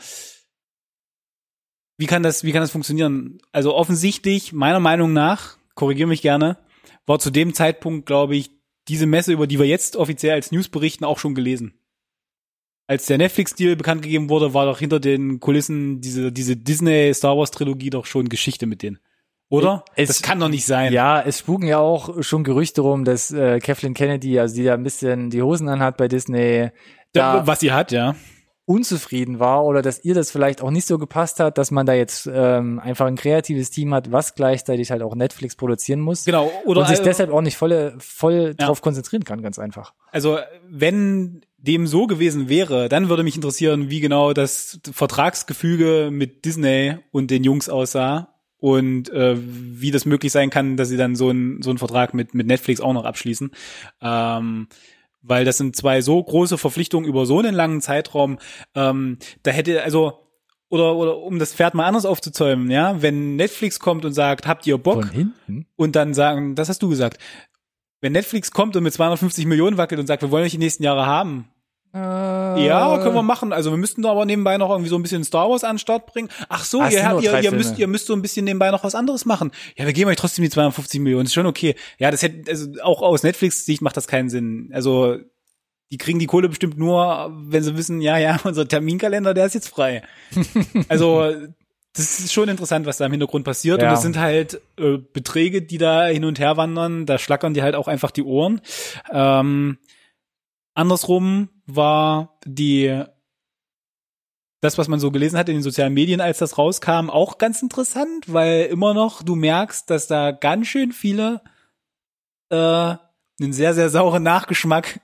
wie 1.99 2.07
kann 2.07 2.23
das, 2.23 2.45
wie 2.45 2.53
kann 2.53 2.63
das 2.63 2.71
funktionieren? 2.71 3.39
Also 3.53 3.75
offensichtlich, 3.75 4.53
meiner 4.53 4.81
Meinung 4.81 5.13
nach, 5.13 5.59
korrigiere 5.75 6.09
mich 6.09 6.23
gerne, 6.23 6.59
war 7.07 7.19
zu 7.19 7.31
dem 7.31 7.55
Zeitpunkt, 7.55 8.07
glaube 8.07 8.37
ich, 8.37 8.51
diese 8.89 9.07
Messe, 9.07 9.33
über 9.33 9.47
die 9.47 9.59
wir 9.59 9.67
jetzt 9.67 9.97
offiziell 9.97 10.33
als 10.33 10.51
News 10.53 10.69
berichten, 10.69 11.05
auch 11.05 11.19
schon 11.19 11.35
gelesen. 11.35 11.75
Als 12.87 13.05
der 13.07 13.19
Netflix-Deal 13.19 13.77
bekannt 13.77 14.01
gegeben 14.03 14.31
wurde, 14.31 14.55
war 14.55 14.65
doch 14.65 14.79
hinter 14.79 14.99
den 14.99 15.41
Kulissen 15.41 16.01
diese, 16.01 16.33
diese 16.33 16.57
Disney-Star 16.57 17.37
Wars-Trilogie 17.37 17.91
doch 17.91 18.07
schon 18.07 18.31
Geschichte 18.31 18.65
mit 18.67 18.83
denen. 18.83 18.99
Oder? 19.51 19.85
Es- 19.95 20.09
das 20.09 20.23
kann 20.23 20.41
doch 20.41 20.49
nicht 20.49 20.65
sein. 20.65 20.93
Ja, 20.93 21.21
es 21.21 21.41
spuken 21.41 21.67
ja 21.67 21.79
auch 21.79 22.23
schon 22.23 22.45
Gerüchte 22.45 22.81
rum, 22.81 23.05
dass 23.05 23.31
äh, 23.31 23.59
Kathleen 23.59 23.93
Kennedy, 23.95 24.39
also 24.39 24.55
die 24.55 24.65
da 24.65 24.75
ein 24.75 24.83
bisschen 24.83 25.29
die 25.31 25.43
Hosen 25.43 25.69
anhat 25.69 25.97
bei 25.99 26.09
Disney, 26.09 26.71
da 27.13 27.47
was 27.47 27.61
sie 27.61 27.73
hat, 27.73 27.93
ja. 27.93 28.15
Unzufrieden 28.69 29.39
war 29.39 29.65
oder 29.65 29.81
dass 29.81 30.05
ihr 30.05 30.15
das 30.15 30.31
vielleicht 30.31 30.61
auch 30.61 30.71
nicht 30.71 30.87
so 30.87 30.99
gepasst 30.99 31.41
hat, 31.41 31.57
dass 31.57 31.71
man 31.71 31.87
da 31.87 31.95
jetzt 31.95 32.29
ähm, 32.31 32.79
einfach 32.79 33.07
ein 33.07 33.17
kreatives 33.17 33.71
Team 33.71 33.95
hat, 33.95 34.13
was 34.13 34.35
gleichzeitig 34.35 34.91
halt 34.91 35.01
auch 35.03 35.15
Netflix 35.15 35.57
produzieren 35.57 36.01
muss 36.01 36.27
Genau. 36.27 36.51
Oder 36.67 36.83
und 36.83 36.89
sich 36.89 37.01
äh, 37.01 37.03
deshalb 37.05 37.33
auch 37.33 37.41
nicht 37.41 37.57
voll, 37.57 37.95
voll 37.99 38.55
Ja. 38.61 38.67
drauf 38.67 38.83
konzentrieren 38.83 39.25
kann, 39.25 39.41
ganz 39.41 39.59
einfach. 39.59 39.95
Also, 40.13 40.39
wenn 40.69 41.41
dem 41.57 41.87
so 41.87 42.07
gewesen 42.07 42.49
wäre, 42.51 42.89
dann 42.91 43.09
würde 43.09 43.23
mich 43.23 43.37
interessieren, 43.37 43.89
wie 43.91 44.01
genau 44.01 44.33
das 44.35 44.79
Vertragsgefüge 44.93 46.11
mit 46.13 46.45
Disney 46.45 46.97
und 47.11 47.31
den 47.31 47.45
Jungs 47.45 47.69
aussah 47.71 48.35
und 48.59 49.09
äh, 49.11 49.37
wie 49.41 49.91
das 49.91 50.05
möglich 50.05 50.31
sein 50.33 50.51
kann, 50.51 50.77
dass 50.77 50.89
sie 50.89 50.97
dann 50.97 51.17
so 51.17 51.31
einen 51.31 51.63
so 51.63 51.71
einen 51.71 51.79
Vertrag 51.79 52.13
mit 52.13 52.35
mit 52.35 52.47
Netflix 52.47 52.81
auch 52.81 52.93
noch 52.93 53.05
abschließen. 53.05 53.51
Ähm, 54.03 54.69
weil 55.29 55.45
das 55.45 55.59
sind 55.59 55.77
zwei 55.77 56.01
so 56.01 56.23
große 56.23 56.59
Verpflichtungen 56.59 57.09
über 57.09 57.27
so 57.27 57.39
einen 57.39 57.55
langen 57.55 57.81
Zeitraum. 57.81 58.39
Ähm, 58.75 59.19
da 59.43 59.51
hätte 59.51 59.83
also 59.83 60.21
oder 60.69 60.97
oder 60.97 61.19
um 61.19 61.39
das 61.39 61.55
Pferd 61.55 61.75
mal 61.75 61.87
anders 61.87 62.05
aufzuzäumen, 62.05 62.71
ja, 62.71 63.01
wenn 63.01 63.37
Netflix 63.37 63.79
kommt 63.79 64.05
und 64.05 64.13
sagt, 64.13 64.47
habt 64.47 64.67
ihr 64.67 64.79
Bock? 64.79 65.05
Und 65.77 65.97
dann 65.97 66.15
sagen, 66.15 66.55
das 66.55 66.69
hast 66.69 66.83
du 66.83 66.89
gesagt. 66.89 67.19
Wenn 68.01 68.13
Netflix 68.13 68.51
kommt 68.53 68.77
und 68.77 68.85
mit 68.85 68.93
250 68.93 69.47
Millionen 69.47 69.77
wackelt 69.77 70.01
und 70.01 70.07
sagt, 70.07 70.23
wir 70.23 70.31
wollen 70.31 70.45
euch 70.45 70.53
die 70.53 70.59
nächsten 70.59 70.85
Jahre 70.85 71.07
haben. 71.07 71.49
Äh, 71.95 72.67
Ja, 72.67 72.99
können 72.99 73.15
wir 73.15 73.23
machen. 73.23 73.53
Also 73.53 73.71
wir 73.71 73.79
müssten 73.79 74.03
da 74.03 74.11
aber 74.11 74.25
nebenbei 74.27 74.59
noch 74.59 74.71
irgendwie 74.71 74.91
so 74.91 74.97
ein 74.97 75.03
bisschen 75.03 75.25
Star 75.25 75.49
Wars 75.49 75.65
an 75.65 75.75
den 75.75 75.79
Start 75.79 76.07
bringen. 76.07 76.29
Ach 76.49 76.65
so, 76.65 76.83
es 76.83 76.95
ihr, 76.95 77.07
habt, 77.07 77.23
ihr, 77.23 77.41
ihr 77.41 77.53
müsst, 77.53 77.79
ihr 77.79 77.87
müsst 77.89 78.07
so 78.07 78.13
ein 78.13 78.23
bisschen 78.23 78.45
nebenbei 78.45 78.71
noch 78.71 78.85
was 78.85 78.95
anderes 78.95 79.25
machen. 79.25 79.53
Ja, 79.77 79.87
wir 79.87 79.93
geben 79.93 80.11
euch 80.11 80.17
trotzdem 80.17 80.43
die 80.43 80.51
250 80.51 81.01
Millionen. 81.01 81.27
Ist 81.27 81.35
schon 81.35 81.47
okay. 81.47 81.75
Ja, 81.99 82.11
das 82.11 82.23
hätte, 82.23 82.51
also 82.51 82.69
auch 82.83 83.03
aus 83.03 83.23
Netflix-Sicht 83.23 83.83
macht 83.83 83.97
das 83.97 84.07
keinen 84.07 84.29
Sinn. 84.29 84.71
Also, 84.73 85.17
die 85.91 85.99
kriegen 85.99 86.19
die 86.19 86.27
Kohle 86.27 86.49
bestimmt 86.49 86.77
nur, 86.79 87.33
wenn 87.35 87.63
sie 87.63 87.77
wissen, 87.77 88.01
ja, 88.01 88.19
ja, 88.19 88.39
unser 88.45 88.69
Terminkalender, 88.69 89.33
der 89.33 89.47
ist 89.47 89.55
jetzt 89.55 89.69
frei. 89.69 90.03
also, 90.89 91.33
das 91.95 92.21
ist 92.21 92.33
schon 92.33 92.49
interessant, 92.49 92.87
was 92.87 92.99
da 92.99 93.07
im 93.07 93.13
Hintergrund 93.13 93.45
passiert. 93.45 93.83
Ja. 93.83 93.89
Und 93.89 93.95
es 93.95 94.03
sind 94.03 94.19
halt 94.19 94.61
äh, 94.79 94.99
Beträge, 94.99 95.63
die 95.63 95.79
da 95.79 96.07
hin 96.07 96.25
und 96.25 96.39
her 96.39 96.57
wandern. 96.57 97.07
Da 97.07 97.19
schlackern 97.19 97.55
die 97.55 97.63
halt 97.63 97.75
auch 97.75 97.89
einfach 97.89 98.11
die 98.11 98.23
Ohren. 98.23 98.61
Ähm, 99.11 99.79
andersrum 100.75 101.49
war 101.69 102.39
die 102.45 103.05
das, 104.61 104.77
was 104.77 104.89
man 104.89 104.99
so 104.99 105.13
gelesen 105.13 105.39
hat 105.39 105.49
in 105.49 105.55
den 105.55 105.63
sozialen 105.63 105.95
Medien, 105.95 106.21
als 106.21 106.39
das 106.39 106.59
rauskam, 106.59 107.11
auch 107.11 107.39
ganz 107.39 107.63
interessant, 107.63 108.25
weil 108.27 108.65
immer 108.65 108.93
noch 108.93 109.23
du 109.23 109.37
merkst, 109.37 109.89
dass 109.89 110.09
da 110.09 110.33
ganz 110.33 110.67
schön 110.67 110.91
viele 110.91 111.43
äh, 112.51 112.57
einen 113.41 113.53
sehr, 113.53 113.73
sehr 113.73 113.89
sauren 113.89 114.25
Nachgeschmack 114.25 114.99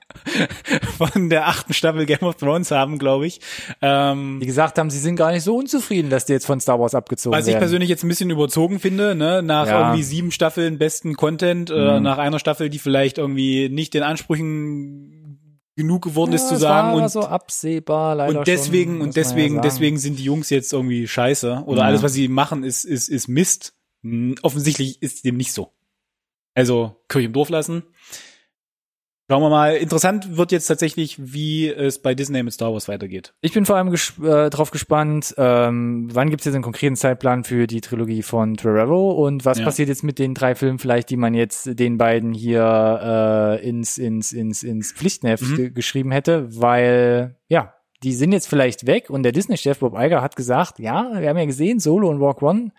von 0.97 1.29
der 1.29 1.47
achten 1.47 1.73
Staffel 1.73 2.05
Game 2.05 2.23
of 2.23 2.35
Thrones 2.35 2.69
haben, 2.71 2.99
glaube 2.99 3.27
ich. 3.27 3.39
Ähm, 3.81 4.39
Die 4.41 4.45
gesagt 4.45 4.77
haben, 4.77 4.89
sie 4.89 4.99
sind 4.99 5.15
gar 5.15 5.31
nicht 5.31 5.43
so 5.43 5.55
unzufrieden, 5.55 6.09
dass 6.09 6.25
die 6.25 6.33
jetzt 6.33 6.45
von 6.47 6.59
Star 6.59 6.77
Wars 6.77 6.93
abgezogen 6.93 7.33
was 7.37 7.45
ich 7.47 7.53
werden. 7.53 7.61
persönlich 7.61 7.87
jetzt 7.87 8.03
ein 8.03 8.09
bisschen 8.09 8.31
überzogen 8.31 8.81
finde, 8.81 9.15
ne, 9.15 9.41
nach 9.41 9.67
Ja. 9.67 9.79
irgendwie 9.87 10.03
sieben 10.03 10.31
Staffeln 10.31 10.77
besten 10.79 11.15
Content, 11.15 11.69
äh, 11.69 11.95
Mhm. 11.97 12.03
nach 12.03 12.17
einer 12.17 12.39
Staffel, 12.39 12.69
die 12.69 12.79
vielleicht 12.79 13.19
irgendwie 13.19 13.69
nicht 13.69 13.93
den 13.93 14.03
Ansprüchen 14.03 15.24
genug 15.75 16.03
geworden 16.03 16.33
ist 16.33 16.43
Ja, 16.43 16.47
zu 16.49 16.55
es 16.55 16.61
sagen 16.61 16.93
und 17.01 17.09
so 17.09 17.21
absehbar 17.21 18.15
leider 18.15 18.39
und 18.39 18.47
deswegen 18.47 18.93
schon, 18.93 19.01
und 19.01 19.15
deswegen 19.15 19.55
ja 19.55 19.61
deswegen 19.61 19.97
sind 19.97 20.17
die 20.19 20.23
Jungs 20.23 20.49
jetzt 20.49 20.71
irgendwie 20.73 21.07
scheiße 21.07 21.63
oder 21.65 21.81
Ja. 21.81 21.87
alles 21.87 22.01
was 22.03 22.13
sie 22.13 22.27
machen 22.27 22.63
ist 22.63 22.85
ist 22.85 23.09
ist 23.09 23.27
Mist. 23.27 23.73
Hm, 24.03 24.35
Offensichtlich 24.41 25.01
ist 25.01 25.25
dem 25.25 25.37
nicht 25.37 25.51
so. 25.51 25.73
Also 26.53 26.95
Kirche 27.09 27.25
im 27.27 27.33
Dorf 27.33 27.49
lassen. 27.49 27.83
Schauen 29.27 29.41
wir 29.41 29.49
mal. 29.49 29.75
Interessant 29.75 30.37
wird 30.37 30.51
jetzt 30.51 30.67
tatsächlich, 30.67 31.17
wie 31.19 31.67
es 31.67 31.99
bei 31.99 32.13
Disney 32.13 32.43
mit 32.43 32.53
Star 32.53 32.71
Wars 32.73 32.87
weitergeht. 32.87 33.33
Ich 33.41 33.53
bin 33.53 33.65
vor 33.65 33.75
allem 33.75 33.89
ges 33.89 34.13
äh, 34.23 34.51
drauf 34.51 34.69
gespannt, 34.69 35.33
ähm, 35.37 36.09
wann 36.13 36.29
gibt 36.29 36.41
es 36.41 36.45
jetzt 36.45 36.53
einen 36.53 36.63
konkreten 36.63 36.95
Zeitplan 36.95 37.43
für 37.43 37.65
die 37.65 37.81
Trilogie 37.81 38.21
von 38.21 38.55
Trevorrow 38.55 39.17
und 39.17 39.43
was 39.43 39.57
Ja. 39.57 39.65
passiert 39.65 39.89
jetzt 39.89 40.03
mit 40.03 40.19
den 40.19 40.35
drei 40.35 40.53
Filmen 40.53 40.77
vielleicht, 40.77 41.09
die 41.09 41.17
man 41.17 41.33
jetzt 41.33 41.79
den 41.79 41.97
beiden 41.97 42.33
hier 42.35 43.59
äh, 43.59 43.67
ins, 43.67 43.97
ins, 43.97 44.31
ins, 44.31 44.61
ins 44.61 44.91
Pflichtenheft 44.93 45.41
Mhm. 45.43 45.55
ge- 45.55 45.69
geschrieben 45.71 46.11
hätte, 46.11 46.61
weil, 46.61 47.35
ja, 47.47 47.73
die 48.03 48.13
sind 48.13 48.31
jetzt 48.31 48.47
vielleicht 48.47 48.85
weg 48.85 49.09
und 49.09 49.23
der 49.23 49.31
Disney-Chef 49.31 49.79
Bob 49.79 49.95
Iger 49.97 50.21
hat 50.21 50.35
gesagt, 50.35 50.77
ja, 50.77 51.09
wir 51.19 51.27
haben 51.29 51.37
ja 51.39 51.45
gesehen, 51.45 51.79
Solo 51.79 52.09
und 52.09 52.19
Walk 52.19 52.43
One, 52.43 52.69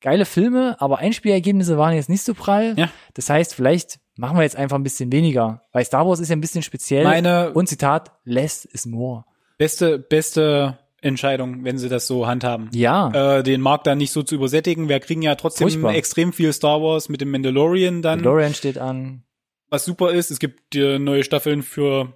geile 0.00 0.24
Filme, 0.24 0.80
aber 0.80 0.96
Einspielergebnisse 1.00 1.76
waren 1.76 1.92
jetzt 1.94 2.08
nicht 2.08 2.22
so 2.22 2.32
prall. 2.32 2.72
Ja. 2.78 2.88
Das 3.12 3.28
heißt, 3.28 3.54
vielleicht 3.54 3.99
machen 4.20 4.36
wir 4.36 4.42
jetzt 4.42 4.56
einfach 4.56 4.76
ein 4.78 4.82
bisschen 4.84 5.10
weniger, 5.10 5.62
weil 5.72 5.84
Star 5.84 6.06
Wars 6.06 6.20
ist 6.20 6.28
ja 6.28 6.36
ein 6.36 6.40
bisschen 6.40 6.62
speziell. 6.62 7.04
Meine 7.04 7.52
und 7.52 7.68
Zitat, 7.68 8.12
less 8.24 8.64
is 8.64 8.86
more. 8.86 9.24
beste 9.58 9.98
beste 9.98 10.78
Entscheidung, 11.02 11.64
wenn 11.64 11.78
sie 11.78 11.88
das 11.88 12.06
so 12.06 12.26
handhaben. 12.26 12.68
Ja. 12.72 13.38
Äh, 13.38 13.42
den 13.42 13.60
Markt 13.62 13.86
dann 13.86 13.98
nicht 13.98 14.12
so 14.12 14.22
zu 14.22 14.34
übersättigen. 14.34 14.88
Wir 14.90 15.00
kriegen 15.00 15.22
ja 15.22 15.34
trotzdem 15.34 15.68
Furchtbar. 15.70 15.94
extrem 15.94 16.32
viel 16.34 16.52
Star 16.52 16.82
Wars 16.82 17.08
mit 17.08 17.20
dem 17.22 17.30
Mandalorian 17.30 18.02
dann. 18.02 18.18
Mandalorian 18.18 18.52
steht 18.54 18.76
an. 18.78 19.22
was 19.70 19.84
super 19.86 20.12
ist. 20.12 20.30
Es 20.30 20.38
gibt 20.38 20.76
äh, 20.76 20.98
neue 20.98 21.24
Staffeln 21.24 21.62
für 21.62 22.12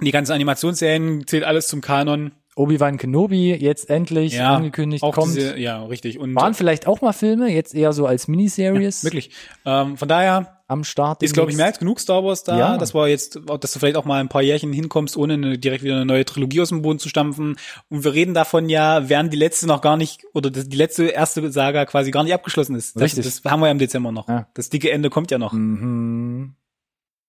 die 0.00 0.10
ganzen 0.12 0.32
Animationsserien, 0.32 1.26
zählt 1.26 1.44
alles 1.44 1.68
zum 1.68 1.80
Kanon. 1.82 2.32
Obi-Wan 2.54 2.96
Kenobi, 2.96 3.52
jetzt 3.54 3.90
endlich 3.90 4.32
Ja, 4.32 4.54
angekündigt, 4.56 5.02
Auch 5.02 5.14
kommt. 5.14 5.36
diese, 5.36 5.58
ja, 5.58 5.84
richtig. 5.84 6.18
Und 6.18 6.34
Waren 6.34 6.54
vielleicht 6.54 6.86
auch 6.86 7.02
mal 7.02 7.12
Filme, 7.12 7.50
jetzt 7.52 7.74
eher 7.74 7.92
so 7.92 8.06
als 8.06 8.28
Miniseries 8.28 9.04
wirklich. 9.04 9.30
Ähm, 9.66 9.98
von 9.98 10.08
daher 10.08 10.55
am 10.68 10.82
Start. 10.84 11.22
ist, 11.22 11.32
glaube 11.34 11.50
ich, 11.50 11.56
mehr 11.56 11.66
als 11.66 11.78
genug 11.78 12.00
Star 12.00 12.24
Wars 12.24 12.42
da, 12.42 12.58
Ja. 12.58 12.76
dass 12.78 12.92
wir 12.94 13.06
jetzt, 13.08 13.38
dass 13.60 13.72
du 13.72 13.78
vielleicht 13.78 13.96
auch 13.96 14.04
mal 14.04 14.20
ein 14.20 14.28
paar 14.28 14.42
Jährchen 14.42 14.72
hinkommst, 14.72 15.16
ohne 15.16 15.34
eine, 15.34 15.58
direkt 15.58 15.84
wieder 15.84 15.94
eine 15.96 16.06
neue 16.06 16.24
Trilogie 16.24 16.60
aus 16.60 16.70
dem 16.70 16.82
Boden 16.82 16.98
zu 16.98 17.08
stampfen. 17.08 17.56
Und 17.88 18.02
wir 18.04 18.12
reden 18.14 18.34
davon 18.34 18.68
ja, 18.68 19.08
während 19.08 19.32
die 19.32 19.36
letzte 19.36 19.66
noch 19.68 19.80
gar 19.80 19.96
nicht, 19.96 20.24
oder 20.34 20.50
das, 20.50 20.68
die 20.68 20.76
letzte 20.76 21.04
erste 21.06 21.50
Saga 21.52 21.84
quasi 21.86 22.10
gar 22.10 22.24
nicht 22.24 22.34
abgeschlossen 22.34 22.74
ist. 22.74 22.96
Das, 22.96 23.02
Richtig. 23.02 23.24
das 23.24 23.42
haben 23.50 23.60
wir 23.60 23.66
ja 23.66 23.72
im 23.72 23.78
Dezember 23.78 24.10
noch. 24.10 24.28
Ja. 24.28 24.48
Das 24.54 24.68
dicke 24.68 24.90
Ende 24.90 25.08
kommt 25.10 25.30
ja 25.30 25.38
noch. 25.38 25.52
Mhm. 25.52 26.54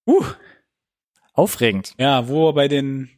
Uh, 0.08 0.23
Aufregend. 1.34 1.93
ja, 2.00 2.28
wo 2.28 2.47
wir 2.47 2.54
bei 2.54 2.67
den 2.67 3.10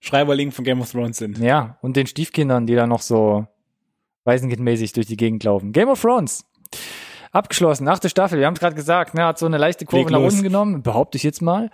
Schreiberlingen 0.00 0.52
von 0.52 0.64
Game 0.64 0.80
of 0.80 0.90
Thrones 0.90 1.18
sind. 1.18 1.38
Ja, 1.38 1.78
und 1.82 1.96
den 1.96 2.06
Stiefkindern, 2.06 2.66
die 2.66 2.74
da 2.74 2.86
noch 2.86 3.02
so 3.02 3.46
Waisenkindmäßig 4.24 4.92
durch 4.92 5.06
die 5.06 5.16
Gegend 5.16 5.44
laufen. 5.44 5.72
Game 5.72 5.88
of 5.88 6.00
Thrones. 6.00 6.44
Abgeschlossen, 7.32 7.88
achte 7.88 8.08
Staffel. 8.08 8.38
Wir 8.38 8.46
haben 8.46 8.54
es 8.54 8.60
gerade 8.60 8.74
gesagt, 8.74 9.14
ne, 9.14 9.24
hat 9.24 9.38
so 9.38 9.46
eine 9.46 9.58
leichte 9.58 9.84
Kurve 9.84 10.10
nach 10.10 10.20
los. 10.20 10.32
unten 10.34 10.44
genommen, 10.44 10.82
behaupte 10.82 11.16
ich 11.16 11.22
jetzt 11.22 11.42
mal. 11.42 11.70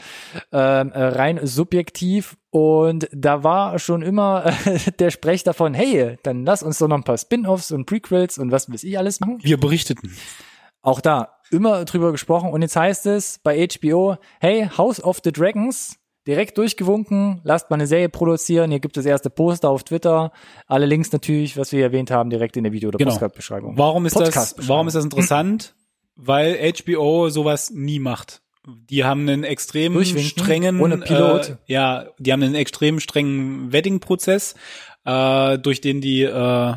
Ähm, 0.52 0.92
äh, 0.92 1.02
rein 1.04 1.40
subjektiv. 1.42 2.36
Und 2.50 3.08
da 3.12 3.42
war 3.42 3.78
schon 3.78 4.02
immer 4.02 4.46
äh, 4.46 4.90
der 4.98 5.10
Sprech 5.10 5.42
davon, 5.44 5.74
hey, 5.74 6.18
dann 6.22 6.44
lass 6.44 6.62
uns 6.62 6.78
doch 6.78 6.88
noch 6.88 6.96
ein 6.96 7.04
paar 7.04 7.18
Spin-offs 7.18 7.72
und 7.72 7.86
Prequels 7.86 8.38
und 8.38 8.50
was 8.50 8.72
weiß 8.72 8.84
ich 8.84 8.98
alles 8.98 9.20
machen. 9.20 9.38
Wir 9.42 9.58
berichteten. 9.58 10.14
Auch 10.82 11.00
da 11.00 11.38
immer 11.50 11.84
drüber 11.84 12.12
gesprochen. 12.12 12.50
Und 12.50 12.62
jetzt 12.62 12.76
heißt 12.76 13.06
es 13.06 13.38
bei 13.42 13.66
HBO, 13.66 14.16
hey, 14.40 14.68
House 14.76 15.02
of 15.02 15.20
the 15.24 15.32
Dragons, 15.32 15.96
direkt 16.26 16.56
durchgewunken, 16.58 17.40
lasst 17.44 17.70
mal 17.70 17.76
eine 17.76 17.86
Serie 17.86 18.08
produzieren. 18.08 18.70
Hier 18.70 18.80
gibt 18.80 18.96
es 18.96 19.04
erste 19.06 19.30
Poster 19.30 19.68
auf 19.70 19.84
Twitter. 19.84 20.32
Alle 20.66 20.86
Links 20.86 21.12
natürlich, 21.12 21.56
was 21.56 21.72
wir 21.72 21.82
erwähnt 21.82 22.10
haben, 22.10 22.30
direkt 22.30 22.56
in 22.56 22.64
der 22.64 22.72
Video- 22.72 22.88
oder 22.88 22.98
Genau. 22.98 23.10
Podcast-Beschreibung. 23.12 23.76
Warum 23.76 24.06
ist 24.06 24.16
das, 24.16 24.24
Podcast-Beschreibung. 24.28 24.68
warum 24.74 24.88
ist 24.88 24.94
das 24.94 25.04
interessant? 25.04 25.74
Weil 26.16 26.72
HBO 26.72 27.28
sowas 27.28 27.70
nie 27.70 27.98
macht. 27.98 28.40
Die 28.66 29.04
haben 29.04 29.28
einen 29.28 29.44
extrem 29.44 30.02
strengen, 30.04 30.80
ohne 30.80 30.98
Pilot. 30.98 31.50
Äh, 31.50 31.56
ja, 31.66 32.06
die 32.18 32.32
haben 32.32 32.42
einen 32.42 32.54
extrem 32.54 32.98
strengen 32.98 33.72
Wedding-Prozess, 33.72 34.54
äh, 35.04 35.58
durch 35.58 35.82
den 35.82 36.00
die 36.00 36.22
äh, 36.22 36.74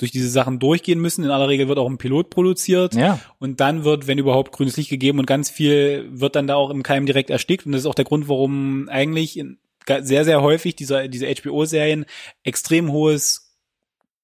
durch 0.00 0.10
diese 0.10 0.30
Sachen 0.30 0.58
durchgehen 0.58 0.98
müssen. 0.98 1.24
In 1.24 1.30
aller 1.30 1.48
Regel 1.48 1.68
wird 1.68 1.78
auch 1.78 1.88
ein 1.88 1.98
Pilot 1.98 2.30
produziert. 2.30 2.94
Ja, 2.94 3.20
Und 3.38 3.60
dann 3.60 3.84
wird, 3.84 4.06
wenn 4.06 4.18
überhaupt, 4.18 4.52
grünes 4.52 4.76
Licht 4.76 4.90
gegeben 4.90 5.18
und 5.18 5.26
ganz 5.26 5.50
viel 5.50 6.08
wird 6.10 6.36
dann 6.36 6.46
da 6.46 6.54
auch 6.54 6.70
im 6.70 6.82
Keim 6.82 7.04
direkt 7.06 7.28
erstickt. 7.30 7.66
Und 7.66 7.72
das 7.72 7.82
ist 7.82 7.86
auch 7.86 7.94
der 7.94 8.06
Grund, 8.06 8.28
warum 8.28 8.88
eigentlich 8.88 9.38
in, 9.38 9.58
sehr, 10.00 10.24
sehr 10.24 10.40
häufig 10.40 10.74
diese, 10.74 11.08
diese 11.08 11.26
HBO-Serien 11.26 12.06
extrem 12.44 12.90
hohes 12.92 13.56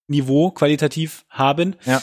Niveau 0.09 0.51
qualitativ 0.51 1.25
haben. 1.29 1.77
ja. 1.85 2.03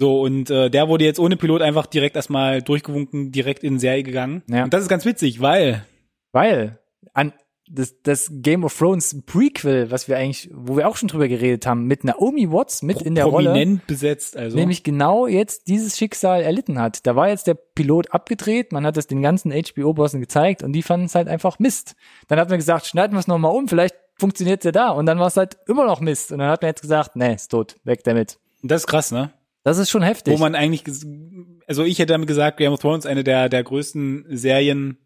So, 0.00 0.22
und 0.22 0.50
äh, 0.50 0.70
der 0.70 0.88
wurde 0.88 1.04
jetzt 1.04 1.20
ohne 1.20 1.36
Pilot 1.36 1.62
einfach 1.62 1.86
direkt 1.86 2.16
erstmal 2.16 2.62
durchgewunken, 2.62 3.30
direkt 3.30 3.62
in 3.62 3.78
Serie 3.78 4.02
gegangen. 4.02 4.42
Ja. 4.48 4.64
Und 4.64 4.74
das 4.74 4.82
ist 4.82 4.88
ganz 4.88 5.04
witzig, 5.04 5.40
weil 5.40 5.86
Weil 6.32 6.80
an 7.12 7.32
das, 7.68 8.02
das 8.02 8.30
Game 8.30 8.64
of 8.64 8.76
Thrones 8.76 9.22
Prequel, 9.24 9.90
was 9.90 10.08
wir 10.08 10.18
eigentlich, 10.18 10.50
wo 10.52 10.76
wir 10.76 10.88
auch 10.88 10.96
schon 10.96 11.08
drüber 11.08 11.28
geredet 11.28 11.66
haben, 11.66 11.86
mit 11.86 12.04
Naomi 12.04 12.50
Watts 12.50 12.82
mit 12.82 13.00
in 13.00 13.14
der 13.14 13.24
Rolle. 13.24 13.50
prominent 13.50 13.86
besetzt. 13.86 14.36
Also 14.36 14.56
nämlich 14.56 14.82
genau 14.82 15.26
jetzt 15.26 15.68
dieses 15.68 15.96
Schicksal 15.96 16.42
erlitten 16.42 16.78
hat. 16.78 17.06
Da 17.06 17.16
war 17.16 17.28
jetzt 17.28 17.46
der 17.46 17.54
Pilot 17.54 18.10
abgedreht, 18.12 18.72
man 18.72 18.84
hat 18.84 18.96
es 18.96 19.06
den 19.06 19.22
ganzen 19.22 19.52
HBO-Bossen 19.52 20.20
gezeigt 20.20 20.62
und 20.62 20.72
die 20.72 20.82
fanden 20.82 21.06
es 21.06 21.14
halt 21.14 21.28
einfach 21.28 21.58
Mist. 21.58 21.96
Dann 22.28 22.38
hat 22.38 22.48
man 22.50 22.58
gesagt, 22.58 22.86
schneiden 22.86 23.14
wir 23.14 23.20
es 23.20 23.26
nochmal 23.28 23.52
um, 23.52 23.68
vielleicht 23.68 23.96
funktioniert 24.18 24.64
ja 24.64 24.72
da. 24.72 24.90
Und 24.90 25.06
dann 25.06 25.18
war 25.18 25.26
es 25.26 25.36
halt 25.36 25.56
immer 25.66 25.86
noch 25.86 26.00
Mist. 26.00 26.32
Und 26.32 26.38
dann 26.38 26.48
hat 26.48 26.62
man 26.62 26.68
jetzt 26.68 26.82
gesagt, 26.82 27.16
nee, 27.16 27.34
ist 27.34 27.48
tot, 27.48 27.76
weg 27.84 28.04
damit. 28.04 28.38
das 28.62 28.82
ist 28.82 28.86
krass, 28.86 29.10
ne? 29.10 29.32
Das 29.62 29.78
ist 29.78 29.88
schon 29.88 30.02
heftig. 30.02 30.34
Wo 30.34 30.38
man 30.38 30.54
eigentlich, 30.54 30.84
also 31.66 31.84
ich 31.84 31.98
hätte 31.98 32.12
damit 32.12 32.28
gesagt, 32.28 32.58
Game 32.58 32.72
of 32.72 32.80
Thrones 32.80 33.06
eine 33.06 33.24
der, 33.24 33.48
der 33.48 33.64
größten 33.64 34.26
Serien 34.28 34.98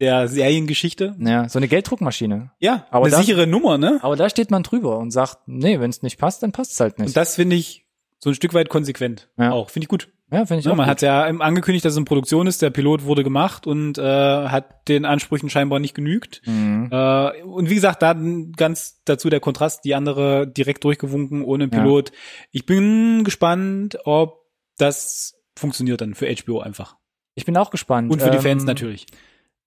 der 0.00 0.28
Seriengeschichte. 0.28 1.14
Ja, 1.18 1.48
so 1.48 1.58
eine 1.58 1.68
Gelddruckmaschine. 1.68 2.50
Ja, 2.58 2.86
Aber 2.90 3.06
eine 3.06 3.16
das- 3.16 3.24
sichere 3.26 3.46
Nummer, 3.46 3.78
ne? 3.78 3.98
Aber 4.02 4.16
da 4.16 4.28
steht 4.28 4.50
man 4.50 4.62
drüber 4.62 4.98
und 4.98 5.10
sagt, 5.10 5.38
nee, 5.46 5.80
wenn 5.80 5.90
es 5.90 6.02
nicht 6.02 6.18
passt, 6.18 6.42
dann 6.42 6.52
passt 6.52 6.72
es 6.72 6.80
halt 6.80 6.98
Und 6.98 7.04
nicht. 7.06 7.16
das 7.16 7.36
finde 7.36 7.56
ich 7.56 7.86
so 8.18 8.30
ein 8.30 8.34
Stück 8.34 8.52
weit 8.54 8.68
konsequent 8.68 9.30
Ja. 9.38 9.52
auch. 9.52 9.70
Finde 9.70 9.84
ich 9.84 9.88
gut. 9.88 10.08
Ja, 10.32 10.46
finde 10.46 10.60
ich 10.60 10.66
Ja, 10.66 10.72
auch 10.72 10.76
man 10.76 10.84
gut. 10.84 10.90
hat 10.90 11.02
ja 11.02 11.22
angekündigt, 11.24 11.84
dass 11.84 11.94
es 11.94 11.98
in 11.98 12.04
Produktion 12.04 12.46
ist. 12.46 12.62
Der 12.62 12.70
Pilot 12.70 13.04
wurde 13.04 13.24
gemacht 13.24 13.66
und 13.66 13.98
äh, 13.98 14.02
hat 14.02 14.86
den 14.88 15.04
Ansprüchen 15.04 15.50
scheinbar 15.50 15.80
nicht 15.80 15.94
genügt. 15.94 16.42
Mhm. 16.46 16.88
Äh, 16.92 17.42
und 17.42 17.68
wie 17.68 17.74
gesagt, 17.74 18.02
da 18.02 18.14
ganz 18.56 19.00
dazu 19.06 19.28
der 19.28 19.40
Kontrast, 19.40 19.84
die 19.84 19.94
andere 19.96 20.46
direkt 20.46 20.84
durchgewunken 20.84 21.42
ohne 21.42 21.64
Ja. 21.64 21.70
Pilot. 21.70 22.12
Ich 22.52 22.64
bin 22.66 23.24
gespannt, 23.24 23.98
ob 24.04 24.44
das 24.78 25.34
funktioniert 25.56 26.00
dann 26.00 26.14
für 26.14 26.26
HBO 26.28 26.60
einfach. 26.60 26.96
Ich 27.34 27.44
bin 27.44 27.56
auch 27.56 27.70
gespannt. 27.70 28.12
Und 28.12 28.22
für 28.22 28.30
die 28.30 28.38
Fans 28.38 28.62
Ähm, 28.62 28.66
natürlich. 28.66 29.06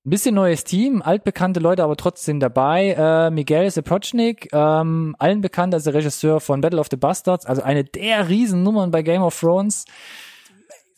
Ein 0.05 0.09
bisschen 0.09 0.35
neues 0.35 0.65
Team, 0.65 1.01
altbekannte 1.01 1.61
Leute, 1.61 1.81
aber 1.81 1.95
trotzdem 1.95 2.41
dabei. 2.41 2.89
Äh, 2.89 3.31
Miguel 3.31 3.71
Sapochnik, 3.71 4.49
ähm, 4.51 5.15
allen 5.17 5.39
bekannt 5.39 5.73
als 5.73 5.85
der 5.85 5.93
Regisseur 5.93 6.41
von 6.41 6.59
Battle 6.59 6.81
of 6.81 6.87
the 6.91 6.97
Bastards, 6.97 7.45
also 7.45 7.61
eine 7.61 7.85
der 7.85 8.27
Riesennummern 8.27 8.91
bei 8.91 9.01
Game 9.01 9.21
of 9.21 9.39
Thrones. 9.39 9.85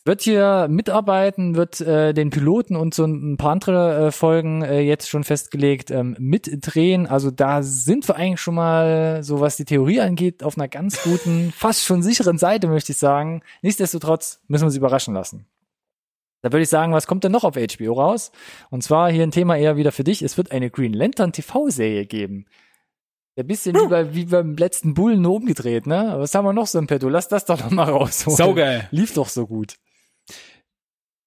Wird 0.04 0.22
hier 0.22 0.66
mitarbeiten, 0.68 1.54
wird 1.54 1.80
äh, 1.80 2.14
den 2.14 2.30
Piloten 2.30 2.74
und 2.74 2.94
so 2.94 3.04
ein 3.04 3.36
paar 3.36 3.52
andere 3.52 4.06
äh, 4.06 4.10
Folgen 4.10 4.62
äh, 4.62 4.80
jetzt 4.80 5.08
schon 5.08 5.22
festgelegt 5.22 5.92
ähm, 5.92 6.16
mitdrehen. 6.18 7.06
Also 7.06 7.30
da 7.30 7.62
sind 7.62 8.08
wir 8.08 8.16
eigentlich 8.16 8.40
schon 8.40 8.56
mal, 8.56 9.22
so 9.22 9.38
was 9.38 9.56
die 9.56 9.64
Theorie 9.64 10.00
angeht, 10.00 10.42
auf 10.42 10.58
einer 10.58 10.66
ganz 10.66 11.00
guten, 11.04 11.52
fast 11.56 11.84
schon 11.84 12.02
sicheren 12.02 12.38
Seite, 12.38 12.66
möchte 12.66 12.90
ich 12.90 12.98
sagen. 12.98 13.42
Nichtsdestotrotz 13.62 14.40
müssen 14.48 14.62
wir 14.62 14.66
uns 14.66 14.76
überraschen 14.76 15.14
lassen. 15.14 15.46
Da 16.42 16.52
würde 16.52 16.62
ich 16.62 16.68
sagen, 16.68 16.92
was 16.92 17.06
kommt 17.06 17.24
denn 17.24 17.32
noch 17.32 17.44
auf 17.44 17.56
HBO 17.56 17.92
raus? 17.94 18.30
Und 18.70 18.82
zwar 18.82 19.10
hier 19.10 19.22
ein 19.22 19.30
Thema 19.30 19.56
eher 19.56 19.76
wieder 19.76 19.92
für 19.92 20.04
dich. 20.04 20.22
Es 20.22 20.36
wird 20.36 20.52
eine 20.52 20.70
Green 20.70 20.92
Lantern 20.92 21.32
TV-Serie 21.32 22.06
geben. 22.06 22.46
Ein 23.38 23.46
bisschen 23.46 23.76
wie, 23.76 23.88
bei, 23.88 24.14
wie 24.14 24.24
beim 24.26 24.56
letzten 24.56 24.94
Bullen 24.94 25.20
nur 25.20 25.34
umgedreht, 25.34 25.86
ne? 25.86 26.14
Was 26.16 26.34
haben 26.34 26.44
wir 26.46 26.52
noch 26.52 26.66
so 26.66 26.78
im 26.78 26.86
Petto? 26.86 27.08
Lass 27.08 27.28
das 27.28 27.44
doch 27.44 27.60
noch 27.60 27.70
mal 27.70 27.90
rausholen. 27.90 28.36
Saugeil. 28.36 28.88
Lief 28.90 29.12
doch 29.12 29.28
so 29.28 29.46
gut. 29.46 29.74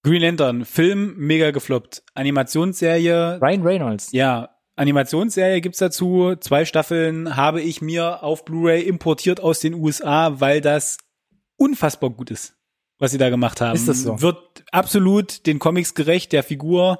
Green 0.04 0.22
Lantern, 0.22 0.66
Film, 0.66 1.16
mega 1.18 1.52
gefloppt. 1.52 2.04
Animationsserie, 2.14 3.40
Ryan 3.42 3.62
Reynolds. 3.64 4.12
ja, 4.12 4.56
Animationsserie 4.76 5.60
gibt's 5.60 5.80
dazu. 5.80 6.36
Zwei 6.40 6.64
Staffeln 6.64 7.36
habe 7.36 7.62
ich 7.62 7.82
mir 7.82 8.24
auf 8.24 8.46
Blu-ray 8.46 8.82
importiert 8.84 9.42
aus 9.42 9.60
den 9.60 9.74
USA, 9.74 10.40
weil 10.40 10.62
das 10.62 10.98
unfassbar 11.58 12.12
gut 12.12 12.32
ist, 12.32 12.56
was 13.00 13.12
sie 13.12 13.18
da 13.18 13.30
gemacht 13.30 13.62
haben. 13.62 13.76
Ist 13.76 13.88
das 13.88 14.04
so? 14.04 14.22
Wird 14.22 14.64
absolut 14.72 15.46
den 15.46 15.58
Comics 15.58 15.96
gerecht, 15.96 16.32
der 16.34 16.44
Figur. 16.44 17.00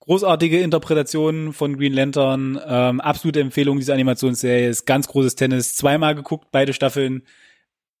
Großartige 0.00 0.60
Interpretationen 0.60 1.52
von 1.52 1.76
Green 1.76 1.92
Lantern. 1.92 2.60
Ähm, 2.66 3.00
absolute 3.00 3.40
Empfehlung 3.40 3.78
dieser 3.78 3.94
Animationsserie. 3.94 4.68
Ist 4.68 4.86
ganz 4.86 5.06
großes 5.08 5.36
Tennis. 5.36 5.76
Zweimal 5.76 6.14
geguckt, 6.14 6.48
beide 6.50 6.72
Staffeln. 6.72 7.22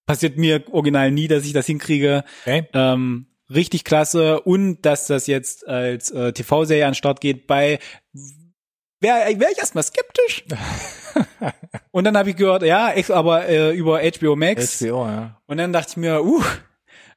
Passiert 0.06 0.36
mir 0.36 0.64
original 0.72 1.10
nie, 1.10 1.28
dass 1.28 1.44
ich 1.44 1.52
das 1.52 1.66
hinkriege. 1.66 2.24
Okay. 2.42 2.66
Ähm, 2.74 3.26
richtig 3.48 3.84
klasse 3.84 4.40
und 4.40 4.82
dass 4.82 5.06
das 5.06 5.26
jetzt 5.26 5.66
als 5.66 6.10
äh, 6.10 6.32
TV-Serie 6.32 6.84
an 6.84 6.90
den 6.90 6.96
Start 6.96 7.20
geht 7.20 7.46
bei 7.46 7.78
wäre 9.04 9.38
wär 9.38 9.50
ich 9.50 9.58
erstmal 9.58 9.84
skeptisch. 9.84 10.44
und 11.90 12.04
dann 12.04 12.16
habe 12.16 12.30
ich 12.30 12.36
gehört, 12.36 12.62
ja, 12.62 12.92
aber 13.10 13.46
äh, 13.46 13.76
über 13.76 14.00
HBO 14.00 14.34
Max. 14.34 14.78
HBO, 14.80 15.06
ja. 15.06 15.40
Und 15.46 15.58
dann 15.58 15.72
dachte 15.72 15.90
ich 15.90 15.96
mir, 15.96 16.24
uh, 16.24 16.42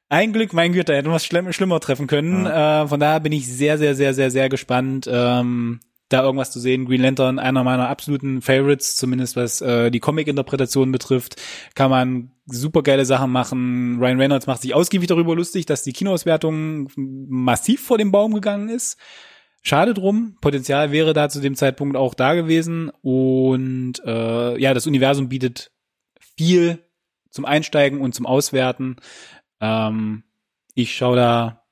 ein 0.08 0.32
Glück, 0.32 0.52
mein 0.52 0.72
Güte, 0.72 0.94
hätte 0.94 1.10
was 1.10 1.24
schlimm, 1.24 1.52
schlimmer 1.52 1.80
treffen 1.80 2.06
können. 2.06 2.46
Äh, 2.46 2.86
von 2.86 3.00
daher 3.00 3.20
bin 3.20 3.32
ich 3.32 3.46
sehr, 3.46 3.78
sehr, 3.78 3.94
sehr, 3.94 4.14
sehr, 4.14 4.30
sehr 4.30 4.48
gespannt, 4.48 5.08
ähm, 5.10 5.80
da 6.08 6.22
irgendwas 6.22 6.50
zu 6.50 6.60
sehen. 6.60 6.86
Green 6.86 7.02
Lantern, 7.02 7.38
einer 7.38 7.62
meiner 7.64 7.88
absoluten 7.88 8.40
Favorites, 8.40 8.96
zumindest 8.96 9.36
was 9.36 9.60
äh, 9.60 9.90
die 9.90 10.00
Comic-Interpretation 10.00 10.90
betrifft, 10.90 11.36
kann 11.74 11.90
man 11.90 12.30
super 12.46 12.82
geile 12.82 13.04
Sachen 13.04 13.30
machen. 13.30 13.98
Ryan 14.00 14.20
Reynolds 14.20 14.46
macht 14.46 14.62
sich 14.62 14.74
ausgiebig 14.74 15.08
darüber 15.08 15.36
lustig, 15.36 15.66
dass 15.66 15.82
die 15.82 15.92
Kinoauswertung 15.92 16.88
massiv 16.96 17.82
vor 17.82 17.98
dem 17.98 18.10
Baum 18.10 18.32
gegangen 18.32 18.70
ist. 18.70 18.98
Schade 19.62 19.92
drum, 19.92 20.38
Potenzial 20.40 20.92
wäre 20.92 21.12
da 21.12 21.28
zu 21.28 21.40
dem 21.40 21.56
Zeitpunkt 21.56 21.96
auch 21.96 22.14
da 22.14 22.34
gewesen 22.34 22.90
und 23.02 23.94
äh, 24.06 24.58
ja, 24.58 24.72
das 24.72 24.86
Universum 24.86 25.28
bietet 25.28 25.72
viel 26.36 26.78
zum 27.30 27.44
Einsteigen 27.44 28.00
und 28.00 28.14
zum 28.14 28.24
Auswerten. 28.24 28.96
Ähm, 29.60 30.22
ich 30.74 30.94
schaue 30.96 31.16
da 31.16 31.64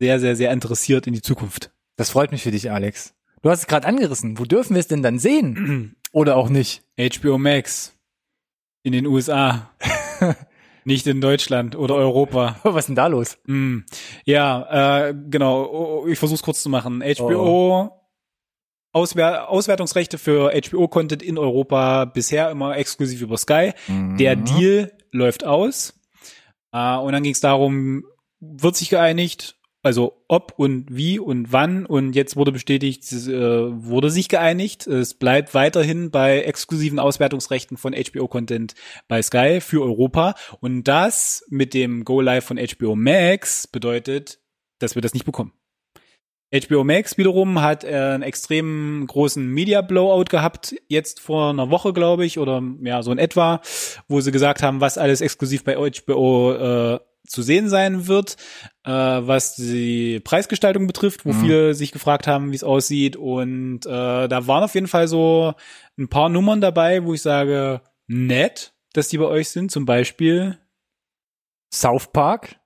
sehr, 0.00 0.20
sehr, 0.20 0.36
sehr 0.36 0.52
interessiert 0.52 1.06
in 1.06 1.12
die 1.12 1.22
Zukunft. 1.22 1.72
Das 1.96 2.10
freut 2.10 2.32
mich 2.32 2.42
für 2.42 2.50
dich, 2.50 2.70
Alex. 2.70 3.14
Du 3.42 3.50
hast 3.50 3.60
es 3.60 3.66
gerade 3.66 3.86
angerissen. 3.86 4.38
Wo 4.38 4.44
dürfen 4.44 4.74
wir 4.74 4.80
es 4.80 4.88
denn 4.88 5.02
dann 5.02 5.18
sehen? 5.18 5.96
Oder 6.12 6.36
auch 6.36 6.48
nicht? 6.48 6.82
HBO 6.98 7.38
Max 7.38 7.92
in 8.82 8.92
den 8.92 9.06
USA, 9.06 9.70
nicht 10.84 11.06
in 11.06 11.20
Deutschland 11.20 11.74
oder 11.74 11.94
Europa. 11.94 12.60
Was 12.62 12.84
ist 12.84 12.86
denn 12.88 12.94
da 12.96 13.06
los? 13.06 13.38
Mm. 13.46 13.78
Ja, 14.26 15.08
äh, 15.08 15.14
genau. 15.30 15.64
Oh, 15.64 16.02
oh, 16.02 16.06
Ich 16.06 16.18
versuche 16.18 16.36
es 16.36 16.42
kurz 16.42 16.62
zu 16.62 16.68
machen. 16.68 17.02
HBO 17.02 18.00
Auswer 18.92 19.48
Auswertungsrechte 19.48 20.18
für 20.18 20.52
HBO-Content 20.52 21.22
in 21.22 21.36
Europa 21.38 22.04
bisher 22.04 22.50
immer 22.50 22.76
exklusiv 22.76 23.22
über 23.22 23.36
Sky. 23.38 23.72
Der 23.88 24.36
Mhm. 24.36 24.44
Deal 24.44 24.92
läuft 25.10 25.42
aus. 25.44 25.94
Äh, 26.74 26.96
und 26.96 27.12
dann 27.12 27.22
ging 27.22 27.32
es 27.32 27.40
darum, 27.40 28.04
wird 28.40 28.76
sich 28.76 28.90
geeinigt, 28.90 29.56
also 29.82 30.24
ob 30.28 30.54
und 30.56 30.86
wie 30.90 31.18
und 31.18 31.52
wann. 31.52 31.86
Und 31.86 32.14
jetzt 32.14 32.36
wurde 32.36 32.52
bestätigt, 32.52 33.04
es, 33.04 33.28
äh, 33.28 33.32
wurde 33.32 34.10
sich 34.10 34.28
geeinigt. 34.28 34.86
Es 34.86 35.14
bleibt 35.14 35.54
weiterhin 35.54 36.10
bei 36.10 36.42
exklusiven 36.42 36.98
Auswertungsrechten 36.98 37.76
von 37.76 37.94
HBO-Content 37.94 38.74
bei 39.08 39.22
Sky 39.22 39.60
für 39.60 39.82
Europa. 39.82 40.34
Und 40.60 40.84
das 40.84 41.44
mit 41.48 41.74
dem 41.74 42.04
Go 42.04 42.20
Live 42.20 42.44
von 42.44 42.58
HBO 42.58 42.96
Max 42.96 43.66
bedeutet, 43.66 44.40
dass 44.80 44.94
wir 44.94 45.02
das 45.02 45.14
nicht 45.14 45.24
bekommen. 45.24 45.52
HBO 46.54 46.84
Max 46.84 47.18
wiederum 47.18 47.60
hat 47.60 47.84
äh, 47.84 47.88
einen 47.88 48.22
extrem 48.22 49.04
großen 49.06 49.44
Media 49.46 49.80
Blowout 49.82 50.26
gehabt, 50.30 50.74
jetzt 50.88 51.20
vor 51.20 51.50
einer 51.50 51.70
Woche, 51.70 51.92
glaube 51.92 52.24
ich, 52.24 52.38
oder 52.38 52.62
ja, 52.82 53.02
so 53.02 53.10
in 53.12 53.18
etwa, 53.18 53.60
wo 54.08 54.20
sie 54.20 54.30
gesagt 54.32 54.62
haben, 54.62 54.80
was 54.80 54.96
alles 54.98 55.20
exklusiv 55.20 55.64
bei 55.64 55.74
HBO 55.76 56.52
äh, 56.52 57.00
zu 57.26 57.42
sehen 57.42 57.68
sein 57.70 58.06
wird, 58.06 58.36
äh, 58.84 58.90
was 58.90 59.56
die 59.56 60.20
Preisgestaltung 60.20 60.86
betrifft, 60.86 61.24
wo 61.24 61.30
Mhm. 61.32 61.40
viele 61.40 61.74
sich 61.74 61.90
gefragt 61.90 62.26
haben, 62.26 62.52
wie 62.52 62.56
es 62.56 62.62
aussieht. 62.64 63.16
Und 63.16 63.86
äh, 63.86 64.28
da 64.28 64.46
waren 64.46 64.62
auf 64.62 64.74
jeden 64.74 64.88
Fall 64.88 65.08
so 65.08 65.54
ein 65.98 66.08
paar 66.08 66.28
Nummern 66.28 66.60
dabei, 66.60 67.04
wo 67.04 67.14
ich 67.14 67.22
sage, 67.22 67.80
nett, 68.06 68.74
dass 68.92 69.08
die 69.08 69.18
bei 69.18 69.24
euch 69.24 69.48
sind. 69.48 69.70
Zum 69.70 69.86
Beispiel 69.86 70.58
South 71.72 72.12
Park. 72.12 72.56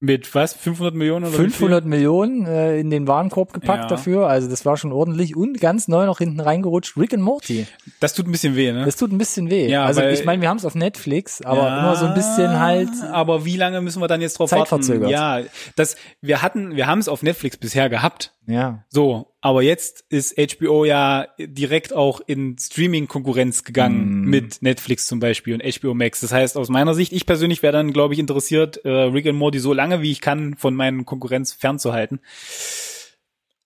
Mit 0.00 0.32
was? 0.34 0.52
500 0.54 0.94
Millionen 0.94 1.24
oder 1.24 1.32
wie 1.34 1.36
viel? 1.42 1.50
500 1.50 1.84
Millionen 1.84 2.46
äh, 2.46 2.78
in 2.78 2.90
den 2.90 3.08
Warenkorb 3.08 3.52
gepackt 3.52 3.82
Ja. 3.84 3.88
dafür. 3.88 4.28
Also 4.28 4.48
das 4.48 4.64
war 4.64 4.76
schon 4.76 4.92
ordentlich 4.92 5.36
und 5.36 5.60
ganz 5.60 5.88
neu 5.88 6.06
noch 6.06 6.18
hinten 6.18 6.38
reingerutscht. 6.40 6.96
Rick 6.96 7.14
and 7.14 7.22
Morty. 7.22 7.66
Das 8.00 8.14
tut 8.14 8.28
ein 8.28 8.32
bisschen 8.32 8.54
weh, 8.54 8.70
ne? 8.72 8.84
Das 8.84 8.96
tut 8.96 9.10
ein 9.10 9.18
bisschen 9.18 9.50
weh. 9.50 9.68
Ja, 9.68 9.84
also 9.84 10.02
ich 10.02 10.24
meine, 10.24 10.40
wir 10.40 10.48
haben 10.48 10.58
es 10.58 10.64
auf 10.64 10.76
Netflix, 10.76 11.42
aber 11.42 11.62
Ja, 11.66 11.78
immer 11.80 11.96
so 11.96 12.06
ein 12.06 12.14
bisschen 12.14 12.60
halt. 12.60 12.90
Aber 13.10 13.44
wie 13.44 13.56
lange 13.56 13.80
müssen 13.80 14.00
wir 14.00 14.06
dann 14.08 14.20
jetzt 14.20 14.38
drauf 14.38 14.52
warten? 14.52 14.64
Zeitverzögert. 14.64 15.10
Ja, 15.10 15.40
das 15.74 15.96
wir 16.20 16.42
hatten, 16.42 16.76
wir 16.76 16.86
haben 16.86 17.00
es 17.00 17.08
auf 17.08 17.22
Netflix 17.22 17.56
bisher 17.56 17.88
gehabt. 17.88 18.34
Ja. 18.46 18.84
So, 18.88 19.32
aber 19.48 19.62
jetzt 19.62 20.04
ist 20.10 20.36
HBO 20.36 20.84
ja 20.84 21.26
direkt 21.38 21.94
auch 21.94 22.20
in 22.26 22.58
Streaming-Konkurrenz 22.58 23.64
gegangen 23.64 24.20
Mm. 24.20 24.28
mit 24.28 24.60
Netflix 24.60 25.06
zum 25.06 25.20
Beispiel 25.20 25.54
und 25.54 25.62
HBO 25.62 25.94
Max. 25.94 26.20
Das 26.20 26.32
heißt, 26.32 26.58
aus 26.58 26.68
meiner 26.68 26.92
Sicht, 26.94 27.14
ich 27.14 27.24
persönlich 27.24 27.62
wäre 27.62 27.72
dann, 27.72 27.94
glaube 27.94 28.12
ich, 28.12 28.20
interessiert, 28.20 28.84
äh, 28.84 28.90
Rick 28.90 29.26
and 29.26 29.38
Morty 29.38 29.58
so 29.58 29.72
lange 29.72 30.02
wie 30.02 30.12
ich 30.12 30.20
kann 30.20 30.54
von 30.58 30.74
meinen 30.74 31.06
Konkurrenz 31.06 31.54
fernzuhalten. 31.54 32.20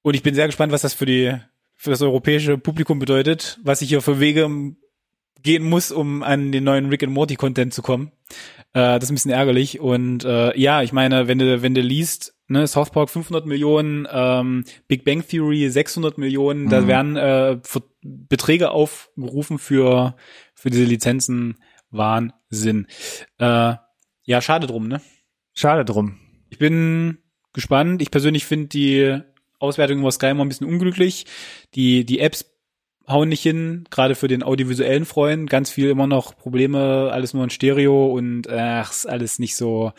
Und 0.02 0.14
ich 0.14 0.22
bin 0.22 0.36
sehr 0.36 0.46
gespannt, 0.46 0.72
was 0.72 0.82
das 0.82 0.94
für 0.94 1.06
die 1.06 1.34
für 1.74 1.90
das 1.90 2.00
europäische 2.00 2.58
Publikum 2.58 3.00
bedeutet, 3.00 3.58
was 3.64 3.82
ich 3.82 3.88
hier 3.88 4.02
für 4.02 4.20
Wege 4.20 4.76
gehen 5.42 5.64
muss, 5.64 5.90
um 5.90 6.22
an 6.22 6.52
den 6.52 6.62
neuen 6.62 6.90
Rick 6.90 7.02
and 7.02 7.12
Morty 7.12 7.34
Content 7.34 7.74
zu 7.74 7.82
kommen. 7.82 8.12
Äh, 8.74 8.98
das 8.98 9.04
ist 9.04 9.10
ein 9.10 9.14
bisschen 9.14 9.30
ärgerlich. 9.30 9.80
Und 9.80 10.24
äh, 10.24 10.58
ja, 10.58 10.82
ich 10.82 10.92
meine, 10.92 11.28
wenn 11.28 11.38
du 11.38 11.62
wenn 11.62 11.74
du 11.74 11.80
liest, 11.80 12.34
ne, 12.48 12.66
South 12.66 12.90
Park 12.90 13.10
500 13.10 13.46
Millionen, 13.46 14.06
ähm, 14.10 14.64
Big 14.88 15.04
Bang 15.04 15.26
Theory 15.26 15.68
600 15.70 16.18
Millionen, 16.18 16.68
da 16.68 16.80
Mhm. 16.82 16.86
werden 16.86 17.16
äh, 17.16 17.58
Beträge 18.02 18.70
aufgerufen 18.70 19.58
für 19.58 20.16
für 20.54 20.70
diese 20.70 20.84
Lizenzen. 20.84 21.56
Wahnsinn. 21.90 22.86
Äh, 23.38 23.74
ja, 24.24 24.40
schade 24.40 24.66
drum, 24.66 24.88
ne? 24.88 25.00
Schade 25.52 25.84
drum. 25.84 26.18
Ich 26.48 26.58
bin 26.58 27.18
gespannt. 27.52 28.00
Ich 28.00 28.10
persönlich 28.10 28.46
finde 28.46 28.68
die 28.68 29.20
Auswertung 29.58 30.00
über 30.00 30.10
Sky 30.10 30.28
immer 30.30 30.44
ein 30.44 30.48
bisschen 30.48 30.66
unglücklich. 30.66 31.26
Die, 31.74 32.04
die 32.06 32.18
Apps 32.20 32.51
hauen 33.12 33.28
nicht 33.28 33.42
hin, 33.42 33.84
gerade 33.90 34.14
für 34.14 34.28
den 34.28 34.42
audiovisuellen 34.42 35.04
Freund. 35.04 35.48
Ganz 35.48 35.70
viel 35.70 35.90
immer 35.90 36.06
noch 36.06 36.36
Probleme, 36.36 37.10
alles 37.12 37.34
nur 37.34 37.44
in 37.44 37.50
Stereo 37.50 38.06
und 38.06 38.48
ach, 38.50 38.90
ist 38.90 39.06
alles 39.06 39.38
nicht 39.38 39.56
so 39.56 39.92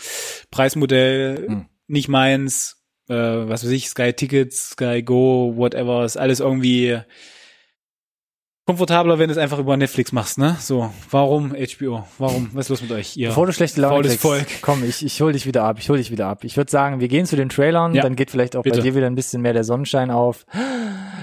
Preismodell, 0.52 1.46
Hm. 1.48 1.66
nicht 1.88 2.10
meins. 2.10 2.84
Äh, 3.10 3.16
was 3.16 3.64
weiß 3.64 3.72
ich, 3.72 3.90
Sky 3.90 4.14
Tickets, 4.14 4.72
Sky 4.72 5.04
Go, 5.04 5.54
whatever, 5.56 6.06
ist 6.06 6.18
alles 6.18 6.40
irgendwie 6.40 7.00
komfortabler, 8.66 9.20
wenn 9.20 9.28
du 9.28 9.34
es 9.34 9.38
einfach 9.38 9.60
über 9.60 9.76
Netflix 9.76 10.12
machst, 10.14 10.38
ne? 10.38 10.56
So, 10.60 10.90
warum 11.12 11.52
HBO? 11.54 12.06
Warum? 12.18 12.50
Was 12.54 12.66
ist 12.66 12.70
los 12.70 12.82
mit 12.82 12.92
euch? 12.92 13.18
Ihr 13.18 13.30
Bevor 13.30 13.46
du 13.46 13.52
schlechte 13.54 13.82
Laune 13.82 14.08
kriegst, 14.08 14.22
Volk. 14.22 14.48
komm, 14.62 14.84
ich, 14.84 15.06
ich 15.06 15.20
hol 15.22 15.34
dich 15.34 15.46
wieder 15.46 15.64
ab, 15.64 15.78
ich 15.80 15.90
hol 15.90 15.98
dich 15.98 16.12
wieder 16.12 16.28
ab. 16.28 16.44
Ich 16.46 16.56
würde 16.56 16.72
sagen, 16.72 17.00
wir 17.02 17.10
gehen 17.10 17.26
zu 17.26 17.36
den 17.36 17.50
Trailern, 17.50 17.94
Ja, 17.94 18.02
dann 18.04 18.16
geht 18.16 18.32
vielleicht 18.32 18.56
auch 18.56 18.64
bei 18.64 18.70
bitte. 18.70 18.82
dir 18.82 18.96
wieder 18.96 19.08
ein 19.08 19.16
bisschen 19.16 19.42
mehr 19.42 19.54
der 19.54 19.64
Sonnenschein 19.66 20.12
auf. 20.12 20.46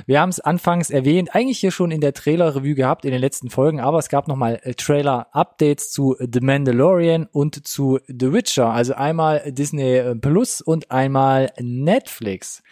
Wir 0.07 0.21
haben 0.21 0.29
es 0.31 0.41
anfangs 0.41 0.91
erwähnt, 0.91 1.35
eigentlich 1.35 1.59
hier 1.59 1.71
schon 1.71 1.91
in 1.91 2.01
der 2.01 2.13
Trailer-Review 2.13 2.75
gehabt 2.75 3.05
in 3.05 3.11
den 3.13 3.21
letzten 3.21 3.49
Folgen, 3.51 3.81
aber 3.81 3.99
es 3.99 4.09
gab 4.09 4.29
nochmal 4.29 4.61
äh, 4.63 4.75
Trailer-Updates 4.75 5.91
zu 5.91 6.17
The 6.19 6.41
Mandalorian 6.41 7.27
und 7.31 7.67
zu 7.67 7.99
The 8.07 8.33
Witcher, 8.33 8.71
also 8.71 8.95
einmal 8.95 9.51
Disney 9.53 9.97
äh, 9.97 10.15
Plus 10.15 10.61
und 10.61 10.91
einmal 10.91 11.51
Netflix. 11.61 12.63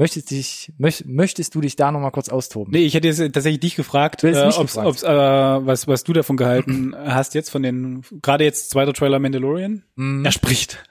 Möchtest, 0.00 0.30
dich, 0.30 0.72
möcht, 0.78 1.06
möchtest 1.06 1.54
du 1.56 1.60
dich 1.60 1.74
da 1.74 1.90
nochmal 1.90 2.12
kurz 2.12 2.28
austoben? 2.28 2.72
Nee, 2.72 2.84
ich 2.86 2.94
hätte 2.94 3.08
jetzt 3.08 3.18
tatsächlich 3.18 3.58
dich 3.58 3.74
gefragt, 3.74 4.22
äh, 4.22 4.28
ob's, 4.46 4.56
gefragt. 4.56 4.86
ob's, 4.88 5.02
äh, 5.02 5.08
was, 5.08 5.88
was 5.88 6.04
du 6.04 6.12
davon 6.12 6.36
gehalten 6.36 6.94
hast 7.04 7.34
jetzt 7.34 7.50
von 7.50 7.64
den, 7.64 8.02
gerade 8.22 8.44
jetzt 8.44 8.70
zweiter 8.70 8.92
Trailer 8.92 9.18
Mandalorian. 9.18 9.82
Mhm. 9.96 10.24
Er 10.24 10.32
spricht. 10.32 10.78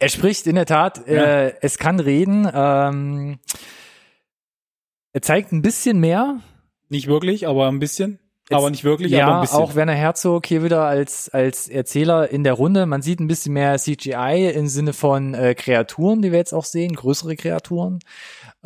Er 0.00 0.08
spricht 0.10 0.46
in 0.46 0.56
der 0.56 0.66
Tat, 0.66 1.02
Ja. 1.08 1.24
äh, 1.46 1.54
es 1.62 1.78
kann 1.78 1.98
reden. 1.98 2.46
Ähm, 2.52 3.38
er 5.12 5.22
zeigt 5.22 5.52
ein 5.52 5.62
bisschen 5.62 5.98
mehr. 6.00 6.40
Nicht 6.88 7.06
wirklich, 7.06 7.46
aber 7.46 7.68
ein 7.68 7.78
bisschen. 7.78 8.18
Jetzt- 8.50 8.58
aber 8.58 8.68
nicht 8.70 8.84
wirklich, 8.84 9.10
ja, 9.12 9.26
aber 9.26 9.36
ein 9.36 9.40
bisschen. 9.40 9.58
auch 9.60 9.74
Werner 9.74 9.94
Herzog 9.94 10.44
hier 10.44 10.62
wieder 10.62 10.82
als, 10.84 11.30
als 11.30 11.66
Erzähler 11.68 12.28
in 12.30 12.44
der 12.44 12.52
Runde. 12.52 12.84
Man 12.84 13.00
sieht 13.00 13.18
ein 13.20 13.26
bisschen 13.28 13.54
mehr 13.54 13.78
CGI 13.78 14.52
im 14.54 14.66
Sinne 14.66 14.92
von 14.92 15.32
äh, 15.32 15.54
Kreaturen, 15.54 16.20
die 16.20 16.30
wir 16.30 16.38
jetzt 16.40 16.52
auch 16.52 16.66
sehen, 16.66 16.94
größere 16.94 17.36
Kreaturen. 17.36 18.00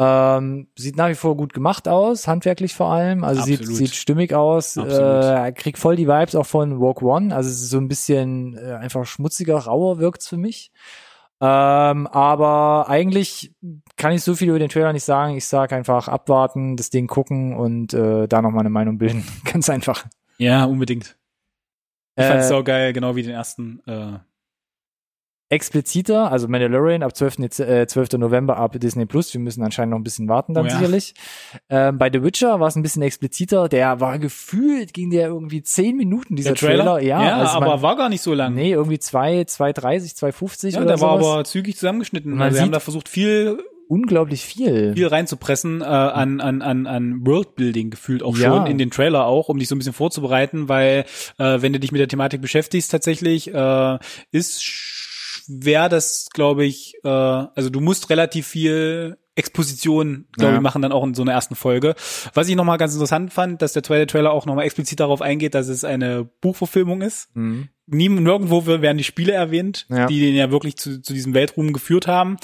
Ähm, 0.01 0.69
sieht 0.77 0.97
nach 0.97 1.09
wie 1.09 1.15
vor 1.17 1.37
gut 1.37 1.53
gemacht 1.53 1.89
aus, 1.89 2.29
handwerklich 2.29 2.75
vor 2.75 2.93
allem. 2.93 3.25
Also 3.25 3.43
sieht, 3.43 3.61
Absolut. 3.61 3.79
sieht 3.79 3.95
stimmig 3.97 4.33
aus. 4.33 4.77
Äh, 4.77 4.81
Absolut. 4.83 5.57
kriegt 5.57 5.79
voll 5.79 5.97
die 5.97 6.07
Vibes 6.07 6.37
auch 6.37 6.47
von 6.47 6.81
Walk 6.81 7.03
One. 7.03 7.35
Also 7.35 7.51
es 7.51 7.63
ist 7.63 7.71
so 7.71 7.79
ein 7.79 7.89
bisschen 7.89 8.57
äh, 8.57 8.75
einfach 8.75 9.05
schmutziger, 9.07 9.57
rauer 9.59 9.99
wirkt's 9.99 10.29
für 10.29 10.37
mich. 10.37 10.71
Ähm, 11.41 12.07
aber 12.09 12.89
eigentlich 12.89 13.55
kann 13.97 14.13
ich 14.13 14.23
so 14.23 14.35
viel 14.35 14.49
über 14.49 14.59
den 14.59 14.69
Trailer 14.69 14.93
nicht 14.93 15.05
sagen. 15.05 15.37
Ich 15.37 15.47
sag 15.47 15.73
einfach 15.73 16.09
abwarten, 16.09 16.77
das 16.77 16.91
Ding 16.91 17.07
gucken 17.07 17.57
und 17.57 17.93
äh, 17.95 18.27
da 18.29 18.43
noch 18.43 18.51
mal 18.51 18.61
eine 18.61 18.71
Meinung 18.71 18.99
bilden. 18.99 19.25
Ganz 19.53 19.69
einfach. 19.69 20.07
ja, 20.39 20.65
unbedingt. 20.65 21.17
Ich 22.17 22.25
fand's 22.25 22.47
Äh, 22.47 22.49
sau 22.49 22.65
geil, 22.65 22.93
genau 22.93 23.15
wie 23.15 23.23
den 23.23 23.33
ersten. 23.33 23.81
Äh, 23.87 24.19
expliziter, 25.51 26.31
also 26.31 26.47
Mandalorian 26.49 27.03
ab 27.03 27.17
12. 27.17 27.37
Dez- 27.39 27.63
Äh, 27.65 27.87
12. 27.87 28.19
November 28.19 28.57
ab 28.59 28.79
Disney 28.79 29.07
Plus. 29.07 29.33
Wir 29.33 29.41
müssen 29.41 29.63
anscheinend 29.63 29.93
noch 29.93 29.99
ein 29.99 30.05
bisschen 30.05 30.29
warten 30.29 30.55
dann 30.55 30.67
Oh 30.67 30.69
ja. 30.69 30.77
sicherlich. 30.77 31.15
Ähm, 31.71 31.97
bei 31.99 32.11
The 32.13 32.23
Witcher 32.23 32.61
war 32.61 32.69
es 32.69 32.77
ein 32.77 32.83
bisschen 32.83 33.03
expliziter. 33.03 33.69
Der 33.69 34.01
war 34.01 34.19
gefühlt, 34.19 34.93
ging 34.93 35.11
der 35.11 35.29
irgendwie 35.29 35.63
10 35.63 35.97
Minuten, 35.97 36.37
dieser 36.37 36.51
der 36.53 36.57
Trailer, 36.57 37.01
Ja, 37.01 37.25
ja 37.25 37.37
also 37.39 37.57
aber 37.57 37.67
man, 37.67 37.83
war 37.83 37.97
gar 37.97 38.09
nicht 38.09 38.21
so 38.23 38.35
lang. 38.35 38.55
nee, 38.55 38.73
irgendwie 38.73 38.99
2, 38.99 39.43
2,30, 39.43 40.17
2,50 40.17 40.71
ja, 40.73 40.79
oder 40.79 40.87
der 40.89 41.01
war 41.01 41.19
sowas. 41.19 41.33
aber 41.33 41.45
zügig 41.45 41.77
zusammengeschnitten. 41.77 42.33
Man 42.33 42.43
Also 42.43 42.57
sie 42.57 42.63
haben 42.63 42.73
da 42.73 42.81
versucht, 42.81 43.09
viel, 43.09 43.59
Unglaublich 43.91 44.43
viel. 44.45 44.93
viel 44.95 45.07
reinzupressen 45.07 45.81
äh, 45.81 45.85
an, 45.85 46.43
an, 46.43 46.61
an, 46.61 46.87
an 46.87 47.27
Worldbuilding 47.27 47.89
gefühlt 47.89 48.23
auch 48.23 48.37
Ja. 48.37 48.49
schon 48.55 48.67
in 48.67 48.77
den 48.77 48.91
Trailer 48.91 49.25
auch, 49.25 49.49
um 49.49 49.59
dich 49.59 49.67
so 49.69 49.75
ein 49.75 49.79
bisschen 49.79 49.95
vorzubereiten, 49.95 50.69
weil 50.69 51.07
äh, 51.39 51.63
wenn 51.63 51.73
du 51.73 51.81
dich 51.81 51.91
mit 51.91 51.99
der 52.01 52.09
Thematik 52.09 52.43
beschäftigst 52.43 52.91
tatsächlich, 52.91 53.55
äh, 53.55 53.99
ist 54.31 54.63
schwer 55.49 55.89
das, 55.89 56.29
glaube 56.33 56.65
ich, 56.65 56.95
äh, 57.05 57.09
also 57.09 57.71
du 57.71 57.81
musst 57.81 58.11
relativ 58.11 58.47
viel 58.47 59.17
Exposition, 59.35 60.27
glaube 60.33 60.53
Ja. 60.53 60.57
ich, 60.59 60.63
machen 60.63 60.83
dann 60.83 60.91
auch 60.93 61.05
in 61.05 61.15
so 61.15 61.23
einer 61.23 61.33
ersten 61.33 61.55
Folge. 61.55 61.95
Was 62.35 62.49
ich 62.49 62.57
nochmal 62.57 62.77
ganz 62.79 62.93
interessant 62.93 63.33
fand, 63.33 63.63
dass 63.63 63.73
der 63.73 63.83
zweite 63.85 64.07
Trailer 64.07 64.33
auch 64.33 64.47
nochmal 64.47 64.65
explizit 64.67 64.99
darauf 65.01 65.23
eingeht, 65.23 65.55
dass 65.55 65.69
es 65.69 65.85
eine 65.85 66.25
Buchverfilmung 66.41 67.03
ist. 67.03 67.35
Mhm. 67.35 67.69
Nie, 67.87 68.09
nirgendwo 68.09 68.67
werden 68.67 68.99
die 68.99 69.05
Spiele 69.05 69.33
erwähnt, 69.33 69.87
Ja. 69.91 70.07
die 70.07 70.21
den 70.21 70.35
ja 70.35 70.51
wirklich 70.51 70.77
zu, 70.77 71.01
zu 71.01 71.13
diesem 71.15 71.35
Weltruhm 71.35 71.73
geführt 71.73 72.07
haben, 72.09 72.37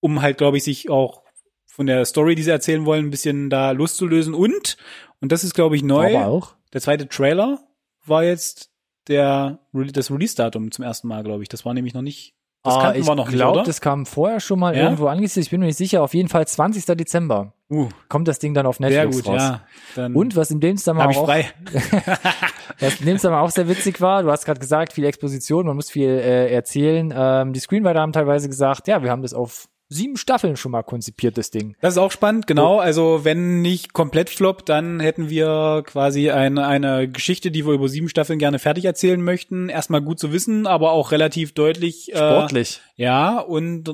um 0.00 0.22
halt, 0.22 0.38
glaube 0.38 0.56
ich, 0.56 0.64
sich 0.64 0.90
auch 0.90 1.22
von 1.66 1.86
der 1.86 2.04
Story, 2.06 2.34
die 2.34 2.42
sie 2.42 2.50
erzählen 2.50 2.84
wollen, 2.86 3.06
ein 3.06 3.10
bisschen 3.10 3.50
da 3.50 3.70
loszulösen. 3.72 4.34
Und, 4.34 4.76
und 5.20 5.32
das 5.32 5.44
ist, 5.44 5.54
glaube 5.54 5.76
ich, 5.76 5.82
neu, 5.82 6.16
Aber 6.16 6.26
auch. 6.26 6.54
der 6.72 6.80
zweite 6.80 7.08
Trailer 7.08 7.60
war 8.06 8.24
jetzt 8.24 8.70
der, 9.08 9.58
das 9.72 10.10
Release-Datum 10.10 10.70
zum 10.70 10.84
ersten 10.84 11.08
Mal, 11.08 11.22
glaube 11.24 11.42
ich. 11.42 11.48
Das 11.48 11.64
war 11.64 11.74
nämlich 11.74 11.94
noch 11.94 12.02
nicht, 12.02 12.34
das 12.62 12.74
Ah, 12.76 12.80
kannten 12.82 13.00
ich 13.00 13.06
wir 13.06 13.14
noch 13.14 13.28
glaub, 13.28 13.50
nicht, 13.50 13.60
oder? 13.60 13.66
das 13.66 13.80
kam 13.80 14.04
vorher 14.06 14.40
schon 14.40 14.58
mal 14.58 14.76
Ja? 14.76 14.84
irgendwo 14.84 15.06
angesiedelt. 15.06 15.46
Ich 15.46 15.50
bin 15.50 15.60
mir 15.60 15.66
nicht 15.66 15.78
sicher. 15.78 16.02
Auf 16.02 16.12
jeden 16.14 16.28
Fall 16.28 16.46
20. 16.46 16.84
Dezember 16.96 17.52
uh, 17.70 17.88
kommt 18.08 18.26
das 18.28 18.38
Ding 18.40 18.52
dann 18.54 18.66
auf 18.66 18.76
sehr 18.76 18.88
Netflix 18.90 19.16
gut, 19.16 19.26
raus. 19.34 19.42
ja. 19.42 19.60
Dann 19.94 20.14
Und 20.14 20.36
was 20.36 20.50
in 20.50 20.60
dem 20.60 20.76
Zusammenhang 20.76 21.14
auch, 21.16 21.28
was 22.80 23.00
in 23.00 23.06
dem 23.06 23.16
Zusammenhang 23.18 23.44
auch 23.44 23.50
sehr 23.50 23.68
witzig 23.68 24.00
war, 24.00 24.22
du 24.22 24.30
hast 24.30 24.44
gerade 24.44 24.60
gesagt, 24.60 24.92
viel 24.92 25.04
Exposition, 25.04 25.66
man 25.66 25.76
muss 25.76 25.90
viel 25.90 26.08
äh, 26.10 26.52
erzählen. 26.52 27.12
Ähm, 27.16 27.52
die 27.52 27.60
Screenwriter 27.60 28.00
haben 28.00 28.12
teilweise 28.12 28.48
gesagt, 28.48 28.88
ja, 28.88 29.02
wir 29.02 29.10
haben 29.10 29.22
das 29.22 29.34
auf 29.34 29.68
sieben 29.88 30.16
Staffeln 30.16 30.56
schon 30.56 30.72
mal 30.72 30.82
konzipiert, 30.82 31.38
das 31.38 31.50
Ding. 31.50 31.76
Das 31.80 31.94
ist 31.94 31.98
auch 31.98 32.12
spannend, 32.12 32.46
genau. 32.46 32.78
Also 32.78 33.24
wenn 33.24 33.62
nicht 33.62 33.92
komplett 33.92 34.30
floppt, 34.30 34.68
dann 34.68 35.00
hätten 35.00 35.30
wir 35.30 35.82
quasi 35.86 36.30
eine, 36.30 36.66
eine 36.66 37.08
Geschichte, 37.08 37.50
die 37.50 37.66
wir 37.66 37.72
über 37.72 37.88
sieben 37.88 38.08
Staffeln 38.08 38.38
gerne 38.38 38.58
fertig 38.58 38.84
erzählen 38.84 39.20
möchten. 39.20 39.68
Erstmal 39.68 40.02
gut 40.02 40.18
zu 40.18 40.32
wissen, 40.32 40.66
aber 40.66 40.92
auch 40.92 41.10
relativ 41.12 41.52
deutlich. 41.52 42.12
Äh, 42.12 42.16
Sportlich. 42.16 42.80
ja, 42.96 43.38
und 43.38 43.90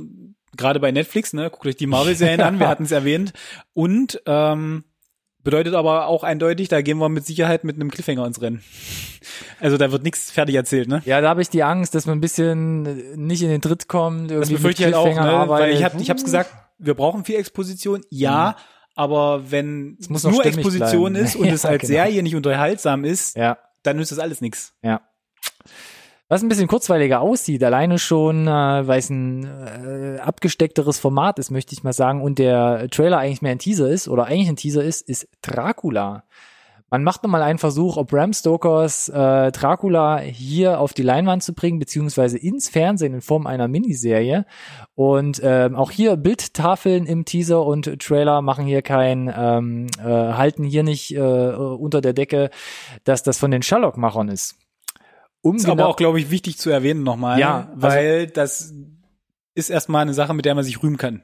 gerade 0.57 0.80
bei 0.80 0.92
Netflix, 0.92 1.32
ne, 1.32 1.51
guckt 1.51 1.66
euch 1.66 1.76
die 1.76 1.86
Marvel-Serien 1.86 2.40
an, 2.40 2.59
wir 2.59 2.68
hatten 2.70 2.84
es 2.84 2.92
erwähnt. 2.92 3.32
Und 3.72 4.20
ähm, 4.26 4.84
bedeutet 5.45 5.74
aber 5.74 6.07
auch 6.09 6.24
eindeutig, 6.24 6.68
da 6.68 6.82
gehen 6.82 6.99
wir 6.99 7.09
mit 7.09 7.24
Sicherheit 7.24 7.62
mit 7.64 7.76
einem 7.76 7.90
Cliffhanger 7.90 8.26
ins 8.26 8.40
Rennen. 8.42 8.62
Also 9.61 9.76
da 9.76 9.92
wird 9.92 10.03
nichts 10.03 10.30
fertig 10.30 10.55
erzählt, 10.57 10.88
ne? 10.88 11.03
Ja, 11.05 11.20
da 11.20 11.28
habe 11.28 11.42
ich 11.42 11.49
die 11.51 11.62
Angst, 11.62 11.95
dass 11.95 12.07
man 12.07 12.18
ein 12.18 12.20
bisschen 12.20 12.82
nicht 13.26 13.42
in 13.42 13.49
den 13.51 13.61
Tritt 13.61 13.86
kommt. 13.88 14.30
Das 14.30 14.36
irgendwie 14.49 14.55
befürchte 14.55 14.82
ich 14.82 14.86
halt 14.86 14.95
auch, 14.97 15.07
ne? 15.14 15.20
arbeitet. 15.20 15.66
weil 15.68 15.74
ich 15.74 15.84
hab, 15.84 16.01
ich 16.01 16.11
hab's 16.11 16.24
gesagt, 16.24 16.51
wir 16.78 16.95
brauchen 16.95 17.24
viel 17.24 17.36
Exposition, 17.36 18.01
ja, 18.11 18.57
aber 18.97 19.51
wenn 19.51 19.97
es 20.01 20.09
nur 20.09 20.45
Exposition 20.45 21.12
bleiben. 21.12 21.26
ist 21.26 21.36
und 21.36 21.47
es 21.53 21.62
Ja, 21.62 21.70
als 21.70 21.82
genau. 21.82 21.92
Serie 21.92 22.22
nicht 22.22 22.34
unterhaltsam 22.36 23.05
ist, 23.05 23.36
Ja, 23.36 23.59
dann 23.82 23.97
nützt 23.97 24.12
das 24.12 24.18
alles 24.18 24.40
nichts. 24.40 24.74
ja. 24.82 25.01
Was 26.29 26.43
ein 26.43 26.49
bisschen 26.49 26.68
kurzweiliger 26.68 27.20
aussieht, 27.20 27.62
alleine 27.62 27.99
schon, 27.99 28.47
äh, 28.47 28.51
weil 28.51 28.99
es 28.99 29.11
ein 29.11 29.45
äh, 29.45 30.18
abgesteckteres 30.20 30.99
Format 30.99 31.39
ist, 31.39 31.51
möchte 31.51 31.75
ich 31.75 31.85
mal 31.85 31.93
sagen, 31.93 32.22
und 32.22 32.39
der 32.39 32.89
Trailer 32.91 33.18
eigentlich 33.18 33.43
mehr 33.43 33.53
ein 33.53 33.59
Teaser 33.59 33.89
ist, 33.89 34.09
oder 34.09 34.25
eigentlich 34.25 34.49
ein 34.49 34.57
Teaser 34.57 34.83
ist, 34.83 35.07
ist 35.07 35.29
Dracula. 35.43 36.25
Man 36.91 37.03
macht 37.03 37.25
nochmal 37.25 37.43
einen 37.43 37.59
Versuch, 37.59 37.97
ob 37.97 38.11
Bram 38.11 38.33
Stokers 38.33 39.09
äh, 39.09 39.51
Dracula 39.51 40.18
hier 40.18 40.79
auf 40.79 40.93
die 40.95 41.03
Leinwand 41.03 41.43
zu 41.43 41.53
bringen, 41.53 41.79
beziehungsweise 41.79 42.39
ins 42.39 42.68
Fernsehen 42.68 43.14
in 43.14 43.20
Form 43.20 43.47
einer 43.47 43.68
Miniserie. 43.68 44.47
Und 44.95 45.41
ähm, 45.43 45.75
auch 45.75 45.91
hier 45.91 46.16
Bildtafeln 46.16 47.05
im 47.07 47.25
Teaser 47.25 47.66
und 47.66 48.01
Trailer 48.01 48.43
machen 48.43 48.64
hier 48.64 48.83
kein, 48.83 49.33
ähm, 49.37 49.89
äh, 49.99 50.05
halten 50.05 50.62
hier 50.62 50.85
nicht 50.85 51.14
äh, 51.16 51.20
unter 51.20 52.01
der 52.01 52.12
Decke, 52.12 52.51
dass 53.03 53.25
das 53.25 53.39
von 53.39 53.51
den 53.51 53.62
Sherlock-Machern 53.62 54.29
ist. 54.29 54.57
Um 55.45 55.57
Ist 55.57 55.64
genau- 55.64 55.74
aber 55.74 55.88
auch, 55.88 55.97
glaube 55.97 56.18
ich, 56.18 56.30
wichtig 56.30 56.57
zu 56.59 56.70
erwähnen 56.70 57.03
nochmal, 57.03 57.38
Ja, 57.38 57.68
also- 57.70 57.82
weil 57.82 58.26
das 58.28 58.72
ist 59.55 59.70
erstmal 59.70 60.03
eine 60.03 60.14
Sache, 60.14 60.34
mit 60.34 60.45
der 60.47 60.55
man 60.55 60.64
sich 60.64 60.82
rühmen 60.82 60.97
kann. 60.97 61.22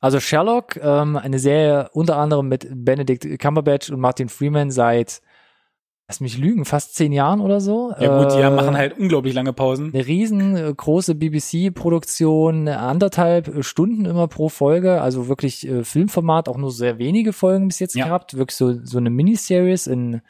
Also 0.00 0.20
Sherlock, 0.20 0.76
ähm, 0.76 1.16
eine 1.16 1.38
Serie 1.38 1.88
unter 1.92 2.16
anderem 2.18 2.48
mit 2.48 2.68
Benedict 2.72 3.38
Cumberbatch 3.40 3.90
und 3.90 3.98
Martin 3.98 4.28
Freeman 4.28 4.70
seit, 4.70 5.22
lass 6.06 6.20
mich 6.20 6.36
lügen, 6.38 6.64
fast 6.66 6.94
zehn 6.94 7.10
Jahren 7.12 7.40
oder 7.40 7.60
so. 7.60 7.92
Ja 7.98 8.22
gut, 8.22 8.32
die 8.36 8.40
Äh, 8.40 8.50
machen 8.50 8.76
halt 8.76 8.98
unglaublich 8.98 9.32
lange 9.34 9.52
Pausen. 9.54 9.90
eine 9.94 10.06
riesengroße 10.06 11.14
BBC-Produktion, 11.14 12.68
anderthalb 12.68 13.64
Stunden 13.64 14.04
immer 14.04 14.28
pro 14.28 14.48
Folge, 14.50 15.00
also 15.00 15.26
wirklich 15.28 15.66
äh, 15.66 15.82
Filmformat, 15.84 16.48
auch 16.48 16.58
nur 16.58 16.70
sehr 16.70 16.98
wenige 16.98 17.32
Folgen 17.32 17.66
bis 17.68 17.78
jetzt 17.78 17.94
Ja. 17.96 18.04
gehabt, 18.04 18.36
wirklich 18.36 18.56
so, 18.56 18.78
so 18.84 18.98
eine 18.98 19.10
Miniseries 19.10 19.86
in 19.86 20.20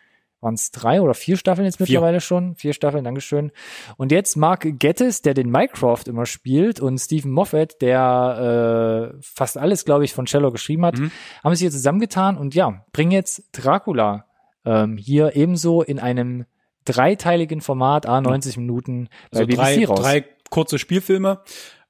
waren 0.42 0.54
es 0.54 0.70
drei 0.72 1.00
oder 1.00 1.14
vier 1.14 1.36
Staffeln 1.36 1.64
jetzt 1.64 1.76
Vier. 1.78 1.86
mittlerweile 1.86 2.20
schon? 2.20 2.54
Vier 2.56 2.72
Staffeln, 2.72 3.04
Dankeschön. 3.04 3.52
Und 3.96 4.12
jetzt 4.12 4.36
Mark 4.36 4.66
Gettis, 4.78 5.22
der 5.22 5.34
den 5.34 5.50
Mycroft 5.50 6.08
immer 6.08 6.26
spielt, 6.26 6.80
und 6.80 6.98
Stephen 6.98 7.30
Moffat, 7.30 7.80
der 7.80 9.12
äh, 9.14 9.18
fast 9.22 9.56
alles, 9.56 9.84
glaube 9.84 10.04
ich, 10.04 10.12
von 10.12 10.26
Sherlock 10.26 10.52
geschrieben 10.54 10.84
hat, 10.84 10.98
Mhm. 10.98 11.10
haben 11.42 11.54
sich 11.54 11.60
hier 11.62 11.70
zusammengetan 11.70 12.36
und 12.36 12.54
ja, 12.54 12.84
bringen 12.92 13.12
jetzt 13.12 13.44
Dracula 13.52 14.26
ähm, 14.64 14.96
hier 14.96 15.34
ebenso 15.36 15.82
in 15.82 15.98
einem 15.98 16.44
dreiteiligen 16.84 17.60
Format, 17.60 18.06
a 18.06 18.20
90 18.20 18.56
Minuten 18.56 19.08
bei 19.30 19.40
Also 19.40 19.46
BBC 19.46 19.56
drei, 19.56 19.84
raus. 19.86 20.00
drei 20.00 20.24
kurze 20.50 20.78
Spielfilme. 20.78 21.40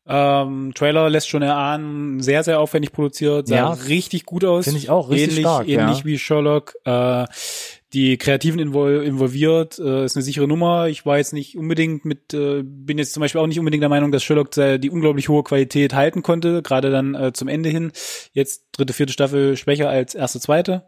Ähm, 0.06 0.72
Trailer 0.74 1.08
lässt 1.10 1.28
schon 1.28 1.42
erahnen, 1.42 2.20
sehr, 2.20 2.42
sehr 2.42 2.58
aufwendig 2.60 2.92
produziert, 2.92 3.46
sah 3.46 3.54
Ja. 3.56 3.70
richtig 3.72 4.26
gut 4.26 4.44
aus. 4.44 4.64
Finde 4.64 4.78
ich 4.78 4.90
auch 4.90 5.10
richtig 5.10 5.30
ähnlich, 5.30 5.40
stark, 5.46 5.68
Ähnlich 5.68 5.98
ja. 6.00 6.04
wie 6.04 6.18
Sherlock. 6.18 6.74
Äh, 6.84 7.24
die 7.92 8.16
Kreativen 8.16 8.58
invol 8.58 9.02
involviert, 9.04 9.78
äh, 9.78 10.04
ist 10.04 10.16
eine 10.16 10.22
sichere 10.22 10.48
Nummer. 10.48 10.88
Ich 10.88 11.04
war 11.04 11.18
jetzt 11.18 11.32
nicht 11.32 11.56
unbedingt 11.58 12.04
mit, 12.04 12.32
äh, 12.32 12.62
bin 12.64 12.98
jetzt 12.98 13.12
zum 13.12 13.20
Beispiel 13.20 13.40
auch 13.40 13.46
nicht 13.46 13.58
unbedingt 13.58 13.82
der 13.82 13.88
Meinung, 13.90 14.12
dass 14.12 14.22
Sherlock 14.22 14.50
die 14.52 14.90
unglaublich 14.90 15.28
hohe 15.28 15.42
Qualität 15.42 15.94
halten 15.94 16.22
konnte, 16.22 16.62
gerade 16.62 16.90
dann 16.90 17.14
äh, 17.14 17.32
zum 17.32 17.48
Ende 17.48 17.68
hin. 17.68 17.92
Jetzt 18.32 18.66
dritte, 18.72 18.92
vierte 18.92 19.12
Staffel 19.12 19.56
schwächer 19.56 19.88
als 19.90 20.14
erste, 20.14 20.40
zweite. 20.40 20.84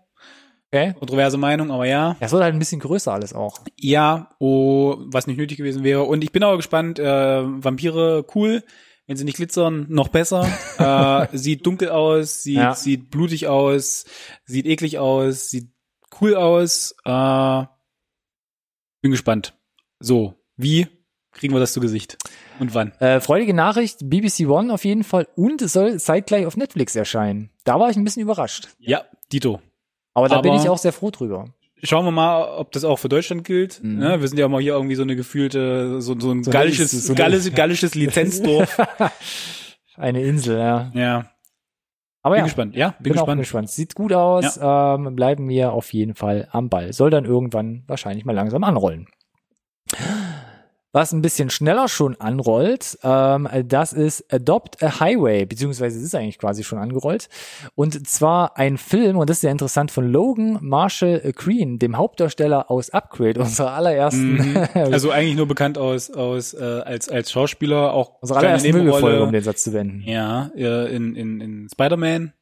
Okay. 0.72 0.94
Kontroverse 0.98 1.38
Meinung, 1.38 1.70
aber 1.70 1.86
ja. 1.86 2.16
Ja, 2.20 2.26
es 2.26 2.32
wird 2.32 2.42
halt 2.42 2.52
ein 2.55 2.59
bisschen 2.59 2.80
größer 2.80 3.12
alles 3.12 3.32
auch. 3.32 3.59
Ja, 3.78 4.30
oh, 4.40 4.96
was 5.07 5.26
nicht 5.28 5.36
nötig 5.36 5.59
gewesen 5.59 5.84
wäre. 5.84 6.02
Und 6.02 6.24
ich 6.24 6.32
bin 6.32 6.42
aber 6.42 6.57
gespannt, 6.57 6.98
äh, 6.98 7.05
Vampire, 7.05 8.24
cool. 8.34 8.64
Wenn 9.07 9.16
sie 9.16 9.24
nicht 9.24 9.36
glitzern, 9.36 9.86
noch 9.90 10.09
besser. 10.09 10.48
äh, 11.32 11.36
sieht 11.36 11.64
dunkel 11.66 11.90
aus, 11.90 12.42
sieht, 12.42 12.57
Ja. 12.57 12.74
sieht 12.74 13.11
blutig 13.11 13.46
aus, 13.46 14.07
sieht 14.46 14.66
eklig 14.66 14.98
aus, 14.98 15.50
sieht 15.50 15.68
cool 16.20 16.34
aus. 16.34 16.94
Äh, 17.04 17.64
bin 19.02 19.10
gespannt. 19.10 19.54
So, 20.00 20.34
wie 20.56 20.86
kriegen 21.32 21.52
wir 21.54 21.60
das 21.60 21.72
zu 21.72 21.80
Gesicht? 21.80 22.16
Und 22.60 22.74
wann? 22.74 22.92
Äh, 23.00 23.20
freudige 23.20 23.54
Nachricht, 23.54 23.98
BBC 24.08 24.46
One 24.48 24.72
auf 24.72 24.84
jeden 24.84 25.04
Fall 25.04 25.26
und 25.36 25.60
es 25.62 25.72
soll 25.72 25.98
zeitgleich 25.98 26.46
auf 26.46 26.56
Netflix 26.56 26.94
erscheinen. 26.94 27.50
Da 27.64 27.80
war 27.80 27.90
ich 27.90 27.96
ein 27.96 28.04
bisschen 28.04 28.22
überrascht. 28.22 28.68
Ja, 28.78 29.04
Dito. 29.32 29.60
Aber 30.14 30.28
da 30.28 30.40
bin 30.40 30.52
Aber- 30.52 30.62
ich 30.62 30.68
auch 30.68 30.78
sehr 30.78 30.92
froh 30.92 31.10
drüber. 31.10 31.46
Schauen 31.82 32.04
wir 32.06 32.12
mal, 32.12 32.44
ob 32.44 32.72
das 32.72 32.84
auch 32.84 32.98
für 32.98 33.10
Deutschland 33.10 33.44
gilt. 33.44 33.82
Mhm. 33.82 33.98
Ne? 33.98 34.20
Wir 34.20 34.28
sind 34.28 34.38
ja 34.38 34.48
mal 34.48 34.62
hier 34.62 34.72
irgendwie 34.72 34.94
so 34.94 35.02
eine 35.02 35.16
gefühlte, 35.16 36.00
so, 36.00 36.18
so 36.18 36.30
ein 36.30 36.42
So 36.42 36.50
gallisches, 36.50 36.92
so 36.92 37.14
gallisches, 37.14 37.52
gallisches 37.54 37.94
Lizenzdorf. 37.94 38.78
Eine 39.96 40.22
Insel, 40.22 40.58
ja. 40.58 40.90
ja, 40.94 41.30
Aber 42.24 42.36
bin 42.36 42.38
ja, 42.38 42.44
gespannt. 42.44 42.74
Ja, 42.74 42.88
bin, 42.98 43.12
bin 43.12 43.12
auch 43.12 43.26
gespannt. 43.26 43.40
gespannt. 43.40 43.70
Sieht 43.70 43.94
gut 43.94 44.12
aus. 44.14 44.58
Ähm, 44.60 45.14
bleiben 45.14 45.46
wir 45.46 45.72
auf 45.72 45.92
jeden 45.92 46.14
Fall 46.14 46.48
am 46.50 46.70
Ball. 46.70 46.92
Soll 46.94 47.10
dann 47.10 47.26
irgendwann 47.26 47.84
wahrscheinlich 47.86 48.24
mal 48.24 48.32
langsam 48.32 48.64
anrollen. 48.64 49.06
Was 50.97 51.11
ein 51.12 51.22
bisschen 51.22 51.51
schneller 51.51 51.88
schon 51.88 52.14
anrollt, 52.20 52.97
ähm, 53.03 53.49
das 53.66 53.92
ist 53.92 54.32
Adopt 54.32 54.80
a 54.80 55.01
Highway, 55.01 55.45
beziehungsweise 55.45 55.99
es 55.99 56.05
ist 56.05 56.14
eigentlich 56.14 56.38
quasi 56.38 56.62
schon 56.62 56.78
angerollt. 56.78 57.28
Und 57.74 58.07
zwar 58.09 58.57
ein 58.57 58.78
Film, 58.78 59.16
und 59.16 59.28
das 59.28 59.38
ist 59.38 59.40
sehr 59.40 59.51
interessant, 59.51 59.90
von 59.90 60.09
Logan 60.09 60.59
Marshall 60.61 61.32
Green, 61.34 61.80
dem 61.80 61.97
Hauptdarsteller 61.97 62.70
aus 62.70 62.90
Upgrade, 62.90 63.40
unserer 63.40 63.72
allerersten, 63.72 64.34
Mhm. 64.34 64.68
Also 64.74 65.11
eigentlich 65.11 65.34
nur 65.34 65.49
bekannt 65.49 65.78
aus, 65.78 66.12
aus 66.12 66.55
äh, 66.55 66.62
als, 66.62 67.09
als 67.09 67.32
Schauspieler, 67.32 67.92
auch 67.92 68.22
allerersten 68.22 68.68
Möbelfolge, 68.70 69.07
Nebenrolle. 69.07 69.22
um 69.24 69.32
den 69.32 69.42
Satz 69.42 69.64
zu 69.64 69.72
wenden. 69.72 70.03
Ja, 70.07 70.51
in, 70.55 71.16
in, 71.16 71.40
in 71.40 71.68
Spider-Man 71.72 72.32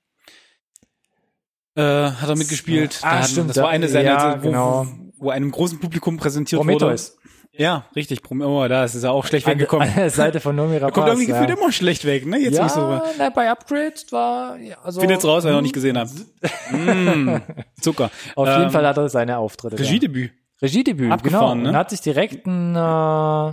äh, 1.75 1.81
hat 1.83 2.29
er 2.29 2.37
mitgespielt. 2.37 2.99
Ah, 3.03 3.21
Da 3.21 3.23
stimmt, 3.27 3.51
Das 3.51 3.57
war 3.57 3.71
eine 3.71 3.89
seiner, 3.89 4.11
ja, 4.11 4.43
wo, 4.43 4.47
genau. 4.47 4.87
wo, 5.17 5.27
wo 5.27 5.31
einem 5.31 5.51
großen 5.51 5.81
Publikum 5.81 6.19
präsentiert 6.19 6.61
Prometheus. 6.61 7.13
wurde. 7.15 7.22
Ja, 7.55 7.85
richtig. 7.95 8.23
Prom 8.23 8.41
oh, 8.41 8.67
da 8.67 8.85
ist 8.85 9.03
er 9.03 9.13
auch 9.13 9.27
schlecht 9.27 9.47
An, 9.47 9.53
weggekommen. 9.55 9.87
an 9.89 9.95
der 9.95 10.11
Seite 10.11 10.41
von 10.41 10.57
Nomi 10.57 10.77
Er 10.77 10.91
kommt 10.91 11.07
irgendwie 11.07 11.27
gefühlt 11.27 11.51
immer 11.51 11.71
schlecht 11.71 12.07
weg, 12.07 12.25
ne? 12.27 12.39
Jetzt 12.39 12.57
ja, 12.57 12.65
nicht 12.65 12.73
so. 12.73 13.01
na, 13.19 13.29
bei 13.29 13.51
Upgrade 13.51 13.95
war, 14.11 14.57
ja, 14.57 14.77
also. 14.83 15.01
Findet's 15.01 15.25
raus, 15.25 15.45
wenn 15.45 15.53
ihr 15.53 15.57
noch 15.57 15.63
nicht 15.63 15.75
gesehen 15.75 15.99
habt. 15.99 16.13
mm, 16.71 17.37
Zucker. 17.81 18.11
Auf 18.37 18.49
Ähm, 18.49 18.59
jeden 18.59 18.71
Fall 18.71 18.87
hat 18.87 18.97
er 18.97 19.09
seine 19.11 19.37
Auftritte. 19.37 19.79
Regiedebüt. 19.79 20.33
Regiedebüt, 20.63 21.11
Abgefahren, 21.13 21.59
genau. 21.59 21.63
ne? 21.65 21.69
Und 21.71 21.77
hat 21.77 21.91
sich 21.91 22.01
direkt 22.01 22.47
ein 22.47 22.75
äh, 22.75 23.53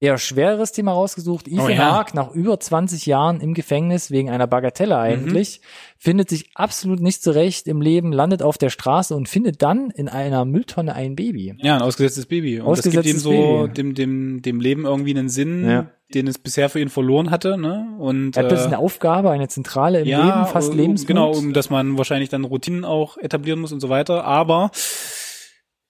eher 0.00 0.18
schweres 0.18 0.72
Thema 0.72 0.92
rausgesucht. 0.92 1.48
Ethan 1.48 1.64
Oh 1.64 1.68
ja. 1.68 1.96
Hawke, 1.98 2.14
nach 2.14 2.30
über 2.32 2.60
20 2.60 3.06
Jahren 3.06 3.40
im 3.40 3.54
Gefängnis, 3.54 4.10
wegen 4.10 4.28
einer 4.28 4.46
Bagatelle 4.46 4.98
eigentlich, 4.98 5.60
Mhm. 5.62 5.66
findet 5.98 6.28
sich 6.28 6.50
absolut 6.54 7.00
nicht 7.00 7.22
zurecht 7.22 7.66
im 7.68 7.80
Leben, 7.80 8.12
landet 8.12 8.42
auf 8.42 8.58
der 8.58 8.68
Straße 8.70 9.14
und 9.16 9.28
findet 9.28 9.62
dann 9.62 9.90
in 9.90 10.08
einer 10.08 10.44
Mülltonne 10.44 10.94
ein 10.94 11.16
Baby. 11.16 11.54
Ja, 11.58 11.76
ein 11.76 11.82
ausgesetztes 11.82 12.26
Baby. 12.26 12.60
Und 12.60 12.76
das 12.76 12.82
gibt 12.84 12.94
ihm 12.94 12.98
Ausgesetztes 13.16 13.22
so 13.22 13.66
dem, 13.68 13.94
dem, 13.94 14.42
dem 14.42 14.60
Leben 14.60 14.84
irgendwie 14.84 15.16
einen 15.16 15.28
Sinn, 15.30 15.66
Ja. 15.68 15.86
den 16.12 16.26
es 16.26 16.38
bisher 16.38 16.68
für 16.68 16.80
ihn 16.80 16.90
verloren 16.90 17.30
hatte, 17.30 17.56
ne? 17.56 17.94
Und 17.98 18.36
Er 18.36 18.42
hat 18.42 18.48
plötzlich 18.50 18.66
äh, 18.72 18.74
eine 18.74 18.78
Aufgabe, 18.78 19.30
eine 19.30 19.48
zentrale 19.48 20.00
im 20.02 20.06
ja, 20.06 20.22
Leben, 20.22 20.46
fast 20.52 20.74
Lebensmut. 20.74 21.08
Genau, 21.08 21.30
um 21.32 21.54
dass 21.54 21.70
man 21.70 21.96
wahrscheinlich 21.96 22.28
dann 22.28 22.44
Routinen 22.44 22.84
auch 22.84 23.16
etablieren 23.16 23.60
muss 23.60 23.72
und 23.72 23.80
so 23.80 23.88
weiter. 23.88 24.24
Aber 24.24 24.70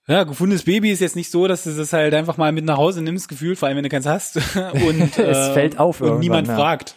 ja, 0.07 0.25
gefundenes 0.25 0.65
Baby 0.65 0.91
ist 0.91 1.01
jetzt 1.01 1.17
nicht 1.17 1.31
so, 1.31 1.47
dass 1.47 1.65
du 1.65 1.71
das 1.75 1.93
halt 1.93 2.13
einfach 2.15 2.37
mal 2.37 2.53
mit 2.53 2.65
nach 2.65 2.77
Hause 2.77 3.03
nimmst, 3.03 3.29
gefühlt, 3.29 3.59
vor 3.59 3.69
allem 3.69 3.77
wenn 3.77 3.85
du 3.85 3.89
keins 3.89 4.07
hast. 4.07 4.37
und 4.87 5.19
Es 5.19 5.49
fällt 5.55 5.79
auf 5.79 6.01
und 6.01 6.19
niemand 6.19 6.49
ja. 6.49 6.57
fragt. 6.57 6.95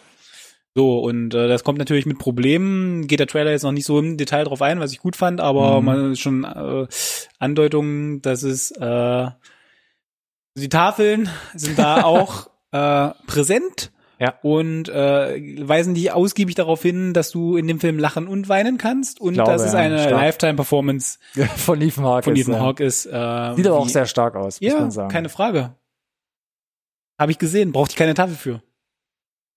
So, 0.74 0.98
und 1.00 1.34
äh, 1.34 1.48
das 1.48 1.64
kommt 1.64 1.78
natürlich 1.78 2.06
mit 2.06 2.18
Problemen, 2.18 3.06
geht 3.08 3.18
der 3.18 3.26
Trailer 3.26 3.50
jetzt 3.50 3.64
noch 3.64 3.72
nicht 3.72 3.86
so 3.86 3.98
im 3.98 4.16
Detail 4.16 4.44
drauf 4.44 4.62
ein, 4.62 4.78
was 4.78 4.92
ich 4.92 4.98
gut 5.00 5.16
fand, 5.16 5.40
aber 5.40 5.80
Mhm. 5.80 5.84
man 5.86 6.16
schon 6.16 6.44
äh, 6.44 6.86
Andeutungen, 7.38 8.22
dass 8.22 8.42
es 8.44 8.70
äh, 8.72 9.26
die 10.54 10.68
Tafeln 10.68 11.28
sind 11.54 11.78
da 11.78 12.02
auch 12.04 12.48
äh, 12.72 13.10
präsent 13.26 13.90
Ja. 14.20 14.34
und 14.42 14.88
äh, 14.88 15.66
weisen 15.68 15.94
dich 15.94 16.10
ausgiebig 16.12 16.54
darauf 16.56 16.82
hin, 16.82 17.12
dass 17.14 17.30
du 17.30 17.56
in 17.56 17.66
dem 17.68 17.78
Film 17.80 17.98
lachen 17.98 18.26
und 18.26 18.48
weinen 18.48 18.76
kannst 18.78 19.20
und 19.20 19.34
glaube, 19.34 19.52
dass 19.52 19.62
es 19.64 19.72
ja, 19.74 19.78
eine 19.78 19.98
stark. 20.00 20.12
Lifetime-Performance 20.12 21.18
von 21.56 21.80
Ethan 21.80 22.04
Hawke. 22.04 22.22
von 22.24 22.34
ist, 22.36 22.40
Ethan 22.48 22.54
ja. 22.54 22.60
Hawke 22.60 22.84
ist. 22.84 23.06
Äh, 23.06 23.54
Sieht 23.54 23.66
aber 23.66 23.78
auch 23.78 23.88
sehr 23.88 24.06
stark 24.06 24.34
aus, 24.34 24.60
muss 24.60 24.72
ja, 24.72 24.80
man 24.80 24.90
sagen. 24.90 25.08
keine 25.10 25.28
Frage. 25.28 25.74
Habe 27.18 27.32
ich 27.32 27.38
gesehen, 27.38 27.72
brauchte 27.72 27.92
ich 27.92 27.96
keine 27.96 28.14
Tafel 28.14 28.34
für. 28.36 28.62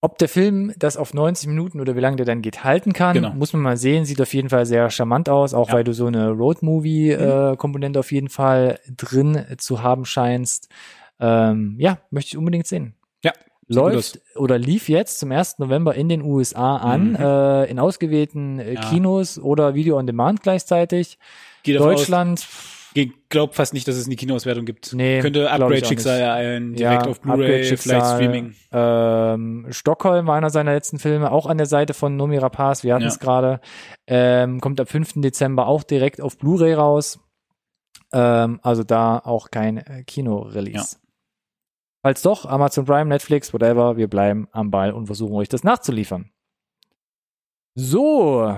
Ob 0.04 0.18
der 0.18 0.28
Film 0.28 0.72
das 0.76 0.96
auf 0.96 1.14
90 1.14 1.46
Minuten 1.48 1.80
oder 1.80 1.94
wie 1.94 2.00
lange 2.00 2.16
der 2.16 2.26
dann 2.26 2.42
geht 2.42 2.64
halten 2.64 2.92
kann, 2.92 3.14
Genau. 3.14 3.34
muss 3.34 3.52
man 3.52 3.62
mal 3.62 3.76
sehen. 3.76 4.04
Sieht 4.04 4.20
auf 4.20 4.34
jeden 4.34 4.48
Fall 4.48 4.66
sehr 4.66 4.90
charmant 4.90 5.28
aus, 5.28 5.54
auch 5.54 5.68
Ja. 5.68 5.74
Mhm. 5.74 5.76
weil 5.76 5.84
du 5.84 5.92
so 5.94 6.06
eine 6.06 6.30
Road-Movie-Komponente 6.30 8.00
auf 8.00 8.10
jeden 8.10 8.28
Fall 8.28 8.80
drin 8.96 9.44
zu 9.58 9.82
haben 9.82 10.04
scheinst. 10.04 10.68
Ähm, 11.20 11.76
ja, 11.78 11.98
möchte 12.10 12.30
ich 12.30 12.36
unbedingt 12.36 12.66
sehen. 12.66 12.94
Läuft 13.68 14.20
oder 14.36 14.58
lief 14.58 14.88
jetzt 14.88 15.18
zum 15.18 15.30
1. 15.32 15.58
November 15.58 15.94
in 15.94 16.08
den 16.08 16.22
USA 16.22 16.76
an, 16.76 17.10
Mhm. 17.10 17.16
äh, 17.16 17.64
in 17.66 17.78
ausgewählten 17.78 18.58
äh, 18.58 18.74
Ja. 18.74 18.80
Kinos 18.90 19.38
oder 19.38 19.74
Video 19.74 19.96
on 19.98 20.06
Demand 20.06 20.42
gleichzeitig. 20.42 21.18
Geht 21.62 21.78
Deutschland, 21.78 22.40
Aus, 22.40 22.90
ich 22.94 23.12
glaub 23.30 23.54
fast 23.54 23.72
nicht, 23.72 23.86
dass 23.88 23.94
es 23.96 24.06
eine 24.06 24.16
Kinoauswertung 24.16 24.64
gibt. 24.66 24.92
Nee, 24.92 25.20
Könnte 25.20 25.48
Upgrade-Schicksal 25.50 26.18
nicht. 26.18 26.26
ereilen, 26.26 26.74
direkt 26.74 27.04
ja, 27.06 27.10
auf 27.10 27.20
Blu-ray, 27.20 27.76
vielleicht 27.76 28.06
Streaming. 28.06 28.54
Ähm, 28.72 29.66
Stockholm 29.70 30.26
war 30.26 30.34
einer 30.36 30.50
seiner 30.50 30.74
letzten 30.74 30.98
Filme, 30.98 31.30
auch 31.30 31.46
an 31.46 31.56
der 31.56 31.66
Seite 31.66 31.94
von 31.94 32.16
Nomi 32.16 32.36
Rapaz, 32.38 32.82
wir 32.84 32.92
hatten 32.94 33.04
Ja. 33.04 33.08
es 33.08 33.20
gerade. 33.20 33.60
Ähm, 34.08 34.60
kommt 34.60 34.80
am 34.80 34.86
5. 34.86 35.20
Dezember 35.22 35.68
auch 35.68 35.84
direkt 35.84 36.20
auf 36.20 36.36
Blu-ray 36.36 36.74
raus. 36.74 37.20
Ähm, 38.12 38.58
also 38.62 38.82
da 38.84 39.18
auch 39.18 39.50
kein 39.50 39.78
äh, 39.78 40.02
Kino-Release. 40.04 40.96
Ja. 40.96 41.01
Falls 42.02 42.22
doch, 42.22 42.46
Amazon 42.46 42.84
Prime, 42.84 43.06
Netflix, 43.06 43.54
whatever, 43.54 43.96
wir 43.96 44.08
bleiben 44.08 44.48
am 44.50 44.70
Ball 44.70 44.92
und 44.92 45.06
versuchen 45.06 45.34
euch 45.34 45.48
das 45.48 45.62
nachzuliefern. 45.62 46.30
So, 47.74 48.54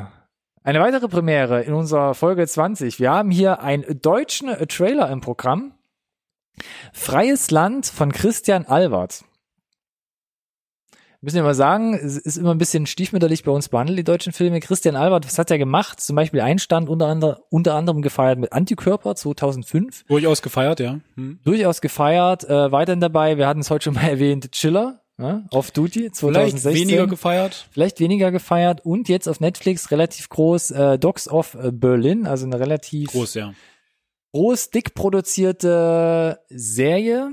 eine 0.63 0.81
weitere 0.81 1.09
Premiere 1.09 1.63
in 1.63 1.75
unserer 1.75 2.15
Folge 2.15 2.47
20. 2.47 2.99
Wir 2.99 3.13
haben 3.13 3.31
hier 3.31 3.61
einen 3.61 4.01
deutschen 4.01 4.49
Trailer 4.69 5.11
im 5.11 5.21
Programm. 5.21 5.75
Freies 6.95 7.51
Land 7.51 7.87
von 7.87 8.13
Christian 8.13 8.65
Albert. 8.65 9.25
Müssen 11.25 11.37
wir 11.37 11.43
mal 11.43 11.55
sagen, 11.55 11.95
es 11.95 12.19
ist 12.19 12.37
immer 12.37 12.51
ein 12.51 12.59
bisschen 12.59 12.85
stiefmütterlich 12.85 13.45
bei 13.45 13.51
uns 13.51 13.71
behandelt, 13.71 13.99
die 13.99 14.05
deutschen 14.05 14.35
Filme. 14.35 14.61
Christian 14.61 14.95
Albert, 14.95 15.25
was 15.25 15.39
hat 15.39 15.51
er 15.51 15.57
gemacht? 15.57 15.99
Zum 15.99 16.17
Beispiel 16.17 16.43
Einstand 16.43 16.91
unter, 16.91 17.07
ander, 17.07 17.41
unter 17.49 17.77
anderem 17.77 18.03
gefeiert 18.03 18.39
mit 18.39 18.53
Antikörper 18.53 19.17
2005. 19.17 20.05
Durchaus 20.05 20.43
gefeiert, 20.43 20.81
ja. 20.81 21.01
Hm. 21.17 21.39
Durchaus 21.43 21.81
gefeiert. 21.81 22.45
Äh, 22.45 22.71
weiterhin 22.73 23.01
dabei, 23.01 23.39
wir 23.39 23.47
hatten 23.47 23.61
es 23.61 23.71
heute 23.71 23.85
schon 23.85 23.95
mal 23.95 24.03
erwähnt, 24.11 24.53
Chiller, 24.53 25.01
ja, 25.17 25.45
Off 25.51 25.71
Duty 25.71 26.13
2016. 26.13 26.61
Vielleicht 26.61 26.89
weniger 26.89 27.07
gefeiert. 27.07 27.69
vielleicht 27.71 28.01
weniger 28.01 28.31
gefeiert 28.31 28.85
und 28.85 29.09
jetzt 29.09 29.27
auf 29.27 29.41
Netflix 29.41 29.91
relativ 29.91 30.29
groß 30.29 30.73
äh, 30.73 30.99
Dogs 30.99 31.27
of 31.27 31.55
äh, 31.55 31.73
Berlin, 31.73 32.27
also 32.27 32.45
eine 32.45 32.61
relativ 32.61 33.13
Groß, 33.13 33.33
ja. 33.33 33.55
groß, 34.33 34.69
dick 34.69 34.93
produzierte 34.93 36.41
Serie 36.51 37.31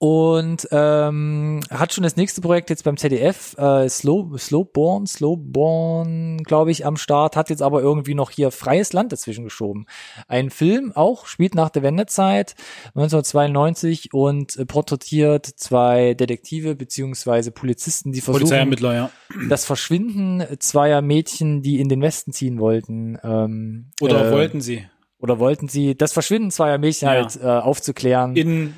und 0.00 0.66
ähm, 0.70 1.60
hat 1.68 1.92
schon 1.92 2.04
das 2.04 2.16
nächste 2.16 2.40
Projekt 2.40 2.70
jetzt 2.70 2.84
beim 2.84 2.96
ZDF, 2.96 3.54
äh, 3.58 3.86
Slow, 3.86 4.38
Slowborn, 4.38 5.06
Slowborn, 5.06 6.42
glaube 6.42 6.70
ich, 6.70 6.86
am 6.86 6.96
Start, 6.96 7.36
hat 7.36 7.50
jetzt 7.50 7.60
aber 7.60 7.82
irgendwie 7.82 8.14
noch 8.14 8.30
hier 8.30 8.50
freies 8.50 8.94
Land 8.94 9.12
dazwischen 9.12 9.44
geschoben. 9.44 9.84
Ein 10.26 10.48
Film 10.48 10.92
auch, 10.94 11.26
spielt 11.26 11.54
nach 11.54 11.68
der 11.68 11.82
Wendezeit 11.82 12.54
1992 12.94 14.14
und 14.14 14.56
äh, 14.56 14.64
porträtiert 14.64 15.44
zwei 15.44 16.14
Detektive 16.14 16.76
beziehungsweise 16.76 17.50
Polizisten, 17.50 18.12
die 18.12 18.22
versuchen, 18.22 18.72
ja. 18.80 19.10
das 19.50 19.66
Verschwinden 19.66 20.42
zweier 20.60 21.02
Mädchen, 21.02 21.60
die 21.60 21.78
in 21.78 21.90
den 21.90 22.00
Westen 22.00 22.32
ziehen 22.32 22.58
wollten. 22.58 23.18
Ähm, 23.22 23.90
Oder 24.00 24.28
äh, 24.28 24.32
wollten 24.32 24.62
sie? 24.62 24.86
oder 25.18 25.38
wollten 25.38 25.68
sie 25.68 25.94
das 25.94 26.14
Verschwinden 26.14 26.50
zweier 26.50 26.78
Mädchen 26.78 27.06
Ja. 27.06 27.12
halt 27.16 27.38
äh, 27.42 27.46
aufzuklären. 27.46 28.34
In 28.36 28.72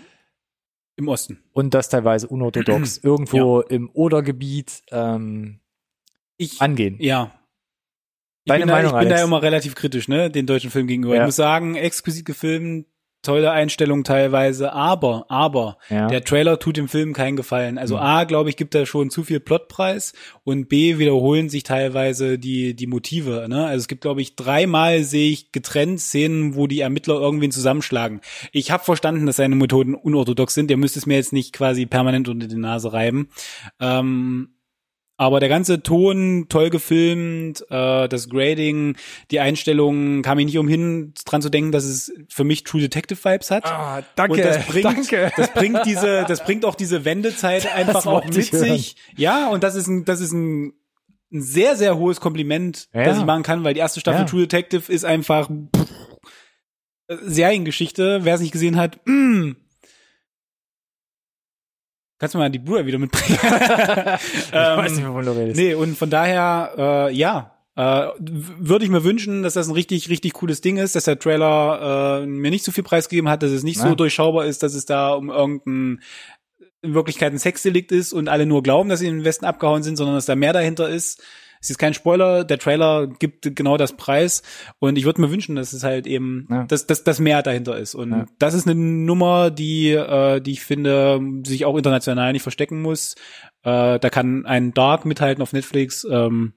Im 0.97 1.09
Osten. 1.09 1.43
Und 1.53 1.75
das 1.75 1.89
teilweise 1.89 2.29
unorthodox 2.29 2.99
irgendwo 3.03 3.61
im 3.61 3.91
Odergebiet 3.93 4.83
ähm, 4.91 5.61
Ich, 6.37 6.61
angehen. 6.61 6.97
ja. 7.01 7.33
Ich 8.45 8.51
Deine 8.51 8.63
bin, 8.63 8.69
da, 8.69 8.75
Meinung, 8.75 8.93
ich 8.95 8.99
bin 8.99 9.09
da 9.09 9.23
immer 9.23 9.41
relativ 9.41 9.77
kritisch, 9.77 10.09
ne, 10.09 10.29
den 10.29 10.47
deutschen 10.47 10.71
Film 10.71 10.89
gegenüber. 10.89 11.15
Ja. 11.15 11.23
Ich 11.23 11.27
muss 11.27 11.37
sagen, 11.37 11.77
exquisit 11.77 12.25
gefilmt, 12.25 12.87
tolle 13.23 13.51
Einstellung 13.53 14.05
teilweise, 14.05 14.73
aber, 14.73 15.27
aber, 15.29 15.79
Ja. 15.89 16.09
der 16.09 16.25
Trailer 16.25 16.59
tut 16.59 16.77
dem 16.77 16.89
Film 16.89 17.13
keinen 17.13 17.37
Gefallen. 17.37 17.79
Also 17.79 17.95
Mhm. 17.97 18.03
A, 18.03 18.25
glaube 18.25 18.51
ich, 18.51 18.57
gibt 18.57 18.75
er 18.75 18.85
schon 18.87 19.11
zu 19.11 19.23
viel 19.23 19.41
Plotpreis 19.41 20.13
und 20.45 20.69
B, 20.69 20.99
wiederholen 20.99 21.49
sich 21.49 21.63
teilweise 21.63 22.39
die, 22.39 22.75
die 22.75 22.87
Motive, 22.87 23.47
ne. 23.49 23.67
Also 23.67 23.79
es 23.83 23.89
gibt, 23.89 24.01
glaube 24.03 24.21
ich, 24.23 24.37
dreimal 24.37 25.05
sehe 25.05 25.31
ich 25.31 25.53
getrennt 25.53 26.01
Szenen, 26.01 26.55
wo 26.57 26.67
die 26.67 26.81
Ermittler 26.81 27.15
irgendwen 27.21 27.53
zusammenschlagen. 27.53 28.21
Ich 28.53 28.71
habe 28.71 28.85
verstanden, 28.85 29.27
dass 29.27 29.37
seine 29.37 29.55
Methoden 29.57 29.95
unorthodox 29.95 30.55
sind. 30.55 30.71
Ihr 30.71 30.77
müsst 30.77 30.97
es 30.97 31.07
mir 31.07 31.15
jetzt 31.17 31.33
nicht 31.33 31.53
quasi 31.53 31.87
permanent 31.87 32.29
unter 32.29 32.49
die 32.49 32.57
Nase 32.57 32.93
reiben. 32.93 33.29
Ähm, 33.81 34.49
aber 35.17 35.41
der 35.41 35.49
ganze 35.49 35.83
Ton 35.83 36.47
toll 36.49 36.71
gefilmt, 36.71 37.65
äh, 37.71 38.09
das 38.09 38.29
Grading, 38.29 38.97
die 39.31 39.41
Einstellungen, 39.41 40.23
kam 40.23 40.39
ich 40.39 40.47
nicht 40.47 40.59
umhin, 40.59 41.13
dran 41.25 41.43
zu 41.43 41.49
denken, 41.49 41.71
dass 41.71 41.85
es 41.85 42.13
für 42.29 42.45
mich 42.45 42.65
True 42.65 42.81
Detective 42.81 43.23
Vibes 43.23 43.51
hat. 43.51 43.67
Ah, 43.67 44.03
danke, 44.17 44.33
Und 44.35 44.45
das 44.45 44.67
bringt, 44.67 44.85
danke. 44.85 45.33
das 45.37 45.53
bringt 45.53 45.81
diese, 45.87 46.25
das 46.27 46.45
bringt 46.45 46.65
auch 46.65 46.75
diese 46.75 47.05
Wendezeit 47.05 47.73
einfach 47.75 48.07
auch 48.07 48.25
mit 48.25 48.35
sich. 48.45 48.97
Ja, 49.17 49.49
und 49.49 49.63
das 49.63 49.75
ist 49.75 49.87
ein, 49.87 50.05
das 50.05 50.21
ist 50.21 50.33
ein, 50.33 50.73
ein 51.33 51.43
sehr, 51.43 51.77
sehr 51.77 51.97
hohes 51.97 52.21
Kompliment, 52.21 52.89
Ja. 52.93 53.05
das 53.05 53.19
ich 53.19 53.25
machen 53.25 53.43
kann, 53.43 53.65
weil 53.65 53.75
die 53.75 53.81
erste 53.81 54.01
Staffel 54.01 54.21
Ja. 54.23 54.27
True 54.27 54.41
Detective 54.43 54.91
ist 54.93 55.05
einfach 55.05 55.49
pff, 55.49 55.89
Seriengeschichte. 57.09 58.21
Wer 58.23 58.35
es 58.35 58.41
nicht 58.41 58.53
gesehen 58.53 58.77
hat, 58.77 58.99
mm. 59.07 59.53
Kannst 62.23 62.37
du 62.37 62.39
mal 62.39 62.51
die 62.51 62.61
Bruder 62.61 62.87
wieder 62.87 62.99
mitbringen? 62.99 63.37
ich 63.43 63.43
weiß 64.53 64.93
nicht, 64.93 65.01
ähm, 65.01 65.09
wovon 65.09 65.25
du 65.25 65.33
redest. 65.33 65.57
nee, 65.57 65.75
und 65.75 65.99
von 65.99 66.09
daher, 66.09 67.09
äh, 67.11 67.13
ja, 67.13 67.51
äh, 67.75 68.07
würde 68.21 68.85
ich 68.85 68.93
mir 68.93 69.03
wünschen, 69.03 69.43
dass 69.43 69.55
das 69.55 69.67
ein 69.67 69.73
richtig, 69.75 70.09
richtig 70.09 70.33
cooles 70.35 70.61
Ding 70.61 70.77
ist, 70.77 70.95
dass 70.95 71.03
der 71.03 71.19
Trailer 71.19 72.21
äh, 72.23 72.27
mir 72.27 72.53
nicht 72.53 72.65
so 72.65 72.71
viel 72.71 72.85
preisgegeben 72.85 73.29
hat, 73.29 73.43
dass 73.43 73.51
es 73.51 73.65
nicht 73.65 73.79
Ja. 73.79 73.89
so 73.89 73.97
durchschaubar 73.97 74.45
ist, 74.47 74.63
dass 74.63 74.75
es 74.75 74.87
da 74.87 75.15
um 75.15 75.31
irgendein 75.31 76.01
in 76.83 76.95
Wirklichkeit 76.95 77.33
ein 77.33 77.41
Sexdelikt 77.41 77.91
ist 77.91 78.13
und 78.13 78.29
alle 78.29 78.47
nur 78.47 78.63
glauben, 78.63 78.89
dass 78.89 79.01
sie 79.01 79.09
in 79.09 79.17
den 79.19 79.25
Westen 79.25 79.45
abgehauen 79.45 79.83
sind, 79.83 79.97
sondern 79.97 80.15
dass 80.15 80.27
da 80.27 80.37
mehr 80.37 80.53
dahinter 80.53 80.89
ist. 80.89 81.25
Es 81.63 81.71
ist 81.71 81.79
kein 81.79 81.95
Spoiler, 81.95 82.43
der 82.45 82.59
Trailer 82.59 83.07
gibt 83.07 83.55
genau 83.55 83.77
das 83.77 83.93
Preis 83.97 84.43
und 84.81 84.99
ich 84.99 85.05
würde 85.05 85.21
mir 85.21 85.31
wünschen, 85.31 85.55
dass 85.55 85.73
es 85.73 85.85
halt 85.85 86.09
eben, 86.09 86.49
Ja. 86.51 86.65
dass, 86.65 86.87
dass 86.89 87.05
das 87.05 87.21
mehr 87.21 87.41
dahinter 87.43 87.79
ist. 87.79 87.95
Und 87.95 88.11
Ja. 88.11 88.27
das 88.41 88.53
ist 88.55 88.67
eine 88.67 88.75
Nummer, 88.75 89.51
die, 89.53 89.91
äh, 89.93 90.41
die 90.41 90.51
ich 90.53 90.63
finde, 90.63 91.21
sich 91.47 91.65
auch 91.65 91.77
international 91.77 92.33
nicht 92.33 92.43
verstecken 92.43 92.83
muss. 92.83 93.15
Äh, 93.63 94.01
da 94.01 94.11
kann 94.11 94.45
ein 94.45 94.75
Dark 94.75 95.05
mithalten 95.05 95.41
auf 95.41 95.53
Netflix. 95.53 96.05
Ähm, 96.11 96.55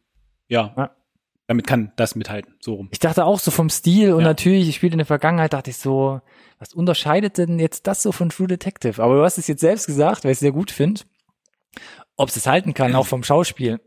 ja. 0.48 0.74
Ja. 0.76 0.92
damit 1.48 1.68
kann 1.68 1.92
das 1.96 2.16
mithalten, 2.16 2.56
so 2.60 2.74
rum. 2.74 2.88
Ich 2.92 2.98
dachte 2.98 3.24
auch 3.24 3.38
so 3.38 3.52
vom 3.52 3.70
Stil 3.70 4.14
und 4.14 4.22
Ja. 4.22 4.26
natürlich, 4.30 4.68
ich 4.68 4.76
spielte 4.78 4.96
in 4.96 4.98
der 4.98 5.06
Vergangenheit, 5.06 5.54
dachte 5.54 5.70
ich 5.70 5.78
so, 5.78 6.20
was 6.58 6.74
unterscheidet 6.74 7.38
denn 7.38 7.60
jetzt 7.60 7.86
das 7.86 8.02
so 8.02 8.12
von 8.12 8.30
True 8.30 8.48
Detective? 8.48 9.00
Aber 9.04 9.18
du 9.18 9.22
hast 9.24 9.38
es 9.38 9.46
jetzt 9.46 9.62
selbst 9.62 9.86
gesagt, 9.86 10.24
weil 10.24 10.32
ich 10.32 10.38
es 10.38 10.40
sehr 10.40 10.52
gut 10.52 10.72
finde. 10.72 11.02
Ob 12.18 12.30
es 12.30 12.38
es 12.38 12.48
halten 12.48 12.74
kann, 12.74 12.96
auch 12.96 13.06
vom 13.08 13.24
Schauspiel. 13.24 13.82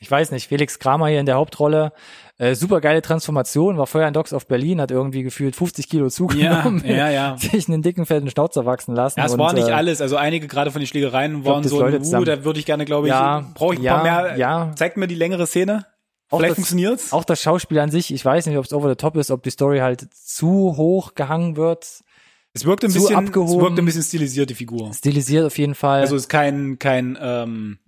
Ich 0.00 0.10
weiß 0.10 0.32
nicht, 0.32 0.48
Felix 0.48 0.78
Kramer 0.78 1.06
hier 1.08 1.18
in 1.20 1.24
der 1.26 1.36
Hauptrolle, 1.36 1.92
äh, 2.36 2.54
super 2.54 2.80
geile 2.82 3.00
Transformation, 3.00 3.78
war 3.78 3.86
vorher 3.86 4.06
in 4.06 4.12
Docs 4.14 4.34
of 4.34 4.46
Berlin, 4.46 4.80
hat 4.82 4.90
irgendwie 4.90 5.22
gefühlt 5.22 5.56
50 5.56 5.88
Kilo 5.88 6.08
zugenommen, 6.10 6.84
ja, 6.86 7.08
ja. 7.10 7.36
sich 7.38 7.66
einen 7.68 7.80
dicken, 7.82 8.04
fetten 8.04 8.28
Schnauzer 8.30 8.66
wachsen 8.66 8.94
lassen. 8.94 9.18
Ja, 9.18 9.26
es 9.26 9.32
und, 9.32 9.38
war 9.38 9.54
nicht 9.54 9.68
äh, 9.68 9.72
alles. 9.72 10.00
Also 10.02 10.16
einige 10.16 10.46
gerade 10.46 10.70
von 10.70 10.80
den 10.82 10.86
Schlägereien 10.86 11.44
waren 11.46 11.62
das 11.62 11.72
so, 11.72 11.80
Leute 11.80 11.96
uh, 11.98 12.02
zusammen- 12.02 12.26
da 12.26 12.44
würde 12.44 12.60
ich 12.60 12.66
gerne, 12.66 12.84
glaube 12.84 13.06
ich, 13.06 13.12
Ja, 13.14 13.44
brauche 13.54 13.72
ich 13.74 13.80
ein 13.80 13.84
ja, 13.84 13.94
paar 13.98 14.02
mehr. 14.24 14.36
ja. 14.36 14.72
Zeigt 14.76 14.98
mir 14.98 15.06
die 15.08 15.14
längere 15.14 15.46
Szene. 15.46 15.86
Auch 16.30 16.38
Vielleicht 16.38 16.50
das- 16.50 16.56
funktioniert's. 16.56 17.12
Auch 17.14 17.24
das 17.24 17.40
Schauspiel 17.40 17.78
an 17.78 17.90
sich, 17.90 18.12
ich 18.12 18.22
weiß 18.22 18.44
nicht, 18.46 18.58
ob 18.58 18.66
es 18.66 18.74
over 18.74 18.90
the 18.90 18.96
top 18.96 19.16
ist, 19.16 19.30
ob 19.30 19.42
die 19.42 19.50
Story 19.50 19.78
halt 19.78 20.06
zu 20.14 20.76
hoch 20.76 21.14
gehangen 21.14 21.56
wird. 21.56 22.02
Es 22.60 22.64
wirkt 22.66 22.84
ein 22.84 22.92
bisschen, 22.92 23.16
abgehoben. 23.16 23.54
es 23.56 23.60
wirkt 23.60 23.78
ein 23.78 23.84
bisschen 23.84 24.02
stilisiert, 24.02 24.50
die 24.50 24.54
Figur. 24.54 24.92
Stilisiert 24.92 25.44
auf 25.46 25.56
jeden 25.58 25.74
Fall. 25.74 26.00
Also 26.00 26.16
es 26.16 26.22
ist 26.22 26.28
kein, 26.28 26.78
kein, 26.78 27.16
ähm, 27.20 27.78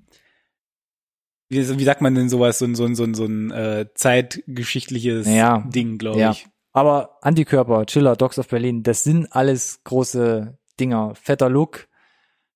wie, 1.49 1.79
wie 1.79 1.85
sagt 1.85 2.01
man 2.01 2.15
denn 2.15 2.29
sowas, 2.29 2.59
so 2.59 2.65
ein, 2.65 2.75
so 2.75 2.85
ein, 2.85 2.95
so 2.95 3.05
ein, 3.05 3.15
so 3.15 3.25
ein 3.25 3.51
äh, 3.51 3.87
zeitgeschichtliches 3.95 5.27
Ja. 5.27 5.59
Ding, 5.69 5.99
glaube 5.99 6.21
Ja. 6.21 6.31
ich. 6.33 6.47
Aber 6.73 7.19
Antikörper, 7.23 7.85
Chiller, 7.87 8.15
Dogs 8.15 8.39
of 8.39 8.47
Berlin, 8.49 8.83
das 8.85 9.03
sind 9.03 9.27
alles 9.33 9.81
große 9.85 10.57
Dinger. 10.79 11.15
Fetter 11.21 11.49
Look, 11.51 11.89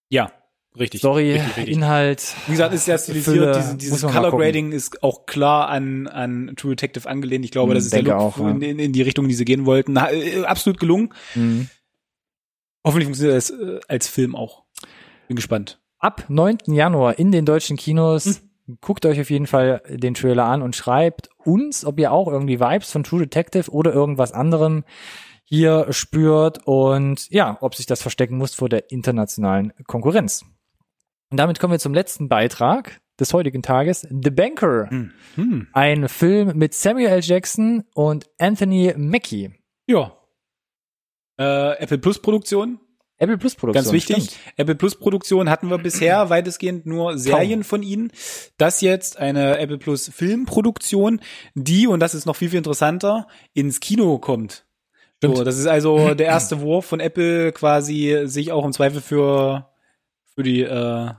Ja, 0.08 0.30
richtig. 0.78 1.00
Story, 1.00 1.32
richtig, 1.32 1.56
richtig. 1.56 1.74
Inhalt. 1.76 2.34
Wie 2.46 2.52
gesagt, 2.52 2.72
ist 2.74 2.84
sehr 2.84 2.98
stilisiert. 2.98 3.36
Fülle, 3.36 3.52
Diese, 3.56 3.76
dieses 3.76 4.02
Color. 4.02 4.30
Grading 4.30 4.70
ist 4.70 5.02
auch 5.02 5.26
klar 5.26 5.68
an, 5.68 6.06
an 6.06 6.52
True 6.56 6.76
Detective 6.76 7.08
angelehnt. 7.08 7.44
Ich 7.44 7.50
glaube, 7.50 7.70
Hm, 7.72 7.74
das 7.74 7.84
ist 7.86 7.92
der 7.94 8.02
Look 8.02 8.14
auch, 8.14 8.38
ja. 8.38 8.50
in, 8.50 8.78
in, 8.78 8.92
die 8.92 9.02
Richtung, 9.02 9.26
die 9.26 9.34
sie 9.34 9.44
gehen 9.44 9.66
wollten. 9.66 9.94
Na, 9.94 10.12
äh, 10.12 10.44
absolut 10.44 10.78
gelungen. 10.78 11.12
Mhm. 11.34 11.68
Hoffentlich 12.84 13.06
funktioniert 13.06 13.36
das 13.36 13.50
äh, 13.50 13.80
als 13.88 14.08
Film 14.08 14.36
auch. 14.36 14.64
Bin 15.28 15.36
gespannt. 15.36 15.80
Ab 15.98 16.24
9. 16.28 16.58
Januar 16.66 17.18
in 17.18 17.32
den 17.32 17.46
deutschen 17.46 17.76
Kinos. 17.76 18.24
Hm. 18.66 18.76
Guckt 18.80 19.04
euch 19.04 19.20
auf 19.20 19.30
jeden 19.30 19.46
Fall 19.46 19.82
den 19.88 20.14
Trailer 20.14 20.44
an 20.44 20.62
und 20.62 20.74
schreibt 20.74 21.28
uns, 21.44 21.84
ob 21.84 21.98
ihr 21.98 22.12
auch 22.12 22.28
irgendwie 22.28 22.60
Vibes 22.60 22.90
von 22.90 23.04
True 23.04 23.20
Detective 23.20 23.70
oder 23.70 23.92
irgendwas 23.92 24.32
anderem 24.32 24.84
hier 25.44 25.92
spürt 25.92 26.66
und 26.66 27.28
ja, 27.30 27.58
ob 27.60 27.74
sich 27.74 27.84
das 27.84 28.00
verstecken 28.00 28.38
muss 28.38 28.54
vor 28.54 28.70
der 28.70 28.90
internationalen 28.90 29.72
Konkurrenz. 29.86 30.44
Und 31.30 31.36
damit 31.36 31.60
kommen 31.60 31.72
wir 31.72 31.78
zum 31.78 31.92
letzten 31.92 32.28
Beitrag 32.28 33.00
des 33.20 33.32
heutigen 33.32 33.62
Tages. 33.62 34.06
The 34.10 34.30
Banker. 34.30 34.88
Hm. 35.34 35.68
Ein 35.72 36.08
Film 36.08 36.56
mit 36.56 36.74
Samuel 36.74 37.08
L. 37.08 37.20
Jackson 37.22 37.84
und 37.94 38.26
Anthony 38.38 38.94
Mackie. 38.96 39.52
Ja. 39.86 40.16
Äh, 41.38 41.78
Apple 41.78 41.98
Plus 41.98 42.20
Produktion, 42.20 42.78
Apple 43.18 43.38
Plus 43.38 43.54
Produktion. 43.54 43.84
ganz 43.84 43.92
wichtig. 43.92 44.16
stimmt. 44.16 44.38
Apple 44.56 44.74
Plus 44.74 44.96
Produktion 44.96 45.48
hatten 45.48 45.70
wir 45.70 45.78
bisher 45.78 46.28
weitestgehend 46.30 46.86
nur 46.86 47.18
Serien 47.18 47.64
von 47.64 47.82
ihnen. 47.82 48.12
Das 48.58 48.80
jetzt 48.80 49.18
eine 49.18 49.58
Apple 49.58 49.78
Plus 49.78 50.08
Filmproduktion, 50.08 51.20
die, 51.54 51.86
und 51.86 52.00
das 52.00 52.14
ist 52.14 52.26
noch 52.26 52.36
viel, 52.36 52.50
viel 52.50 52.58
interessanter, 52.58 53.28
ins 53.52 53.80
Kino 53.80 54.18
kommt. 54.18 54.66
Stimmt. 55.18 55.36
So, 55.36 55.44
das 55.44 55.58
ist 55.58 55.66
also 55.66 56.14
der 56.14 56.26
erste 56.26 56.60
Wurf 56.60 56.86
von 56.86 57.00
Apple 57.00 57.52
quasi, 57.52 58.22
sich 58.24 58.52
auch 58.52 58.64
im 58.64 58.72
Zweifel 58.72 59.00
für, 59.00 59.70
für 60.34 60.42
die, 60.42 60.62
äh, 60.62 61.10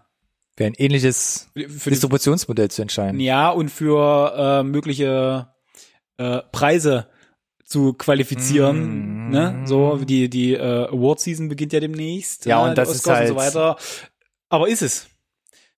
Wäre 0.57 0.71
ein 0.71 0.75
ähnliches 0.75 1.49
für 1.51 1.59
die, 1.59 1.67
für 1.67 1.89
die 1.89 1.95
Distributionsmodell 1.95 2.71
zu 2.71 2.81
entscheiden. 2.81 3.19
Ja, 3.19 3.49
und 3.49 3.69
für 3.69 4.33
äh, 4.37 4.63
mögliche 4.63 5.49
äh, 6.17 6.39
Preise 6.53 7.07
zu 7.65 7.93
qualifizieren. 7.93 9.27
Mm. 9.27 9.31
Ne? 9.31 9.61
So, 9.65 9.97
die, 9.97 10.29
die 10.29 10.53
äh, 10.53 10.87
Award 10.87 11.19
Season 11.19 11.49
beginnt 11.49 11.73
ja 11.73 11.79
demnächst. 11.79 12.45
Ja, 12.45 12.63
ne? 12.63 12.69
und 12.69 12.77
das 12.77 12.89
Die 12.89 12.95
ist 12.95 13.01
Oscars 13.07 13.21
und 13.31 13.35
so 13.35 13.41
halt- 13.41 13.55
weiter. 13.55 13.77
Aber 14.49 14.67
ist 14.69 14.81
es? 14.81 15.07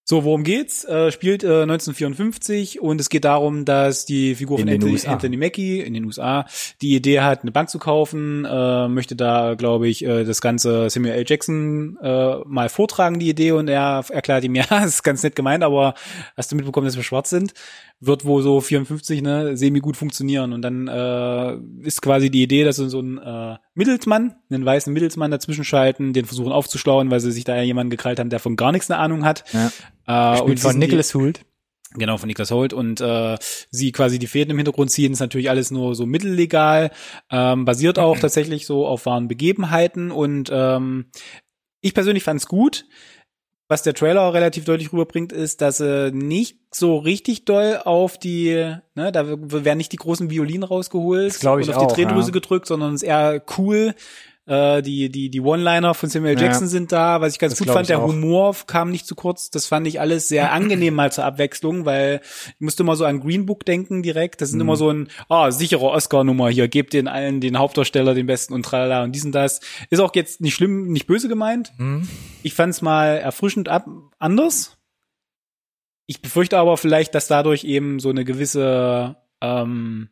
So, 0.09 0.23
worum 0.23 0.45
geht's? 0.45 0.85
Äh, 0.85 1.11
spielt 1.11 1.43
äh, 1.43 1.63
1954 1.63 2.81
und 2.81 3.01
es 3.01 3.09
geht 3.09 3.25
darum, 3.25 3.65
dass 3.65 4.05
die 4.05 4.35
Figur 4.35 4.57
In 4.57 4.67
von 4.67 4.73
Anthony. 4.75 5.01
Anthony 5.05 5.35
Mackie 5.35 5.81
in 5.81 5.93
den 5.93 6.05
USA 6.05 6.45
die 6.81 6.95
Idee 6.95 7.19
hat, 7.19 7.41
eine 7.41 7.51
Bank 7.51 7.69
zu 7.69 7.77
kaufen, 7.77 8.45
äh, 8.45 8.87
möchte 8.87 9.17
da, 9.17 9.55
glaube 9.55 9.89
ich, 9.89 10.05
äh, 10.05 10.23
das 10.23 10.39
ganze 10.39 10.89
Samuel 10.89 11.15
L. 11.15 11.25
Jackson 11.27 11.97
äh, 12.01 12.37
mal 12.45 12.69
vortragen, 12.69 13.19
die 13.19 13.27
Idee, 13.27 13.51
und 13.51 13.67
er 13.67 14.05
erklärt 14.09 14.45
ihm, 14.45 14.55
ja, 14.55 14.63
das 14.69 14.85
ist 14.85 15.03
ganz 15.03 15.23
nett 15.23 15.35
gemeint, 15.35 15.61
aber 15.61 15.93
hast 16.37 16.53
du 16.53 16.55
mitbekommen, 16.55 16.85
dass 16.85 16.95
wir 16.95 17.03
schwarz 17.03 17.29
sind? 17.29 17.53
Wird 17.99 18.23
wohl 18.23 18.41
so 18.43 18.61
54, 18.61 19.21
ne, 19.21 19.57
semi 19.57 19.81
gut 19.81 19.97
funktionieren. 19.97 20.53
Und 20.53 20.61
dann 20.61 20.87
äh, 20.87 21.57
ist 21.85 22.01
quasi 22.01 22.29
die 22.29 22.43
Idee, 22.43 22.63
dass 22.63 22.77
so 22.77 23.01
ein 23.01 23.17
äh, 23.17 23.57
Mittelsmann, 23.77 24.35
einen 24.49 24.65
weißen 24.65 24.91
Mittelsmann 24.91 25.31
dazwischen 25.31 25.63
schalten, 25.63 26.13
den 26.13 26.25
versuchen 26.25 26.51
aufzuschlauen, 26.51 27.11
weil 27.11 27.19
sie 27.19 27.31
sich 27.31 27.43
da 27.43 27.61
jemanden 27.61 27.91
gekrallt 27.91 28.19
haben, 28.19 28.29
der 28.29 28.39
von 28.39 28.55
gar 28.55 28.71
nichts 28.71 28.89
eine 28.89 28.99
Ahnung 28.99 29.23
hat. 29.23 29.43
Ja. 29.53 30.33
Äh, 30.33 30.37
Spielt 30.39 30.59
von 30.59 30.77
Nicholas 30.77 31.13
Hoult. 31.13 31.45
Genau, 31.93 32.17
von 32.17 32.27
Niklas 32.27 32.51
Holt 32.51 32.73
und 32.73 32.99
äh, 32.99 33.37
sie 33.71 33.91
quasi 33.93 34.19
die 34.19 34.27
Fäden 34.27 34.51
im 34.51 34.57
Hintergrund 34.57 34.91
ziehen, 34.91 35.13
ist 35.13 35.21
natürlich 35.21 35.49
alles 35.49 35.71
nur 35.71 35.95
so 35.95 36.05
mittellegal, 36.05 36.91
ähm, 37.31 37.63
basiert 37.63 37.97
auch 37.97 38.19
tatsächlich 38.19 38.65
so 38.65 38.85
auf 38.85 39.05
wahren 39.05 39.29
Begebenheiten 39.29 40.11
und 40.11 40.49
ähm, 40.51 41.05
ich 41.79 41.93
persönlich 41.93 42.23
fand 42.23 42.41
es 42.41 42.47
gut. 42.47 42.85
Was 43.69 43.83
der 43.83 43.93
Trailer 43.93 44.33
relativ 44.33 44.63
deutlich 44.63 44.93
rüberbringt, 44.93 45.33
ist, 45.33 45.59
dass 45.61 45.81
äh, 45.81 46.11
nicht 46.11 46.57
so 46.71 46.97
richtig 46.97 47.43
doll 47.43 47.81
auf 47.83 48.17
die, 48.17 48.75
ne, 48.95 49.11
da 49.11 49.27
werden 49.27 49.77
nicht 49.77 49.91
die 49.91 49.97
großen 49.97 50.29
Violinen 50.29 50.63
rausgeholt 50.63 51.27
Das 51.27 51.39
ich 51.61 51.69
und 51.69 51.75
auf 51.75 51.83
auch, 51.83 51.87
die 51.87 51.95
Drehdrüse 51.95 52.29
ja. 52.29 52.33
gedrückt, 52.33 52.65
sondern 52.65 52.93
es 52.93 53.03
ist 53.03 53.09
eher 53.09 53.41
cool, 53.57 53.93
Äh, 54.47 54.81
die 54.81 55.09
die 55.09 55.29
die 55.29 55.41
One-Liner 55.41 55.93
von 55.93 56.07
Samuel 56.09 56.39
Jackson 56.39 56.63
Ja. 56.63 56.69
sind 56.69 56.91
da, 56.93 57.19
was 57.19 57.33
ich 57.33 57.39
ganz 57.39 57.59
gut 57.59 57.69
fand. 57.69 57.89
Der 57.89 57.99
auch. 57.99 58.07
Humor 58.07 58.55
kam 58.65 58.91
nicht 58.91 59.05
zu 59.05 59.13
kurz. 59.13 59.49
Das 59.49 59.65
fand 59.65 59.85
ich 59.87 59.99
alles 59.99 60.29
sehr 60.29 60.51
angenehm 60.53 60.93
mal 60.93 61.11
zur 61.11 61.25
Abwechslung, 61.25 61.85
weil 61.85 62.21
ich 62.23 62.61
musste 62.61 62.83
immer 62.83 62.95
so 62.95 63.03
an 63.03 63.19
Green 63.19 63.45
Book 63.45 63.65
denken 63.65 64.03
direkt. 64.03 64.39
Das 64.39 64.49
sind 64.49 64.59
Mhm. 64.59 64.61
immer 64.61 64.75
so 64.77 64.89
ein 64.89 65.09
ah 65.27 65.51
sichere 65.51 65.85
Oscar-Nummer 65.89 66.49
hier. 66.49 66.69
Gebt 66.69 66.93
den 66.93 67.09
allen 67.09 67.41
den 67.41 67.57
Hauptdarsteller 67.59 68.13
den 68.13 68.25
besten 68.25 68.53
und 68.53 68.63
tralala 68.63 69.03
und 69.03 69.11
dies 69.13 69.25
und 69.25 69.33
das. 69.33 69.59
Ist 69.89 69.99
auch 69.99 70.15
jetzt 70.15 70.39
nicht 70.39 70.55
schlimm, 70.55 70.93
nicht 70.93 71.07
böse 71.07 71.27
gemeint. 71.27 71.73
Hm? 71.77 72.07
Ich 72.41 72.53
fand's 72.53 72.81
mal 72.81 73.17
erfrischend 73.17 73.67
ab 73.67 73.85
anders. 74.17 74.77
Ich 76.05 76.21
befürchte 76.21 76.57
aber 76.57 76.77
vielleicht, 76.77 77.13
dass 77.15 77.27
dadurch 77.27 77.65
eben 77.65 77.99
so 77.99 78.09
eine 78.09 78.23
gewisse 78.23 79.17
ähm, 79.41 80.07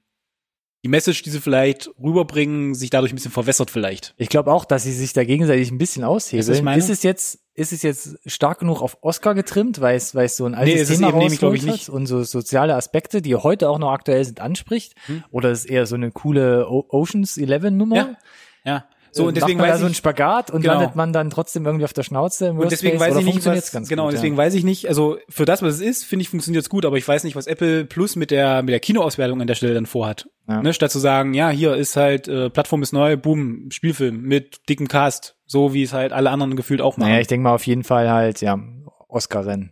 die 0.85 0.89
Message, 0.89 1.23
die 1.23 1.31
sie 1.31 1.41
vielleicht 1.41 1.89
rüberbringen, 1.99 2.75
sich 2.75 2.91
dadurch 2.91 3.11
ein 3.11 3.15
bisschen 3.15 3.31
verwässert 3.31 3.71
vielleicht. 3.71 4.13
Ich 4.17 4.29
glaube 4.29 4.53
auch, 4.53 4.65
dass 4.65 4.83
sie 4.83 4.91
sich 4.91 5.13
da 5.13 5.23
gegenseitig 5.23 5.71
ein 5.71 5.79
bisschen 5.79 6.03
aushebeln. 6.03 6.63
meine? 6.63 6.77
Ist 6.77 6.91
es 6.91 7.01
jetzt, 7.01 7.39
ist 7.55 7.73
es 7.73 7.81
jetzt 7.81 8.19
stark 8.27 8.59
genug 8.59 8.83
auf 8.83 8.99
Oscar 9.01 9.33
getrimmt, 9.33 9.81
weil 9.81 9.97
es, 9.97 10.13
weil 10.13 10.27
es 10.27 10.37
so 10.37 10.45
ein 10.45 10.53
altes 10.53 10.75
Nee, 10.75 10.81
ist 10.81 10.89
Thema 10.89 11.11
nämlich, 11.11 11.41
ich, 11.41 11.65
nicht. 11.65 11.89
und 11.89 12.05
so 12.05 12.21
soziale 12.21 12.75
Aspekte, 12.75 13.23
die 13.23 13.35
heute 13.35 13.67
auch 13.67 13.79
noch 13.79 13.91
aktuell 13.91 14.23
sind, 14.23 14.41
anspricht? 14.41 14.93
Hm. 15.07 15.23
Oder 15.31 15.49
ist 15.49 15.61
es 15.61 15.65
eher 15.65 15.87
so 15.87 15.95
eine 15.95 16.11
coole 16.11 16.69
o 16.69 16.85
Oceans 16.89 17.35
11 17.35 17.71
Nummer? 17.71 17.95
Ja, 17.95 18.17
Ja. 18.63 18.85
So, 19.15 19.27
und 19.27 19.37
deswegen 19.37 19.59
macht 19.59 19.67
man 19.67 19.69
da 19.69 19.73
weiß 19.75 19.79
so 19.79 19.85
einen 19.85 19.95
Spagat 19.95 20.51
und 20.51 20.61
Genau. 20.61 20.73
landet 20.73 20.95
man 20.97 21.13
dann 21.13 21.29
trotzdem 21.29 21.65
irgendwie 21.65 21.85
auf 21.85 21.93
der 21.93 22.03
Schnauze 22.03 22.47
im 22.47 22.59
und 22.59 22.69
deswegen 22.69 22.99
weiß 22.99 23.15
ich 23.15 23.25
nicht, 23.25 23.45
was, 23.45 23.71
ganz 23.71 23.87
genau, 23.87 24.05
gut, 24.05 24.13
deswegen 24.13 24.35
ja. 24.35 24.39
weiß 24.39 24.53
ich 24.55 24.65
nicht, 24.65 24.89
also 24.89 25.17
für 25.29 25.45
das, 25.45 25.61
was 25.61 25.75
es 25.75 25.79
ist, 25.79 26.03
finde 26.03 26.23
ich, 26.23 26.29
funktioniert's 26.29 26.69
gut, 26.69 26.85
aber 26.85 26.97
ich 26.97 27.07
weiß 27.07 27.23
nicht, 27.23 27.37
was 27.37 27.47
Apple 27.47 27.85
Plus 27.85 28.17
mit 28.17 28.29
der, 28.29 28.61
mit 28.61 28.73
der 28.73 28.81
Kinoauswertung 28.81 29.39
an 29.39 29.47
der 29.47 29.55
Stelle 29.55 29.73
dann 29.73 29.85
vorhat. 29.85 30.27
Ja. 30.49 30.61
Ne, 30.61 30.73
statt 30.73 30.91
zu 30.91 30.99
sagen, 30.99 31.33
ja, 31.33 31.49
hier 31.49 31.75
ist 31.75 31.95
halt, 31.95 32.27
äh, 32.27 32.49
Plattform 32.49 32.83
ist 32.83 32.91
neu, 32.91 33.15
boom, 33.15 33.71
Spielfilm 33.71 34.21
mit 34.21 34.67
dickem 34.67 34.89
Cast, 34.89 35.37
so 35.45 35.73
wie 35.73 35.83
es 35.83 35.93
halt 35.93 36.11
alle 36.11 36.29
anderen 36.29 36.57
gefühlt 36.57 36.81
auch 36.81 36.97
machen. 36.97 37.09
Naja, 37.09 37.21
ich 37.21 37.27
denke 37.27 37.43
mal 37.43 37.53
auf 37.55 37.65
jeden 37.65 37.85
Fall 37.85 38.11
halt, 38.11 38.41
ja, 38.41 38.59
Oscar-Rennen. 39.07 39.71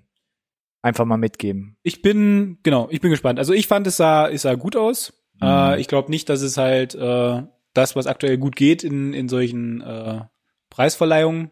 Einfach 0.82 1.04
mal 1.04 1.18
mitgeben. 1.18 1.76
Ich 1.84 2.02
bin, 2.02 2.60
genau, 2.64 2.88
ich 2.92 3.02
bin 3.02 3.12
gespannt. 3.12 3.40
Also 3.40 3.52
ich 3.52 3.68
fand, 3.68 3.88
es 3.88 3.98
sah, 3.98 4.30
es 4.30 4.44
sah 4.44 4.56
gut 4.56 4.78
aus. 4.78 5.14
Mhm. 5.42 5.48
Äh, 5.48 5.80
ich 5.82 5.88
glaube 5.88 6.12
nicht, 6.12 6.30
dass 6.30 6.42
es 6.42 6.58
halt 6.58 6.96
äh, 6.96 7.42
das, 7.74 7.96
was 7.96 8.08
aktuell 8.08 8.38
gut 8.38 8.56
geht 8.56 8.84
in, 8.84 9.14
in 9.14 9.30
solchen 9.30 9.82
äh, 9.82 10.22
Preisverleihungen, 10.70 11.52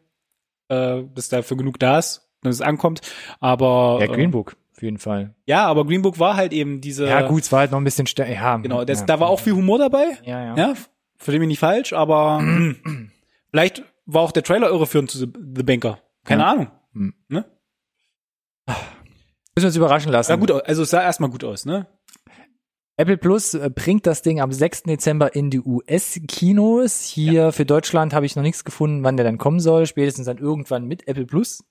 äh, 0.69 1.03
dass 1.13 1.29
dafür 1.29 1.57
genug 1.57 1.79
da 1.79 1.99
ist, 1.99 2.29
dass 2.41 2.55
es 2.55 2.61
ankommt. 2.61 3.01
Aber 3.39 3.97
Ja, 4.01 4.07
Green 4.07 4.29
äh, 4.29 4.33
Book, 4.33 4.55
auf 4.75 4.81
jeden 4.81 4.97
Fall. 4.97 5.35
ja, 5.45 5.65
aber 5.65 5.85
Green 5.85 6.01
Book 6.01 6.19
war 6.19 6.35
halt 6.35 6.53
eben 6.53 6.81
diese. 6.81 7.07
Ja, 7.07 7.27
gut, 7.27 7.43
es 7.43 7.51
war 7.51 7.59
halt 7.61 7.71
noch 7.71 7.79
ein 7.79 7.83
bisschen 7.83 8.07
stärker. 8.07 8.31
Ja, 8.33 8.57
Genau, 8.57 8.83
das, 8.85 9.01
ja. 9.01 9.05
da 9.05 9.19
war 9.19 9.29
auch 9.29 9.39
viel 9.39 9.53
Humor 9.53 9.77
dabei. 9.79 10.17
Ja, 10.23 10.43
ja. 10.43 10.55
Ja, 10.55 10.73
verstehe 11.17 11.39
mich 11.39 11.47
nicht 11.49 11.59
falsch, 11.59 11.93
aber 11.93 12.41
vielleicht 13.51 13.83
war 14.05 14.21
auch 14.23 14.31
der 14.31 14.43
Trailer 14.43 14.69
irreführend 14.69 15.11
zu 15.11 15.17
The, 15.19 15.63
Banker. 15.63 15.99
Keine 16.23 16.41
Ja. 16.43 16.51
Ahnung. 16.51 16.71
Hm. 16.93 17.13
Ne? 17.29 17.45
Müssen 18.67 19.63
wir 19.63 19.67
uns 19.67 19.75
überraschen 19.75 20.11
lassen. 20.11 20.29
Sah 20.29 20.35
gut. 20.37 20.51
Also 20.51 20.83
es 20.83 20.89
sah 20.89 21.01
erstmal 21.01 21.29
gut 21.29 21.43
aus, 21.43 21.65
ne? 21.65 21.87
Apple 23.01 23.17
Plus 23.17 23.53
äh, 23.55 23.69
bringt 23.73 24.05
das 24.05 24.21
Ding 24.21 24.39
am 24.39 24.51
6. 24.51 24.83
Dezember 24.83 25.35
in 25.35 25.49
die 25.49 25.59
US-Kinos. 25.59 27.03
Hier 27.03 27.51
für 27.51 27.65
Deutschland 27.65 28.13
habe 28.13 28.25
ich 28.25 28.35
noch 28.35 28.43
nichts 28.43 28.63
gefunden, 28.63 29.03
wann 29.03 29.17
der 29.17 29.25
dann 29.25 29.37
kommen 29.37 29.59
soll. 29.59 29.87
Spätestens 29.87 30.27
dann 30.27 30.37
irgendwann 30.37 30.85
mit 30.85 31.07
Apple 31.07 31.25
Plus. 31.25 31.63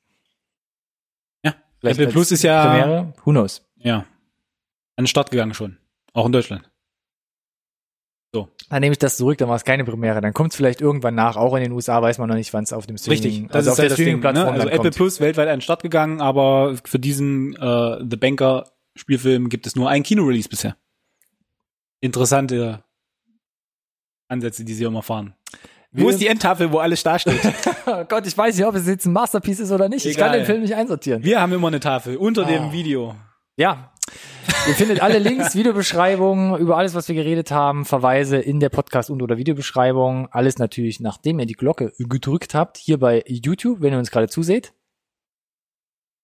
Ja. 1.44 1.54
Vielleicht 1.78 2.00
Apple 2.00 2.12
Plus 2.12 2.32
ist 2.32 2.42
ja 2.42 2.66
Premiere. 2.66 3.14
Who 3.24 3.30
knows? 3.30 3.62
Ja. 3.76 3.98
An 4.96 5.04
den 5.04 5.06
Start 5.06 5.30
gegangen 5.30 5.54
schon. 5.54 5.78
Auch 6.12 6.26
in 6.26 6.32
Deutschland. 6.32 6.70
Dann 8.70 8.80
nehme 8.80 8.92
ich 8.92 8.98
das 8.98 9.16
zurück, 9.16 9.36
dann 9.38 9.48
war 9.48 9.56
es 9.56 9.64
keine 9.64 9.84
Premiere. 9.84 10.20
Dann 10.20 10.32
kommt 10.32 10.52
es 10.52 10.56
vielleicht 10.56 10.80
irgendwann 10.80 11.16
nach. 11.16 11.36
Auch 11.36 11.56
in 11.56 11.62
den 11.62 11.72
USA 11.72 12.00
weiß 12.00 12.18
man 12.18 12.28
noch 12.28 12.36
nicht, 12.36 12.52
wann 12.54 12.62
es 12.62 12.72
auf 12.72 12.86
dem 12.86 12.96
Streaming, 12.96 13.22
Richtig. 13.22 13.48
Das 13.48 13.56
also 13.56 13.70
ist 13.70 13.72
auf 13.72 13.76
der 13.76 13.88
halt 13.88 13.98
Ding, 13.98 14.06
ne? 14.06 14.20
Streaming-Plattform 14.20 14.48
Also 14.48 14.58
dann 14.58 14.68
Apple 14.68 14.90
kommt. 14.90 14.96
Plus 14.96 15.20
weltweit 15.20 15.48
an 15.48 15.56
den 15.56 15.60
Start 15.60 15.82
gegangen, 15.82 16.20
aber 16.20 16.76
für 16.84 17.00
diesen 17.00 17.56
äh, 17.56 17.98
The 18.08 18.16
Banker 18.16 18.70
Spielfilm 18.94 19.48
gibt 19.48 19.66
es 19.66 19.74
nur 19.74 19.88
einen 19.88 20.04
Kino-Release 20.04 20.48
bisher. 20.48 20.76
Interessante 22.01 22.82
Ansätze, 24.28 24.64
die 24.64 24.74
sie 24.74 24.84
immer 24.84 25.03
fahren. 25.03 25.34
Wo 25.92 26.09
ist 26.09 26.20
die 26.20 26.28
Endtafel, 26.28 26.70
wo 26.72 26.78
alles 26.78 27.03
dasteht? 27.03 27.40
Oh 27.86 28.05
Gott, 28.05 28.24
ich 28.24 28.38
weiß 28.38 28.57
nicht, 28.57 28.64
ob 28.66 28.76
es 28.76 28.86
jetzt 28.86 29.07
ein 29.07 29.12
Masterpiece 29.12 29.59
ist 29.59 29.72
oder 29.72 29.88
nicht. 29.88 30.07
Ich 30.07 30.16
kann 30.16 30.28
Egal. 30.28 30.38
den 30.40 30.46
Film 30.46 30.62
nicht 30.62 30.74
einsortieren. 30.76 31.24
Wir 31.24 31.40
haben 31.40 31.53
immer 31.53 31.66
eine 31.66 31.80
Tafel 31.80 32.16
unter 32.16 32.42
Ah. 32.42 32.48
dem 32.48 32.70
Video. 32.70 33.16
Ja. 33.57 33.92
Ihr 34.68 34.74
findet 34.74 35.01
alle 35.03 35.18
Links, 35.18 35.57
Videobeschreibungen 35.57 36.57
über 36.61 36.76
alles, 36.76 36.94
was 36.94 37.09
wir 37.09 37.16
geredet 37.16 37.51
haben, 37.51 37.84
Verweise 37.84 38.36
in 38.36 38.61
der 38.61 38.68
Podcast- 38.68 39.11
und 39.11 39.22
oder 39.22 39.38
Videobeschreibung. 39.38 40.28
Alles 40.30 40.59
natürlich, 40.59 41.01
nachdem 41.01 41.40
ihr 41.40 41.46
die 41.46 41.55
Glocke 41.55 41.92
gedrückt 41.98 42.55
habt, 42.55 42.76
hier 42.76 42.98
bei 42.98 43.24
YouTube, 43.26 43.80
wenn 43.80 43.92
ihr 43.92 43.98
uns 43.98 44.12
gerade 44.12 44.28
zuseht. 44.28 44.72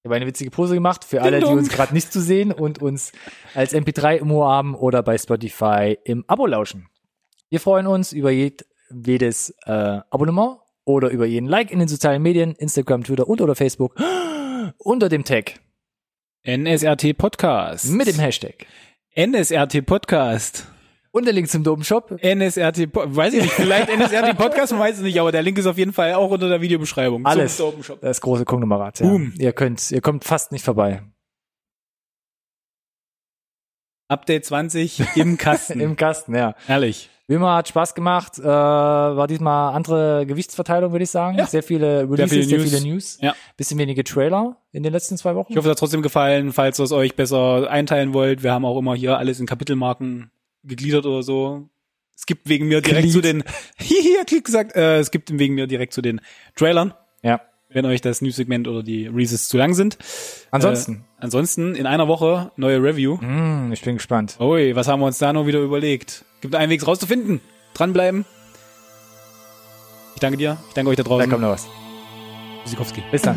Ich 0.07 0.09
habe 0.09 0.15
eine 0.19 0.27
witzige 0.29 0.53
Pose 0.53 0.75
gemacht 0.75 1.03
für 1.03 1.21
alle, 1.21 1.41
die 1.41 1.47
uns 1.47 1.69
gerade 1.69 1.93
nicht 1.93 2.13
zu 2.13 2.21
sehen 2.21 2.53
und 2.53 2.81
uns 2.81 3.11
als 3.55 3.75
MP3 3.75 4.19
im 4.19 4.31
Ohr 4.31 4.49
haben 4.49 4.77
oder 4.77 5.03
bei 5.03 5.19
Spotify 5.19 5.99
im 6.05 6.25
Abo 6.29 6.47
lauschen. 6.47 6.87
Wir 7.49 7.59
freuen 7.59 7.89
uns 7.89 8.13
über 8.13 8.31
jed, 8.31 8.65
jedes 8.89 9.53
äh, 9.65 9.73
Abonnement 10.09 10.59
oder 10.85 11.11
über 11.11 11.27
jeden 11.27 11.49
Like 11.49 11.73
in 11.73 11.81
den 11.81 11.89
sozialen 11.89 12.23
Medien, 12.23 12.55
Instagram, 12.55 13.03
Twitter 13.03 13.27
und 13.27 13.41
oder 13.41 13.57
Facebook 13.57 13.97
unter 14.79 15.09
dem 15.09 15.25
Tag 15.25 15.55
NSRT 16.45 17.19
Podcast. 17.19 17.91
mit 17.91 18.07
dem 18.07 18.21
Hashtag. 18.21 18.65
NSRT 19.17 19.85
Podcast. 19.85 20.69
Und 21.17 21.25
der 21.25 21.33
Link 21.33 21.49
zum 21.49 21.65
Dopenshop. 21.65 22.23
NSRT, 22.23 22.93
Po- 22.93 23.05
weiß 23.07 23.33
ich 23.33 23.43
nicht, 23.45 23.55
vielleicht 23.55 23.89
NSRT 23.89 24.37
Podcast, 24.37 24.73
man 24.73 24.83
weiß 24.83 24.97
es 24.97 25.03
nicht, 25.03 25.19
aber 25.19 25.33
der 25.33 25.41
Link 25.41 25.57
ist 25.57 25.65
auf 25.67 25.79
jeden 25.79 25.95
Fall 25.95 26.13
auch 26.13 26.31
unter 26.31 26.51
der 26.51 26.61
Videobeschreibung. 26.61 27.25
Alles. 27.25 27.57
Zum 27.57 27.69
Open 27.69 27.83
Shop. 27.83 28.01
Das 28.03 28.21
große 28.21 28.45
Konglomerat. 28.45 29.01
Ja. 29.01 29.07
Boom. 29.07 29.33
Ihr 29.39 29.55
könnt, 29.55 29.91
ihr 29.93 30.03
kommt 30.03 30.25
fast 30.25 30.53
nicht 30.53 30.63
vorbei. 30.63 31.03
Update 34.09 34.45
20 34.45 35.17
im 35.17 35.39
Kasten. 35.39 35.81
Im 35.81 35.97
Kasten, 35.97 36.35
ja. 36.35 36.55
Herrlich. 36.67 37.09
Wie 37.29 37.35
immer 37.35 37.55
hat 37.57 37.67
Spaß 37.69 37.95
gemacht. 37.95 38.39
Äh, 38.39 38.45
war 38.45 39.27
diesmal 39.27 39.75
andere 39.75 40.27
Gewichtsverteilung, 40.27 40.93
würde 40.93 41.05
ich 41.05 41.11
sagen. 41.11 41.39
Ja. 41.39 41.47
Sehr 41.47 41.63
viele 41.63 42.03
Releases, 42.03 42.31
viele 42.31 42.45
sehr 42.45 42.59
News. 42.59 42.71
viele 42.83 42.93
News. 42.93 43.19
Ja. 43.23 43.35
Bisschen 43.57 43.79
wenige 43.79 44.05
Trailer 44.05 44.59
in 44.71 44.83
den 44.83 44.93
letzten 44.93 45.17
zwei 45.17 45.35
Wochen. 45.35 45.51
Ich 45.51 45.57
hoffe, 45.57 45.69
es 45.69 45.71
hat 45.73 45.79
trotzdem 45.79 46.03
gefallen, 46.03 46.53
falls 46.53 46.79
ihr 46.79 46.85
es 46.85 46.93
euch 46.93 47.17
besser 47.17 47.71
einteilen 47.71 48.13
wollt. 48.13 48.43
Wir 48.45 48.53
haben 48.53 48.67
auch 48.67 48.79
immer 48.79 48.95
hier 48.95 49.17
alles 49.17 49.41
in 49.41 49.47
Kapitelmarken 49.47 50.31
gegliedert 50.67 51.07
oder 51.07 51.23
so. 51.23 51.69
Es 52.17 52.25
gibt 52.27 52.49
wegen 52.49 52.67
mir 52.69 52.81
direkt 52.81 53.03
Glied. 53.03 53.13
zu 53.13 53.21
den, 53.21 53.43
hat 53.79 54.27
Klick 54.27 54.45
gesagt, 54.45 54.75
äh, 54.75 54.99
es 54.99 55.11
gibt 55.11 55.37
wegen 55.39 55.55
mir 55.55 55.67
direkt 55.67 55.93
zu 55.93 56.01
den 56.03 56.21
Trailern, 56.55 56.95
ja. 57.23 57.41
wenn 57.69 57.85
euch 57.85 58.01
das 58.01 58.23
News-Segment 58.23 58.67
oder 58.69 58.83
die 58.83 59.07
Releases 59.07 59.49
zu 59.49 59.59
lang 59.59 59.75
sind. 59.75 59.99
Ansonsten. 60.51 61.05
Äh, 61.19 61.23
ansonsten 61.25 61.75
in 61.75 61.87
einer 61.87 62.09
Woche 62.09 62.53
neue 62.57 62.83
Review. 62.83 63.21
Hm, 63.21 63.71
ich 63.73 63.83
bin 63.83 63.97
gespannt. 63.97 64.37
Ui, 64.41 64.75
was 64.75 64.89
haben 64.89 65.01
wir 65.01 65.07
uns 65.07 65.19
da 65.19 65.33
noch 65.35 65.47
wieder 65.47 65.61
überlegt? 65.61 66.25
Gibt 66.41 66.55
einen 66.55 66.71
Weg, 66.71 66.81
es 66.81 66.87
rauszufinden. 66.87 67.41
Dranbleiben. 67.75 68.25
Ich 70.15 70.21
danke 70.21 70.39
dir. 70.39 70.57
Ich 70.69 70.75
danke 70.75 70.91
euch 70.91 70.97
da 70.97 71.03
Da 71.03 71.09
draußen. 71.11 71.29
kommt 71.31 71.43
noch 71.43 71.51
was. 71.51 71.67
Sikowski. 72.65 73.03
Bis 73.13 73.21
dann. 73.23 73.37